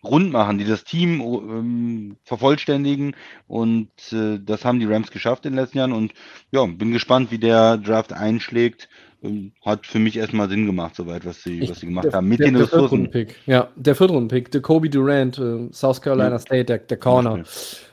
[0.05, 3.17] rund machen, die das Team ähm, vervollständigen
[3.47, 6.13] und äh, das haben die Rams geschafft in den letzten Jahren und
[6.53, 8.89] ja, bin gespannt, wie der Draft einschlägt.
[9.23, 12.41] Ähm, hat für mich erstmal Sinn gemacht, soweit, was sie, was sie gemacht haben mit
[12.41, 13.11] der, den der Ressourcen.
[13.11, 13.37] Viertrunden-Pick.
[13.47, 16.39] Ja, der Viertrunden-Pick, der Kobe Durant, äh, South Carolina Ja.
[16.39, 17.43] State, der, der Corner.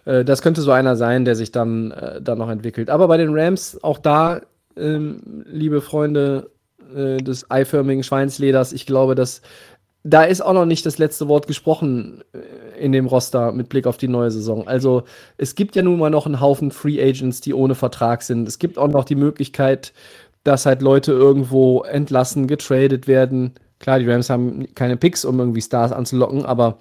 [0.04, 2.90] Äh, das könnte so einer sein, der sich dann, äh, dann noch entwickelt.
[2.90, 4.42] Aber bei den Rams, auch da,
[4.76, 6.52] ähm, liebe Freunde
[6.95, 9.41] äh, des eiförmigen Schweinsleders, ich glaube, dass
[10.03, 13.85] da ist auch noch nicht das letzte Wort gesprochen äh, in dem Roster mit Blick
[13.85, 14.68] auf die neue Saison.
[14.68, 15.03] Also
[15.38, 18.47] es gibt ja nun mal noch einen Haufen Free Agents, die ohne Vertrag sind.
[18.47, 19.93] Es gibt auch noch die Möglichkeit,
[20.43, 23.53] dass halt Leute irgendwo entlassen, getradet werden.
[23.80, 26.80] Klar, die Rams haben keine Picks, um irgendwie Stars anzulocken, aber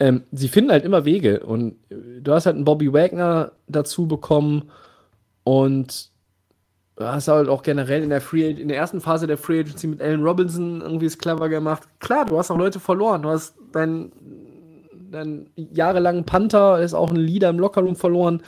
[0.00, 1.40] ähm, sie finden halt immer Wege.
[1.40, 4.70] Und äh, du hast halt einen Bobby Wagner dazu bekommen
[5.42, 6.10] und
[6.98, 9.86] du hast halt auch generell in der Free in der ersten Phase der Free Agency
[9.86, 11.88] mit Allen Robinson irgendwie es clever gemacht.
[12.00, 13.22] Klar, du hast auch Leute verloren.
[13.22, 14.12] Du hast deinen
[15.10, 18.42] dein jahrelangen Panther, ist auch ein Leader im Lockerroom verloren.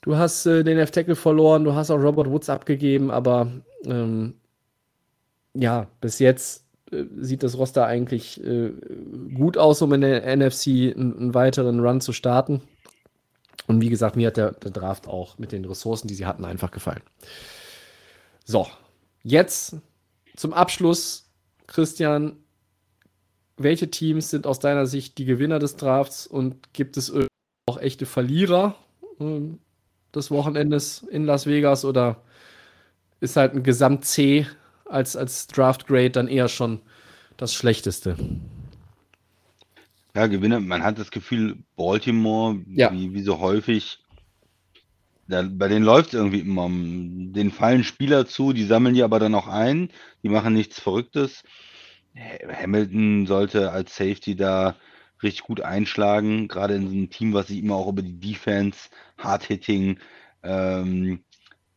[0.00, 3.50] Du hast äh, den F-Tackle verloren, du hast auch Robert Woods abgegeben, aber
[3.86, 4.34] ähm,
[5.54, 8.72] ja, bis jetzt äh, sieht das Roster eigentlich äh,
[9.34, 12.62] gut aus, um in der NFC einen, einen, weiteren Run zu starten.
[13.66, 16.44] Und wie gesagt, mir hat der, der Draft auch mit den Ressourcen, die sie hatten,
[16.44, 17.02] einfach gefallen.
[18.44, 18.68] So,
[19.22, 19.76] jetzt
[20.36, 21.30] zum Abschluss,
[21.66, 22.36] Christian,
[23.56, 27.12] welche Teams sind aus deiner Sicht die Gewinner des Drafts und gibt es
[27.66, 28.74] auch echte Verlierer
[29.20, 29.40] äh,
[30.14, 32.22] des Wochenendes in Las Vegas oder
[33.20, 34.46] ist halt ein Gesamt-C
[34.84, 36.80] als, als Draft-Grade dann eher schon
[37.36, 38.16] das Schlechteste?
[40.14, 42.92] Ja, Gewinner, man hat das Gefühl, Baltimore, ja.
[42.92, 43.98] wie, wie so häufig,
[45.26, 46.68] da, bei denen läuft es irgendwie immer.
[46.68, 49.88] Den fallen Spieler zu, die sammeln die aber dann auch ein,
[50.22, 51.42] die machen nichts Verrücktes.
[52.16, 54.76] Hamilton sollte als Safety da
[55.22, 58.90] richtig gut einschlagen, gerade in so einem Team, was sich immer auch über die Defense,
[59.18, 59.98] Hard-Hitting
[60.44, 61.24] ähm,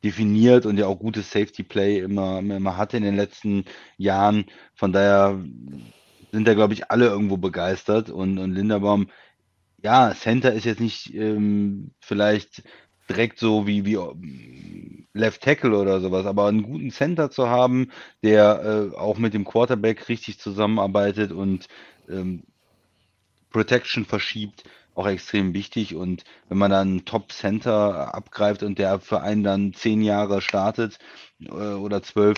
[0.03, 3.65] definiert und ja auch gutes Safety-Play immer, immer hatte in den letzten
[3.97, 4.45] Jahren.
[4.75, 5.43] Von daher
[6.31, 9.07] sind da, glaube ich, alle irgendwo begeistert und, und Linderbaum,
[9.83, 12.63] ja, Center ist jetzt nicht ähm, vielleicht
[13.09, 17.91] direkt so wie, wie Left Tackle oder sowas, aber einen guten Center zu haben,
[18.23, 21.67] der äh, auch mit dem Quarterback richtig zusammenarbeitet und
[22.09, 22.43] ähm,
[23.49, 24.63] Protection verschiebt,
[24.93, 25.95] auch extrem wichtig.
[25.95, 30.99] Und wenn man dann Top Center abgreift und der für einen dann zehn Jahre startet
[31.41, 32.37] äh, oder zwölf,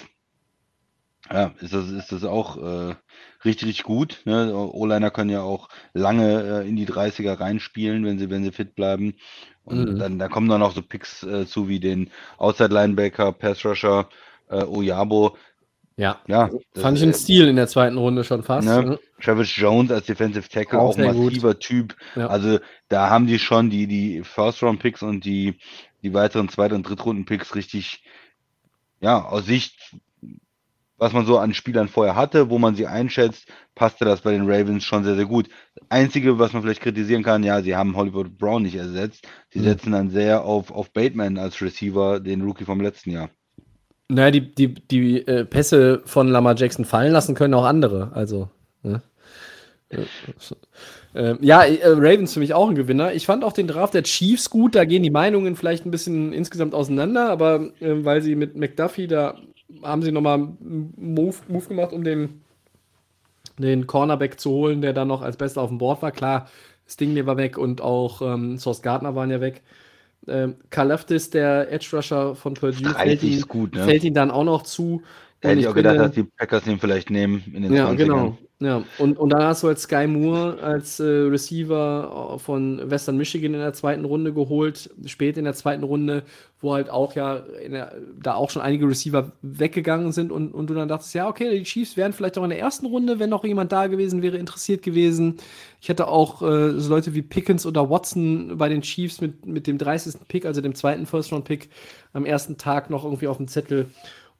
[1.32, 2.96] ja, ist das, ist das auch äh,
[3.46, 4.22] richtig, richtig gut.
[4.26, 4.54] Ne?
[4.56, 8.76] O-Liner können ja auch lange äh, in die 30er reinspielen, wenn sie, wenn sie fit
[8.76, 9.16] bleiben.
[9.64, 10.00] Und mhm.
[10.00, 14.10] dann da kommen dann auch so Picks äh, zu wie den Outside Linebacker, Pass Rusher,
[14.50, 15.38] äh, Oyabo.
[15.98, 18.68] Ja, ja fand ich einen Stil in der zweiten Runde schon fast.
[18.68, 18.82] Ne?
[18.82, 18.98] Mhm.
[19.22, 21.60] Travis Jones als Defensive Tackle, auch, auch massiver gut.
[21.60, 21.96] Typ.
[22.16, 22.28] Ja.
[22.28, 25.60] Also da haben die schon die, die First-Round-Picks und die,
[26.02, 28.02] die weiteren Zweit- und Drittrunden-Picks richtig,
[29.02, 29.76] ja, aus Sicht
[31.00, 34.50] was man so an Spielern vorher hatte, wo man sie einschätzt, passte das bei den
[34.50, 35.50] Ravens schon sehr, sehr gut.
[35.90, 39.28] Einzige, was man vielleicht kritisieren kann, ja, sie haben Hollywood Brown nicht ersetzt.
[39.50, 39.64] Sie mhm.
[39.64, 43.30] setzen dann sehr auf, auf Bateman als Receiver, den Rookie vom letzten Jahr.
[44.10, 48.12] Naja, die, die, die äh, Pässe von Lamar Jackson fallen lassen können auch andere.
[48.14, 48.50] Also,
[48.84, 49.02] ne?
[51.14, 53.14] Äh, ja, äh, Ravens für mich auch ein Gewinner.
[53.14, 54.76] Ich fand auch den Draft der Chiefs gut.
[54.76, 59.08] Da gehen die Meinungen vielleicht ein bisschen insgesamt auseinander, aber äh, weil sie mit McDuffie
[59.08, 59.36] da
[59.84, 62.42] haben sie nochmal einen Move, Move gemacht, um den,
[63.58, 66.12] den Cornerback zu holen, der dann noch als Bester auf dem Board war.
[66.12, 66.50] Klar,
[66.88, 69.62] Stingley war weg und auch ähm, Source Gardner waren ja weg.
[70.28, 73.84] Ähm, Kalafdis, der Edge Rusher von Purdue, fällt ihn, gut, ne?
[73.84, 75.02] fällt ihn dann auch noch zu.
[75.42, 77.96] Hätte ich auch gedacht, dass die Packers ihn vielleicht nehmen in den ja, 20ern.
[77.96, 78.38] Genau.
[78.62, 83.16] Ja, und, und dann hast du halt Sky Moore als äh, Receiver äh, von Western
[83.16, 86.24] Michigan in der zweiten Runde geholt, spät in der zweiten Runde,
[86.60, 90.74] wo halt auch ja der, da auch schon einige Receiver weggegangen sind und, und du
[90.74, 93.46] dann dachtest, ja, okay, die Chiefs wären vielleicht auch in der ersten Runde, wenn noch
[93.46, 95.38] jemand da gewesen wäre, interessiert gewesen.
[95.80, 99.68] Ich hätte auch äh, so Leute wie Pickens oder Watson bei den Chiefs mit, mit
[99.68, 100.16] dem 30.
[100.28, 101.70] Pick, also dem zweiten First-Round-Pick,
[102.12, 103.90] am ersten Tag noch irgendwie auf dem Zettel.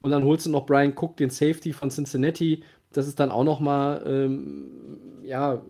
[0.02, 2.62] Und dann holst du noch Brian Cook, den Safety von Cincinnati,
[2.92, 4.68] das ist dann auch noch mal, ähm,
[5.22, 5.62] ja,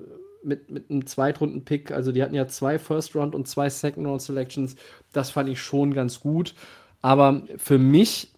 [0.43, 4.77] mit, mit einem Zweitrunden-Pick, also die hatten ja zwei First-Round und zwei Second-Round-Selections,
[5.13, 6.55] das fand ich schon ganz gut.
[7.03, 8.33] Aber für mich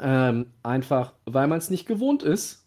[0.00, 2.66] ähm, einfach, weil man es nicht gewohnt ist,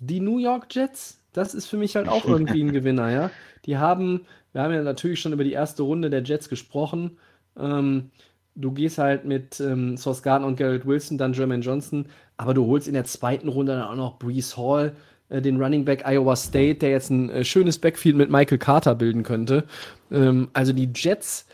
[0.00, 3.30] die New York Jets, das ist für mich halt auch irgendwie ein Gewinner, ja.
[3.66, 7.18] Die haben, wir haben ja natürlich schon über die erste Runde der Jets gesprochen.
[7.58, 8.10] Ähm,
[8.54, 12.66] du gehst halt mit ähm, Sauce Gardner und Garrett Wilson, dann Jermaine Johnson, aber du
[12.66, 14.94] holst in der zweiten Runde dann auch noch Brees Hall,
[15.28, 18.94] äh, den Running Back Iowa State, der jetzt ein äh, schönes Backfield mit Michael Carter
[18.94, 19.64] bilden könnte.
[20.10, 21.46] Ähm, also die Jets,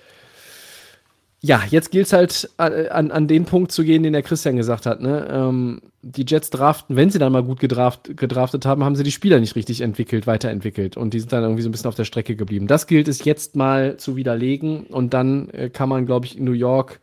[1.43, 4.57] ja, jetzt gilt es halt äh, an, an den Punkt zu gehen, den der Christian
[4.57, 5.01] gesagt hat.
[5.01, 5.27] Ne?
[5.31, 9.11] Ähm, die Jets draften, wenn sie dann mal gut gedraft, gedraftet haben, haben sie die
[9.11, 12.05] Spieler nicht richtig entwickelt, weiterentwickelt und die sind dann irgendwie so ein bisschen auf der
[12.05, 12.67] Strecke geblieben.
[12.67, 16.45] Das gilt es jetzt mal zu widerlegen und dann äh, kann man, glaube ich, in
[16.45, 17.01] New York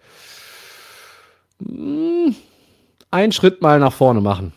[1.60, 2.36] mh, hm,
[3.12, 4.54] einen Schritt mal nach vorne machen.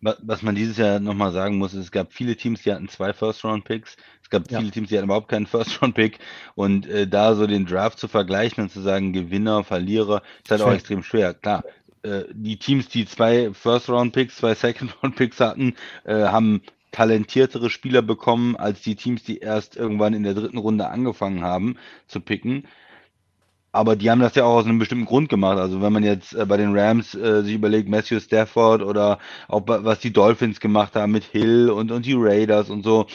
[0.00, 3.96] Was man dieses Jahr nochmal sagen muss, es gab viele Teams, die hatten zwei First-Round-Picks.
[4.22, 4.60] Es gab ja.
[4.60, 6.20] viele Teams, die hatten überhaupt keinen First-Round-Pick.
[6.54, 10.60] Und äh, da so den Draft zu vergleichen und zu sagen, Gewinner, Verlierer, ist halt
[10.60, 10.68] schwer.
[10.68, 11.34] auch extrem schwer.
[11.34, 11.64] Klar,
[12.02, 15.74] äh, die Teams, die zwei First-Round-Picks, zwei Second-Round-Picks hatten,
[16.04, 16.62] äh, haben
[16.92, 21.76] talentiertere Spieler bekommen als die Teams, die erst irgendwann in der dritten Runde angefangen haben
[22.06, 22.66] zu picken.
[23.70, 25.58] Aber die haben das ja auch aus einem bestimmten Grund gemacht.
[25.58, 29.62] Also wenn man jetzt äh, bei den Rams äh, sich überlegt, Matthew Stafford oder auch
[29.66, 33.06] was die Dolphins gemacht haben mit Hill und, und die Raiders und so,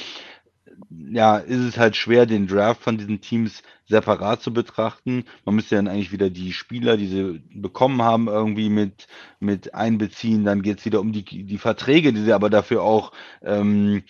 [0.89, 5.25] ja, ist es halt schwer, den Draft von diesen Teams separat zu betrachten.
[5.45, 9.07] Man müsste dann eigentlich wieder die Spieler, die sie bekommen haben, irgendwie mit,
[9.39, 10.45] mit einbeziehen.
[10.45, 13.11] Dann geht es wieder um die, die Verträge, die sie aber dafür auch
[13.43, 14.03] ähm,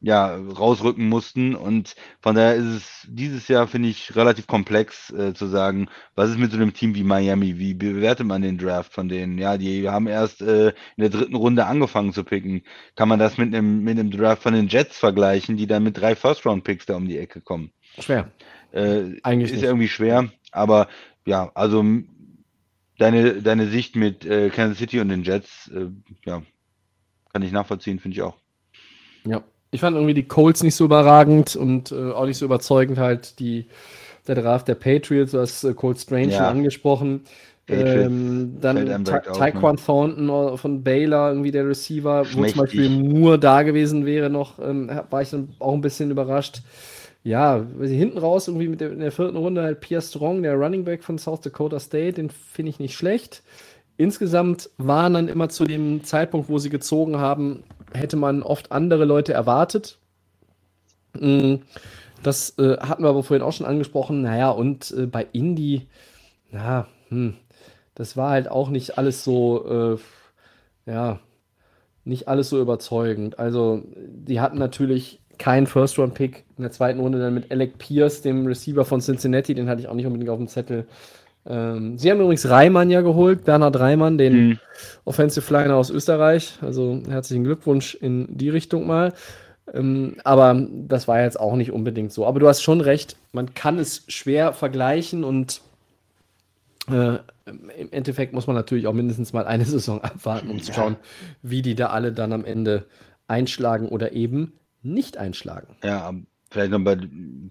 [0.00, 1.54] ja, rausrücken mussten.
[1.54, 6.30] Und von daher ist es dieses Jahr, finde ich, relativ komplex äh, zu sagen, was
[6.30, 7.58] ist mit so einem Team wie Miami?
[7.58, 9.38] Wie bewertet man den Draft von denen?
[9.38, 12.62] Ja, die haben erst äh, in der dritten Runde angefangen zu picken.
[12.94, 15.98] Kann man das mit einem, mit einem Draft von den Jets vergleichen, die dann mit
[15.98, 17.72] drei First-Round-Picks da um die Ecke kommen?
[17.98, 18.30] Schwer.
[18.70, 19.64] Äh, Eigentlich ist nicht.
[19.64, 20.88] irgendwie schwer, aber
[21.24, 21.84] ja, also
[22.98, 25.86] deine, deine Sicht mit äh, Kansas City und den Jets, äh,
[26.24, 26.42] ja,
[27.32, 28.36] kann ich nachvollziehen, finde ich auch.
[29.24, 32.98] Ja, ich fand irgendwie die Colts nicht so überragend und äh, auch nicht so überzeugend
[32.98, 33.66] halt die,
[34.26, 36.38] der Draft der Patriots, du hast äh, Colt Strange ja.
[36.38, 37.22] schon angesprochen.
[37.70, 39.82] Ähm, dann Ta Taekwon ne?
[39.84, 44.90] Thornton von Baylor, irgendwie der Receiver, wo zum Beispiel nur da gewesen wäre noch, ähm,
[45.10, 46.62] war ich dann auch ein bisschen überrascht.
[47.24, 50.84] Ja, hinten raus irgendwie mit der, in der vierten Runde halt Pierre Strong, der Running
[50.84, 53.42] Back von South Dakota State, den finde ich nicht schlecht.
[53.98, 59.04] Insgesamt waren dann immer zu dem Zeitpunkt, wo sie gezogen haben, hätte man oft andere
[59.04, 59.98] Leute erwartet.
[61.14, 61.56] Mm,
[62.22, 64.22] das äh, hatten wir aber vorhin auch schon angesprochen.
[64.22, 65.88] Naja, und äh, bei Indie,
[66.50, 67.34] na, hm,
[67.94, 71.20] das war halt auch nicht alles so, äh, ja,
[72.04, 73.38] nicht alles so überzeugend.
[73.38, 78.46] Also, die hatten natürlich keinen First-Round-Pick in der zweiten Runde dann mit Alec Pierce, dem
[78.46, 80.86] Receiver von Cincinnati, den hatte ich auch nicht unbedingt auf dem Zettel.
[81.46, 84.58] Ähm, sie haben übrigens Reimann ja geholt, Bernhard Reimann, den mhm.
[85.04, 86.58] Offensive Liner aus Österreich.
[86.60, 89.12] Also herzlichen Glückwunsch in die Richtung mal.
[89.72, 92.26] Ähm, aber das war jetzt auch nicht unbedingt so.
[92.26, 95.60] Aber du hast schon recht, man kann es schwer vergleichen und
[96.90, 100.96] äh, im Endeffekt muss man natürlich auch mindestens mal eine Saison abwarten, um zu schauen,
[101.42, 102.86] wie die da alle dann am Ende
[103.26, 105.76] einschlagen oder eben nicht einschlagen.
[105.82, 106.14] Ja,
[106.50, 106.96] vielleicht noch bei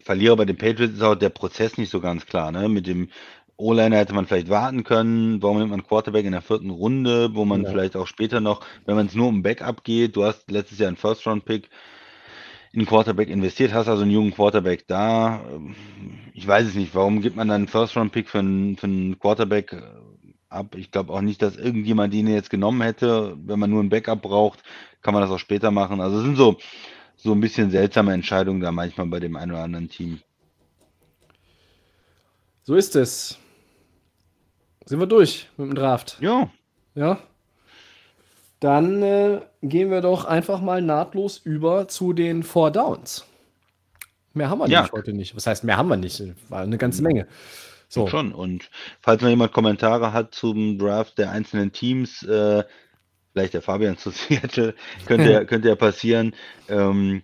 [0.04, 2.68] Verlierer bei den Patriots ist auch der Prozess nicht so ganz klar, ne?
[2.70, 3.10] Mit dem
[3.58, 5.42] O-Liner hätte man vielleicht warten können.
[5.42, 7.70] Warum nimmt man Quarterback in der vierten Runde, wo man ja.
[7.70, 10.90] vielleicht auch später noch, wenn man es nur um Backup geht, du hast letztes Jahr
[10.90, 11.70] einen First-Round-Pick
[12.74, 15.44] in Quarterback investiert, hast also einen jungen Quarterback da.
[16.34, 19.74] Ich weiß es nicht, warum gibt man dann einen First-Round-Pick für einen, für einen Quarterback
[19.74, 19.82] äh,
[20.50, 20.76] ab?
[20.76, 23.36] Ich glaube auch nicht, dass irgendjemand den jetzt genommen hätte.
[23.44, 24.62] Wenn man nur ein Backup braucht,
[25.02, 26.00] kann man das auch später machen.
[26.00, 26.58] Also es sind so,
[27.16, 30.20] so ein bisschen seltsame Entscheidungen da manchmal bei dem einen oder anderen Team.
[32.62, 33.40] So ist es.
[34.88, 36.18] Sind wir durch mit dem Draft?
[36.22, 36.50] Ja.
[36.96, 37.20] Ja.
[38.62, 43.26] Dann äh, gehen wir doch einfach mal nahtlos über zu den Four Downs.
[44.34, 44.90] Mehr haben wir ja.
[44.94, 45.36] heute nicht.
[45.36, 46.24] Was heißt, mehr haben wir nicht?
[46.48, 47.28] War eine ganze Menge.
[47.90, 48.08] So.
[48.08, 48.32] Schon.
[48.32, 48.70] Und
[49.02, 52.64] falls noch jemand Kommentare hat zum Draft der einzelnen Teams, äh,
[53.34, 54.74] vielleicht der Fabian zu Seattle,
[55.06, 56.34] könnte ja, könnte ja passieren.
[56.70, 57.24] Ähm,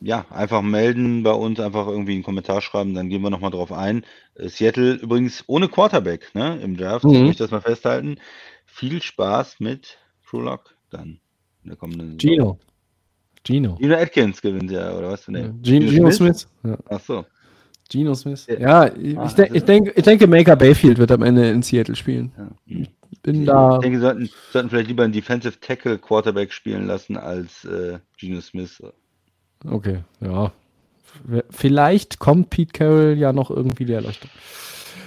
[0.00, 3.72] ja, einfach melden bei uns, einfach irgendwie einen Kommentar schreiben, dann gehen wir nochmal drauf
[3.72, 4.04] ein.
[4.34, 7.26] Äh, Seattle übrigens ohne Quarterback ne, im Draft, mhm.
[7.26, 8.16] ich das mal festhalten.
[8.64, 9.98] Viel Spaß mit
[10.28, 11.20] True Lock dann
[11.64, 12.58] in der kommenden Gino.
[13.44, 13.76] Gino.
[13.76, 15.26] Gino Atkins gewinnt ja, oder was?
[15.28, 15.50] Nee.
[15.62, 16.40] Gino, Gino, Smith?
[16.40, 16.48] Smith?
[16.64, 16.78] Ja.
[16.90, 17.24] Ach so.
[17.90, 18.46] Gino Smith.
[18.46, 21.62] Ja, ich, ah, ich, denk, ich, denk, ich denke, Maker Bayfield wird am Ende in
[21.62, 22.32] Seattle spielen.
[22.36, 22.48] Ja.
[23.10, 23.76] Ich bin ich da.
[23.76, 28.40] Ich denke, sollten, sollten vielleicht lieber einen Defensive Tackle Quarterback spielen lassen als äh, Gino
[28.42, 28.82] Smith.
[29.66, 30.52] Okay, ja.
[31.50, 34.30] Vielleicht kommt Pete Carroll ja noch irgendwie der Erleuchtung.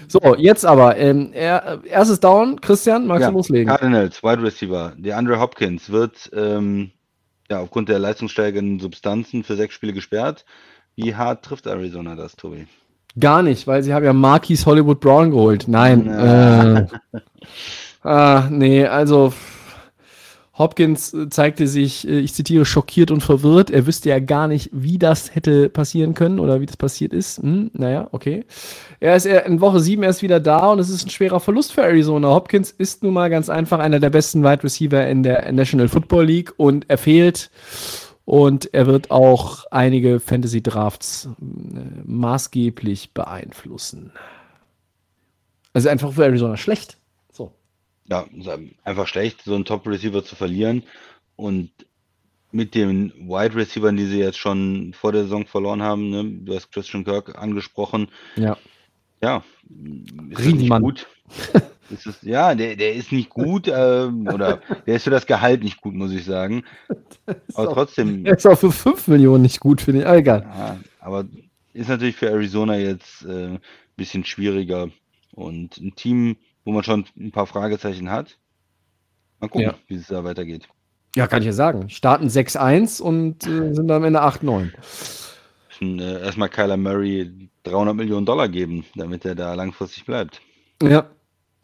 [0.08, 3.68] So, jetzt aber, ähm, er, erstes Down, Christian, magst ja, du loslegen?
[3.68, 4.92] Cardinals, Wide Receiver.
[4.98, 6.92] Der Andre Hopkins wird ähm,
[7.50, 10.44] ja, aufgrund der leistungssteigenden Substanzen für sechs Spiele gesperrt.
[10.96, 12.68] Wie hart trifft Arizona das, Tobi?
[13.20, 15.66] Gar nicht, weil sie haben ja Marquis Hollywood Brown geholt.
[15.68, 16.08] Nein.
[16.08, 16.88] Äh,
[18.08, 19.34] ah, nee, also
[20.62, 23.70] Hopkins äh, zeigte sich, äh, ich zitiere, schockiert und verwirrt.
[23.70, 27.40] Er wüsste ja gar nicht, wie das hätte passieren können oder wie das passiert ist.
[27.40, 28.46] Hm, naja, okay.
[29.00, 31.84] Er ist in Woche 7 erst wieder da und es ist ein schwerer Verlust für
[31.84, 32.30] Arizona.
[32.30, 36.26] Hopkins ist nun mal ganz einfach einer der besten Wide Receiver in der National Football
[36.26, 37.50] League und er fehlt.
[38.24, 41.76] Und er wird auch einige Fantasy Drafts äh,
[42.06, 44.12] maßgeblich beeinflussen.
[45.74, 47.01] Also einfach für Arizona schlecht
[48.10, 48.26] ja,
[48.84, 50.84] einfach schlecht, so einen Top-Receiver zu verlieren.
[51.36, 51.72] Und
[52.52, 56.24] mit den Wide Receivers, die sie jetzt schon vor der Saison verloren haben, ne?
[56.24, 58.10] du hast Christian Kirk angesprochen.
[58.36, 58.58] Ja.
[59.24, 59.44] Ja,
[60.30, 61.08] ist nicht gut.
[61.92, 65.64] ist es, ja, der, der ist nicht gut, äh, oder der ist für das Gehalt
[65.64, 66.64] nicht gut, muss ich sagen.
[67.54, 68.26] Aber auch, trotzdem.
[68.26, 70.08] Er ist auch für 5 Millionen nicht gut, finde ich.
[70.08, 70.42] Ah, egal.
[70.42, 71.26] Ja, aber
[71.74, 73.60] ist natürlich für Arizona jetzt ein äh,
[73.96, 74.90] bisschen schwieriger.
[75.34, 78.38] Und ein Team, wo man schon ein paar Fragezeichen hat.
[79.40, 79.74] Mal gucken, ja.
[79.88, 80.68] wie es da weitergeht.
[81.16, 81.90] Ja, kann ich ja sagen.
[81.90, 84.72] Starten 6-1 und äh, sind dann am Ende 8-9.
[85.82, 90.42] müssen äh, erstmal Kyler Murray 300 Millionen Dollar geben, damit er da langfristig bleibt.
[90.82, 91.06] Ja.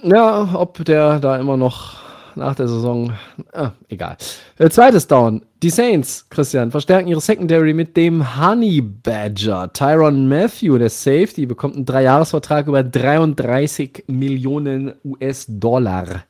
[0.04, 1.96] Ja, ob der da immer noch
[2.38, 3.14] nach der Saison.
[3.54, 4.18] Ah, egal.
[4.58, 5.44] Äh, zweites Down.
[5.64, 9.72] Die Saints, Christian, verstärken ihre Secondary mit dem Honey Badger.
[9.74, 16.24] Tyron Matthew, der Safety, bekommt einen Dreijahresvertrag über 33 Millionen US-Dollar.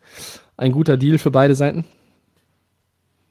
[0.55, 1.85] Ein guter Deal für beide Seiten?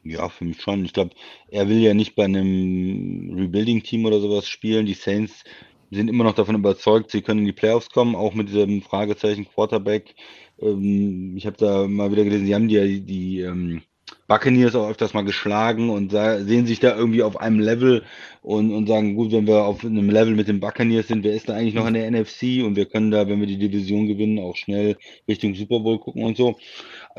[0.05, 0.85] Ja, für mich schon.
[0.85, 1.11] Ich glaube,
[1.49, 4.87] er will ja nicht bei einem Rebuilding-Team oder sowas spielen.
[4.87, 5.43] Die Saints
[5.91, 9.49] sind immer noch davon überzeugt, sie können in die Playoffs kommen, auch mit diesem Fragezeichen
[9.49, 10.15] Quarterback.
[10.61, 13.83] Ähm, ich habe da mal wieder gelesen, sie haben die, die ähm,
[14.29, 18.05] Buccaneers auch öfters mal geschlagen und sehen sich da irgendwie auf einem Level
[18.43, 21.49] und, und sagen, gut, wenn wir auf einem Level mit den Buccaneers sind, wer ist
[21.49, 24.39] da eigentlich noch in der NFC und wir können da, wenn wir die Division gewinnen,
[24.39, 24.97] auch schnell
[25.29, 26.57] Richtung Super Bowl gucken und so.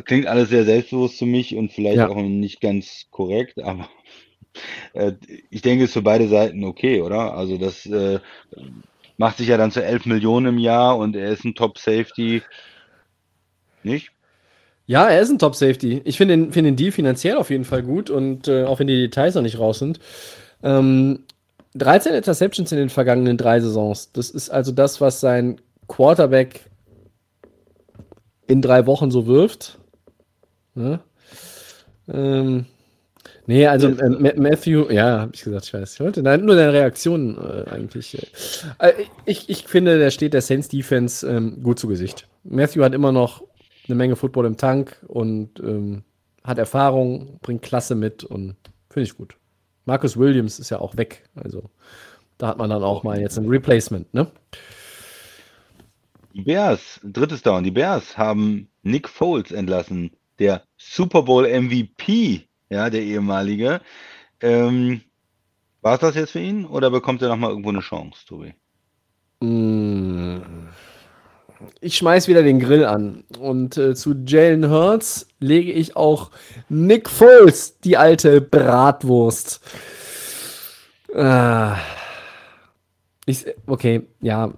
[0.04, 2.10] Klingt alles sehr selbstbewusst für mich und vielleicht ja.
[2.10, 3.90] auch nicht ganz korrekt, aber
[4.94, 5.14] äh,
[5.50, 7.34] ich denke, es ist für beide Seiten okay, oder?
[7.34, 8.20] Also das äh,
[9.18, 12.42] macht sich ja dann zu 11 Millionen im Jahr und er ist ein Top-Safety.
[13.88, 14.12] Nicht?
[14.86, 16.02] Ja, er ist ein Top-Safety.
[16.06, 18.88] Ich finde den, find den Deal finanziell auf jeden Fall gut und äh, auch wenn
[18.88, 20.00] die Details noch nicht raus sind.
[20.64, 21.20] Ähm,
[21.76, 24.12] 13 Interceptions in den vergangenen drei Saisons.
[24.14, 26.62] Das ist also das, was sein Quarterback
[28.48, 29.78] in drei Wochen so wirft.
[30.76, 31.02] Ja?
[32.08, 32.66] Ähm,
[33.50, 35.94] Nee, also äh, Matthew, ja, habe ich gesagt, ich weiß.
[35.94, 38.18] Ich wollte nein, nur deine Reaktion äh, eigentlich.
[38.78, 38.92] Äh,
[39.26, 42.28] ich, ich finde, der steht der Saints Defense ähm, gut zu Gesicht.
[42.44, 43.44] Matthew hat immer noch
[43.90, 46.04] eine Menge Football im Tank und ähm,
[46.44, 48.56] hat Erfahrung, bringt Klasse mit und
[48.90, 49.38] finde ich gut.
[49.86, 51.70] Marcus Williams ist ja auch weg, also
[52.38, 54.32] da hat man dann auch mal jetzt ein Replacement, ne?
[56.34, 62.90] Die Bears, drittes Down, die Bears haben Nick Foles entlassen, der Super Bowl MVP ja,
[62.90, 63.82] der ehemalige.
[64.42, 65.02] Ähm,
[65.82, 68.54] War es das jetzt für ihn oder bekommt er nochmal irgendwo eine Chance, Tobi?
[69.40, 70.40] Mm.
[71.82, 73.24] Ich schmeiß wieder den Grill an.
[73.40, 76.32] Und äh, zu Jalen Hurts lege ich auch
[76.70, 79.62] Nick Foles, die alte Bratwurst.
[81.16, 81.78] Ah.
[83.26, 84.54] Ich, okay, ja.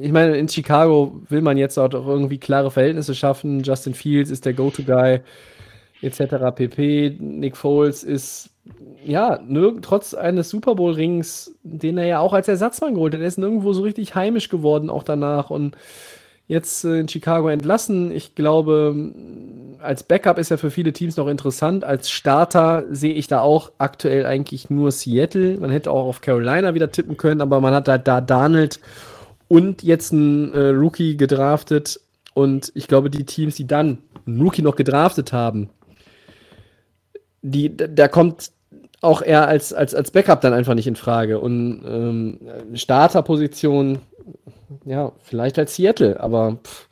[0.00, 3.62] Ich meine, in Chicago will man jetzt auch irgendwie klare Verhältnisse schaffen.
[3.62, 5.20] Justin Fields ist der Go-To-Guy
[6.02, 6.54] etc.
[6.54, 7.16] pp.
[7.18, 8.50] Nick Foles ist
[9.04, 9.40] ja
[9.82, 13.38] trotz eines Super Bowl Rings, den er ja auch als Ersatzmann geholt hat, er ist
[13.38, 15.76] nirgendwo so richtig heimisch geworden auch danach und
[16.46, 18.12] jetzt äh, in Chicago entlassen.
[18.12, 18.94] Ich glaube,
[19.80, 21.84] als Backup ist er für viele Teams noch interessant.
[21.84, 25.58] Als Starter sehe ich da auch aktuell eigentlich nur Seattle.
[25.58, 28.80] Man hätte auch auf Carolina wieder tippen können, aber man hat halt da Donald
[29.48, 32.00] und jetzt einen äh, Rookie gedraftet.
[32.34, 35.68] Und ich glaube, die Teams, die dann einen Rookie noch gedraftet haben,
[37.42, 38.52] die, da kommt
[39.02, 41.40] auch er als, als, als Backup dann einfach nicht in Frage.
[41.40, 42.38] Und ähm,
[42.74, 43.98] Starterposition,
[44.84, 46.88] ja, vielleicht als Seattle, aber pff,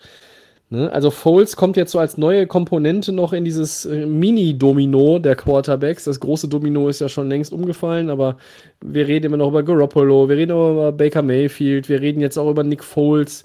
[0.70, 0.92] ne?
[0.92, 6.04] also Foles kommt jetzt so als neue Komponente noch in dieses äh, Mini-Domino der Quarterbacks.
[6.04, 8.36] Das große Domino ist ja schon längst umgefallen, aber
[8.80, 12.38] wir reden immer noch über Garoppolo, wir reden auch über Baker Mayfield, wir reden jetzt
[12.38, 13.44] auch über Nick Foles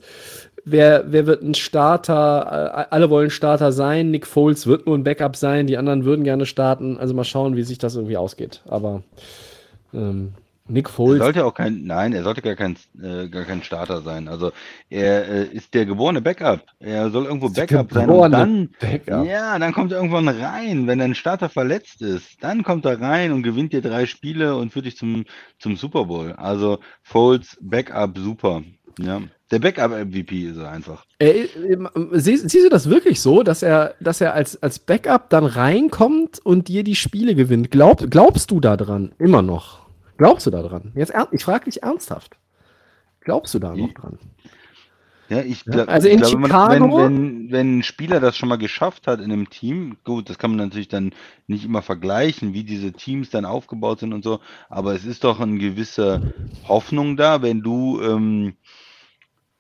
[0.66, 2.88] wer, wer wird ein Starter?
[2.90, 4.12] Äh, alle wollen Starter sein.
[4.12, 5.68] Nick Foles wird nur ein Backup sein.
[5.68, 6.98] Die anderen würden gerne starten.
[6.98, 8.62] Also mal schauen, wie sich das irgendwie ausgeht.
[8.66, 9.04] Aber
[9.94, 10.34] ähm,
[10.68, 11.20] Nick Foles.
[11.20, 14.28] Er sollte auch kein, nein, er sollte gar kein, äh, gar kein Starter sein.
[14.28, 14.52] Also
[14.90, 16.62] er äh, ist der geborene Backup.
[16.80, 18.10] Er soll irgendwo Backup sein.
[18.10, 19.28] Und dann, Backup.
[19.28, 22.44] ja, dann kommt er irgendwann rein, wenn ein Starter verletzt ist.
[22.44, 25.26] Dann kommt er rein und gewinnt dir drei Spiele und führt dich zum,
[25.60, 26.34] zum Super Bowl.
[26.34, 28.64] Also Foles Backup super.
[29.00, 29.22] Ja.
[29.52, 31.06] Der Backup-MVP ist er einfach.
[31.20, 31.46] Äh,
[32.14, 36.40] siehst, siehst, du das wirklich so, dass er, dass er als, als Backup dann reinkommt
[36.44, 37.70] und dir die Spiele gewinnt?
[37.70, 39.14] Glaub, glaubst du da dran?
[39.20, 39.85] Immer noch?
[40.18, 40.92] Glaubst du da dran?
[40.96, 42.38] Jetzt, ich frage dich ernsthaft.
[43.22, 44.20] Glaubst du da noch dran?
[45.28, 48.48] Ja, ich glaube, ja, also in glaube, Chicago, wenn, wenn, wenn ein Spieler das schon
[48.48, 51.14] mal geschafft hat in einem Team, gut, das kann man natürlich dann
[51.48, 54.40] nicht immer vergleichen, wie diese Teams dann aufgebaut sind und so,
[54.70, 56.34] aber es ist doch eine gewisse
[56.68, 58.54] Hoffnung da, wenn du ähm,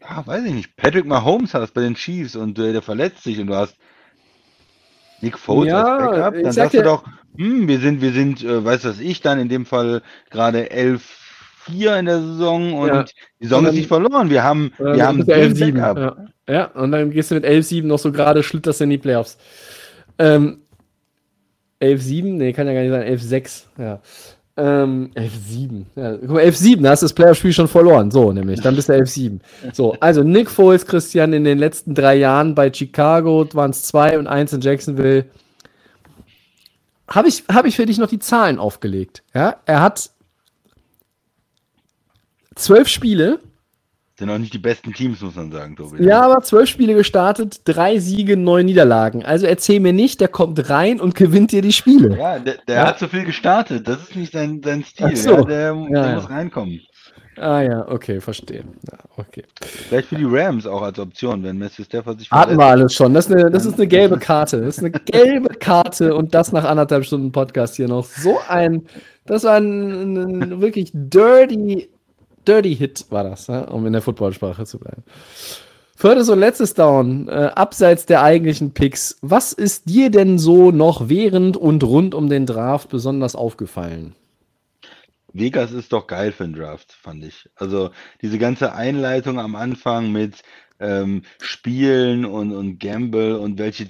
[0.01, 3.39] ja, weiß ich nicht, Patrick Mahomes hast bei den Chiefs und äh, der verletzt sich
[3.39, 3.75] und du hast
[5.21, 7.03] Nick Foles ja, als Backup, dann sagst du doch,
[7.37, 11.99] hm, wir sind, wir sind, äh, weiß was ich, dann in dem Fall gerade 11-4
[11.99, 13.05] in der Saison und ja.
[13.39, 14.29] die Saison ist nicht verloren.
[14.29, 15.77] Wir haben, wir haben 11-7.
[15.77, 16.15] Ja.
[16.47, 19.37] ja, und dann gehst du mit 11-7 noch so gerade, schlitterst in die Playoffs.
[20.17, 20.61] Ähm,
[21.81, 22.23] 11-7?
[22.33, 23.63] Nee, kann ja gar nicht sein, 11-6.
[23.77, 24.01] Ja.
[24.57, 25.85] Ähm, 11-7.
[25.95, 28.09] Ja, guck mal, 11-7, da hast du das Playerspiel schon verloren.
[28.09, 28.61] So, nämlich.
[28.61, 29.39] Dann bist du 11-7.
[29.73, 34.17] So, also Nick Foles, Christian, in den letzten drei Jahren bei Chicago waren es zwei
[34.17, 35.25] und eins in Jacksonville.
[37.07, 39.23] Habe ich, hab ich für dich noch die Zahlen aufgelegt.
[39.33, 40.09] Ja, er hat
[42.55, 43.39] zwölf Spiele.
[44.17, 46.01] Sind auch nicht die besten Teams, muss man sagen, Tobi.
[46.01, 49.25] Ja, aber zwölf Spiele gestartet, drei Siege, neun Niederlagen.
[49.25, 52.17] Also erzähl mir nicht, der kommt rein und gewinnt dir die Spiele.
[52.17, 52.87] Ja, der, der Ja.
[52.87, 53.85] hat so viel gestartet.
[53.85, 55.07] Das ist nicht sein, sein Stil.
[55.11, 55.31] Ach so.
[55.31, 56.79] Ja, der Ja, der muss reinkommen.
[57.37, 58.63] Ah ja, okay, verstehe.
[58.89, 59.43] Ja, okay.
[59.61, 63.13] Vielleicht für die Rams auch als Option, wenn Messi Stafford sich Hatten wir alles schon.
[63.13, 64.61] Das ist, eine, das ist eine gelbe Karte.
[64.61, 68.05] Das ist eine gelbe Karte und das nach anderthalb Stunden Podcast hier noch.
[68.05, 68.83] So ein,
[69.25, 71.89] das war ein, ein wirklich dirty,
[72.47, 75.03] dirty Hit war das, ja, um in der Footballsprache zu bleiben.
[75.97, 79.17] Viertes und letztes Down, äh, abseits der eigentlichen Picks.
[79.21, 84.13] Was ist dir denn so noch während und rund um den Draft besonders aufgefallen?
[85.31, 87.49] Vegas ist doch geil für einen Draft, fand ich.
[87.55, 87.91] Also
[88.21, 90.43] diese ganze Einleitung am Anfang mit
[90.79, 93.87] ähm, Spielen und, und Gamble und welche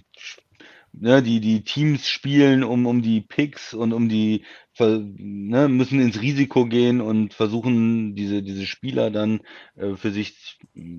[0.99, 4.43] ne, die, die Teams spielen um, um die Picks und um die
[4.77, 9.39] ne, müssen ins Risiko gehen und versuchen, diese, diese Spieler dann
[9.75, 10.57] äh, für sich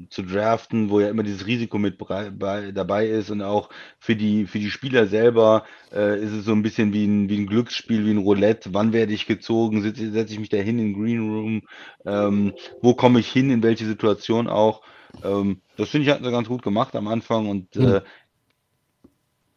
[0.08, 3.68] zu draften, wo ja immer dieses Risiko mit bei, dabei ist und auch
[3.98, 7.38] für die, für die Spieler selber äh, ist es so ein bisschen wie ein, wie
[7.38, 8.72] ein Glücksspiel, wie ein Roulette.
[8.72, 9.82] Wann werde ich gezogen?
[9.82, 11.62] Setze setz ich mich da hin in den Green Room?
[12.04, 13.50] Ähm, wo komme ich hin?
[13.50, 14.82] In welche Situation auch?
[15.22, 17.96] Ähm, das finde ich, hat sie ganz gut gemacht am Anfang und Mhm.
[17.96, 18.02] äh,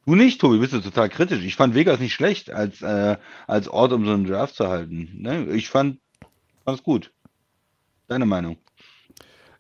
[0.10, 1.44] Du nicht, Tobi, bist du total kritisch.
[1.44, 5.08] Ich fand Vegas nicht schlecht als, äh, als Ort, um so einen Draft zu halten.
[5.20, 5.46] Ne?
[5.54, 6.00] Ich fand
[6.66, 7.12] es gut.
[8.08, 8.58] Deine Meinung?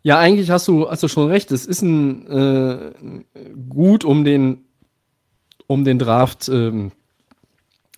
[0.01, 1.51] Ja, eigentlich hast du, hast du schon recht.
[1.51, 2.91] Es ist ein äh,
[3.69, 4.65] gut, um den,
[5.67, 6.93] um den Draft ähm,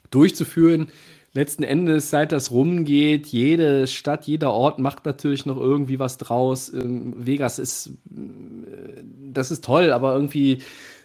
[0.10, 0.90] durchzuführen.
[1.32, 6.68] Letzten Endes, seit das rumgeht, jede Stadt, jeder Ort macht natürlich noch irgendwie was draus.
[6.74, 10.62] Ähm, Vegas ist, äh, das ist toll, aber irgendwie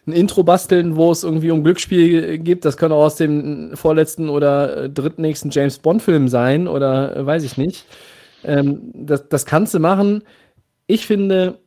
[0.07, 4.29] ein Intro basteln, wo es irgendwie um Glücksspiel geht, das kann auch aus dem vorletzten
[4.29, 7.87] oder äh, drittnächsten James Bond-Film sein oder äh, weiß ich nicht.
[8.45, 10.23] Ähm, das, das kannst du machen.
[10.87, 11.59] Ich finde,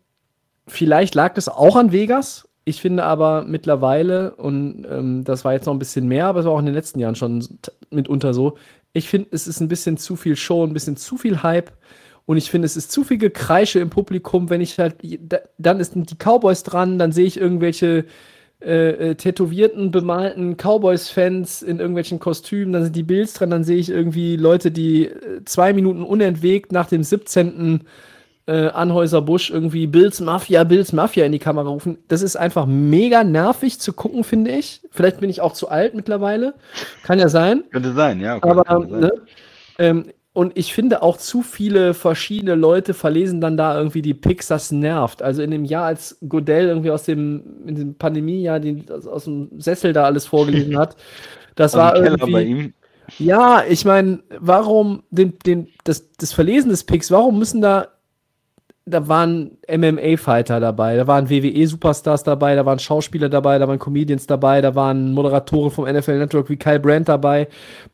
[0.68, 2.48] vielleicht lag es auch an Vegas.
[2.64, 6.46] Ich finde aber mittlerweile, und ähm, das war jetzt noch ein bisschen mehr, aber es
[6.46, 7.46] war auch in den letzten Jahren schon
[7.90, 8.58] mitunter so,
[8.94, 11.72] ich finde, es ist ein bisschen zu viel Show, ein bisschen zu viel Hype.
[12.30, 15.84] Und ich finde, es ist zu viel Gekreische im Publikum, wenn ich halt, da- dann
[15.84, 18.06] sind die Cowboys dran, dann sehe ich irgendwelche
[18.62, 23.78] äh, äh, tätowierten, bemalten Cowboys-Fans in irgendwelchen Kostümen, dann sind die Bills dran, dann sehe
[23.78, 27.82] ich irgendwie Leute, die äh, zwei Minuten unentwegt nach dem 17.
[28.46, 31.98] Äh, Anhäuser Busch irgendwie Bills Mafia, Bills Mafia in die Kamera rufen.
[32.10, 34.82] Das ist einfach mega nervig zu gucken, finde ich.
[34.92, 36.54] Vielleicht bin ich auch zu alt mittlerweile.
[37.02, 37.64] Kann ja sein.
[37.72, 38.36] Könnte sein, ja.
[38.36, 39.00] Okay, Aber, sein.
[39.00, 39.12] ne,
[39.80, 40.06] ähm,
[40.40, 44.72] und ich finde auch zu viele verschiedene Leute verlesen dann da irgendwie die Picks, das
[44.72, 45.22] nervt.
[45.22, 49.50] Also in dem Jahr, als Godell irgendwie aus dem, in dem Pandemiejahr den, aus, dem
[49.60, 50.96] Sessel da alles vorgelesen hat,
[51.56, 52.74] das war irgendwie.
[53.18, 57.90] Ja, ich meine, warum den, den, das, das Verlesen des Picks, warum müssen da,
[58.90, 64.28] da waren MMA-Fighter dabei, da waren WWE-Superstars dabei, da waren Schauspieler dabei, da waren Comedians
[64.28, 67.48] dabei, da waren Moderatoren vom NFL Network wie Kyle Brandt dabei.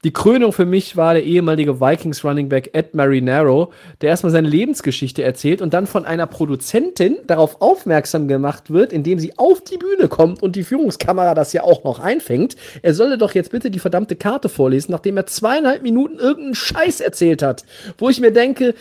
[0.03, 4.47] Die Krönung für mich war der ehemalige Vikings Running Back Ed Marinaro, der erstmal seine
[4.47, 9.77] Lebensgeschichte erzählt und dann von einer Produzentin darauf aufmerksam gemacht wird, indem sie auf die
[9.77, 12.55] Bühne kommt und die Führungskamera das ja auch noch einfängt.
[12.81, 17.01] Er solle doch jetzt bitte die verdammte Karte vorlesen, nachdem er zweieinhalb Minuten irgendeinen Scheiß
[17.01, 17.65] erzählt hat,
[17.97, 18.73] wo ich mir denke,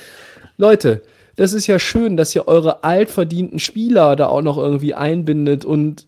[0.57, 1.03] Leute,
[1.37, 6.07] das ist ja schön, dass ihr eure altverdienten Spieler da auch noch irgendwie einbindet und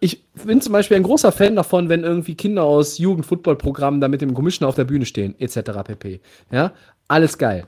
[0.00, 4.20] ich bin zum Beispiel ein großer Fan davon, wenn irgendwie Kinder aus Jugendfootballprogrammen da mit
[4.20, 5.60] dem Commissioner auf der Bühne stehen, etc.
[5.84, 6.20] pp.
[6.50, 6.72] Ja,
[7.08, 7.64] alles geil.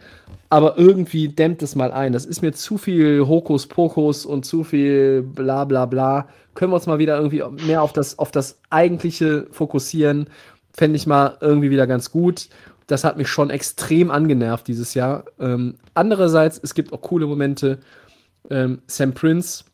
[0.51, 2.13] Aber irgendwie dämmt es mal ein.
[2.13, 6.29] Das ist mir zu viel Hokuspokus und zu viel bla bla bla.
[6.55, 10.29] Können wir uns mal wieder irgendwie mehr auf das, auf das Eigentliche fokussieren?
[10.73, 12.49] Fände ich mal irgendwie wieder ganz gut.
[12.89, 15.25] Das hat mich schon extrem angenervt dieses Jahr.
[15.39, 17.79] Ähm, andererseits, es gibt auch coole Momente.
[18.51, 19.65] Ähm, Sam Prince,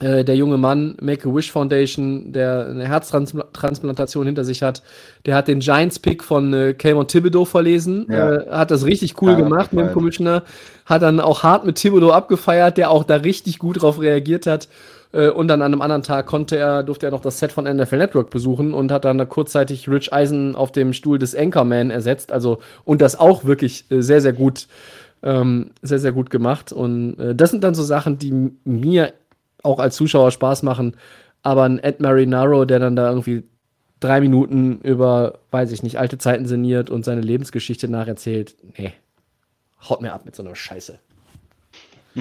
[0.00, 4.82] äh, der junge Mann, Make-A-Wish Foundation, der eine Herztransplantation hinter sich hat,
[5.26, 8.36] der hat den Giants-Pick von äh, Kayvon Thibodeau verlesen, Ja.
[8.36, 9.92] äh, hat das richtig cool Ja, gemacht mit dem.
[9.92, 10.44] Commissioner,
[10.86, 14.68] hat dann auch hart mit Thibodeau abgefeiert, der auch da richtig gut drauf reagiert hat.
[15.12, 17.64] Äh, Und dann an einem anderen Tag konnte er, durfte er noch das Set von
[17.64, 21.90] NFL Network besuchen und hat dann da kurzzeitig Rich Eisen auf dem Stuhl des Anchorman
[21.90, 22.32] ersetzt.
[22.32, 24.68] Also, und das auch wirklich äh, sehr, sehr gut,
[25.22, 26.72] ähm, sehr, sehr gut gemacht.
[26.72, 29.12] Und äh, das sind dann so Sachen, die mir
[29.62, 30.96] auch als Zuschauer Spaß machen.
[31.42, 33.44] Aber ein Ed Marinaro, der dann da irgendwie
[34.00, 38.92] drei Minuten über, weiß ich nicht, alte Zeiten sinniert und seine Lebensgeschichte nacherzählt, nee,
[39.88, 40.98] haut mir ab mit so einer Scheiße.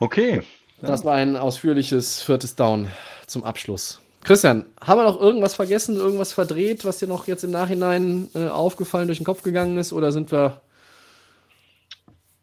[0.00, 0.42] Okay.
[0.80, 2.88] Das war ein ausführliches viertes Down
[3.26, 4.00] zum Abschluss.
[4.22, 8.48] Christian, haben wir noch irgendwas vergessen, irgendwas verdreht, was dir noch jetzt im Nachhinein äh,
[8.48, 9.92] aufgefallen durch den Kopf gegangen ist?
[9.92, 10.60] Oder sind wir.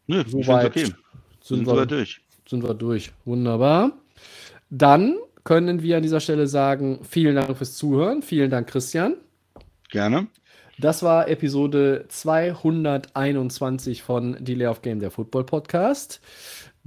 [0.06, 0.84] Nö, find's Soweit okay.
[0.86, 0.96] sind,
[1.42, 2.20] Sind wir, wir durch.
[2.48, 3.12] sind wir durch.
[3.24, 3.92] Wunderbar.
[4.70, 8.22] Dann können wir an dieser Stelle sagen, vielen Dank fürs Zuhören.
[8.22, 9.14] Vielen Dank, Christian.
[9.90, 10.26] Gerne.
[10.78, 16.20] Das war Episode 221 von Delay of Game, der Football Podcast.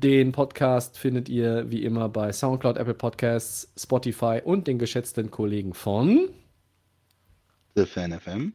[0.02, 5.74] Den Podcast findet ihr wie immer bei SoundCloud, Apple Podcasts, Spotify und den geschätzten Kollegen
[5.74, 6.30] von.
[7.76, 8.54] The Fan FM.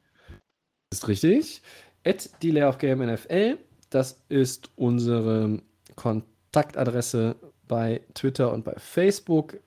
[0.91, 1.61] Ist richtig.
[2.03, 3.59] At NFL.
[3.91, 5.61] Das ist unsere
[5.97, 7.37] Kontaktadresse
[7.69, 9.59] bei Twitter und bei Facebook.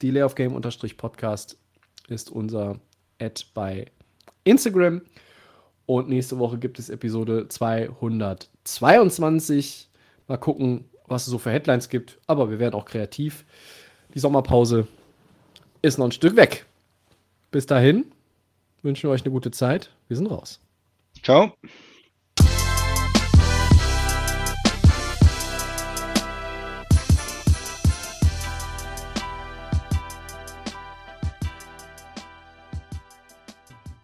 [0.00, 1.58] Delay of Game unterstrich Podcast
[2.08, 2.80] ist unser
[3.20, 3.84] Ad bei
[4.44, 5.02] Instagram.
[5.84, 9.90] Und nächste Woche gibt es Episode 222.
[10.28, 12.18] Mal gucken, was es so für Headlines gibt.
[12.26, 13.44] Aber wir werden auch kreativ.
[14.14, 14.86] Die Sommerpause
[15.82, 16.66] ist noch ein Stück weg.
[17.50, 18.06] Bis dahin
[18.82, 19.90] wünschen wir euch eine gute Zeit.
[20.08, 20.60] Wir sind raus.
[21.22, 21.52] Ciao.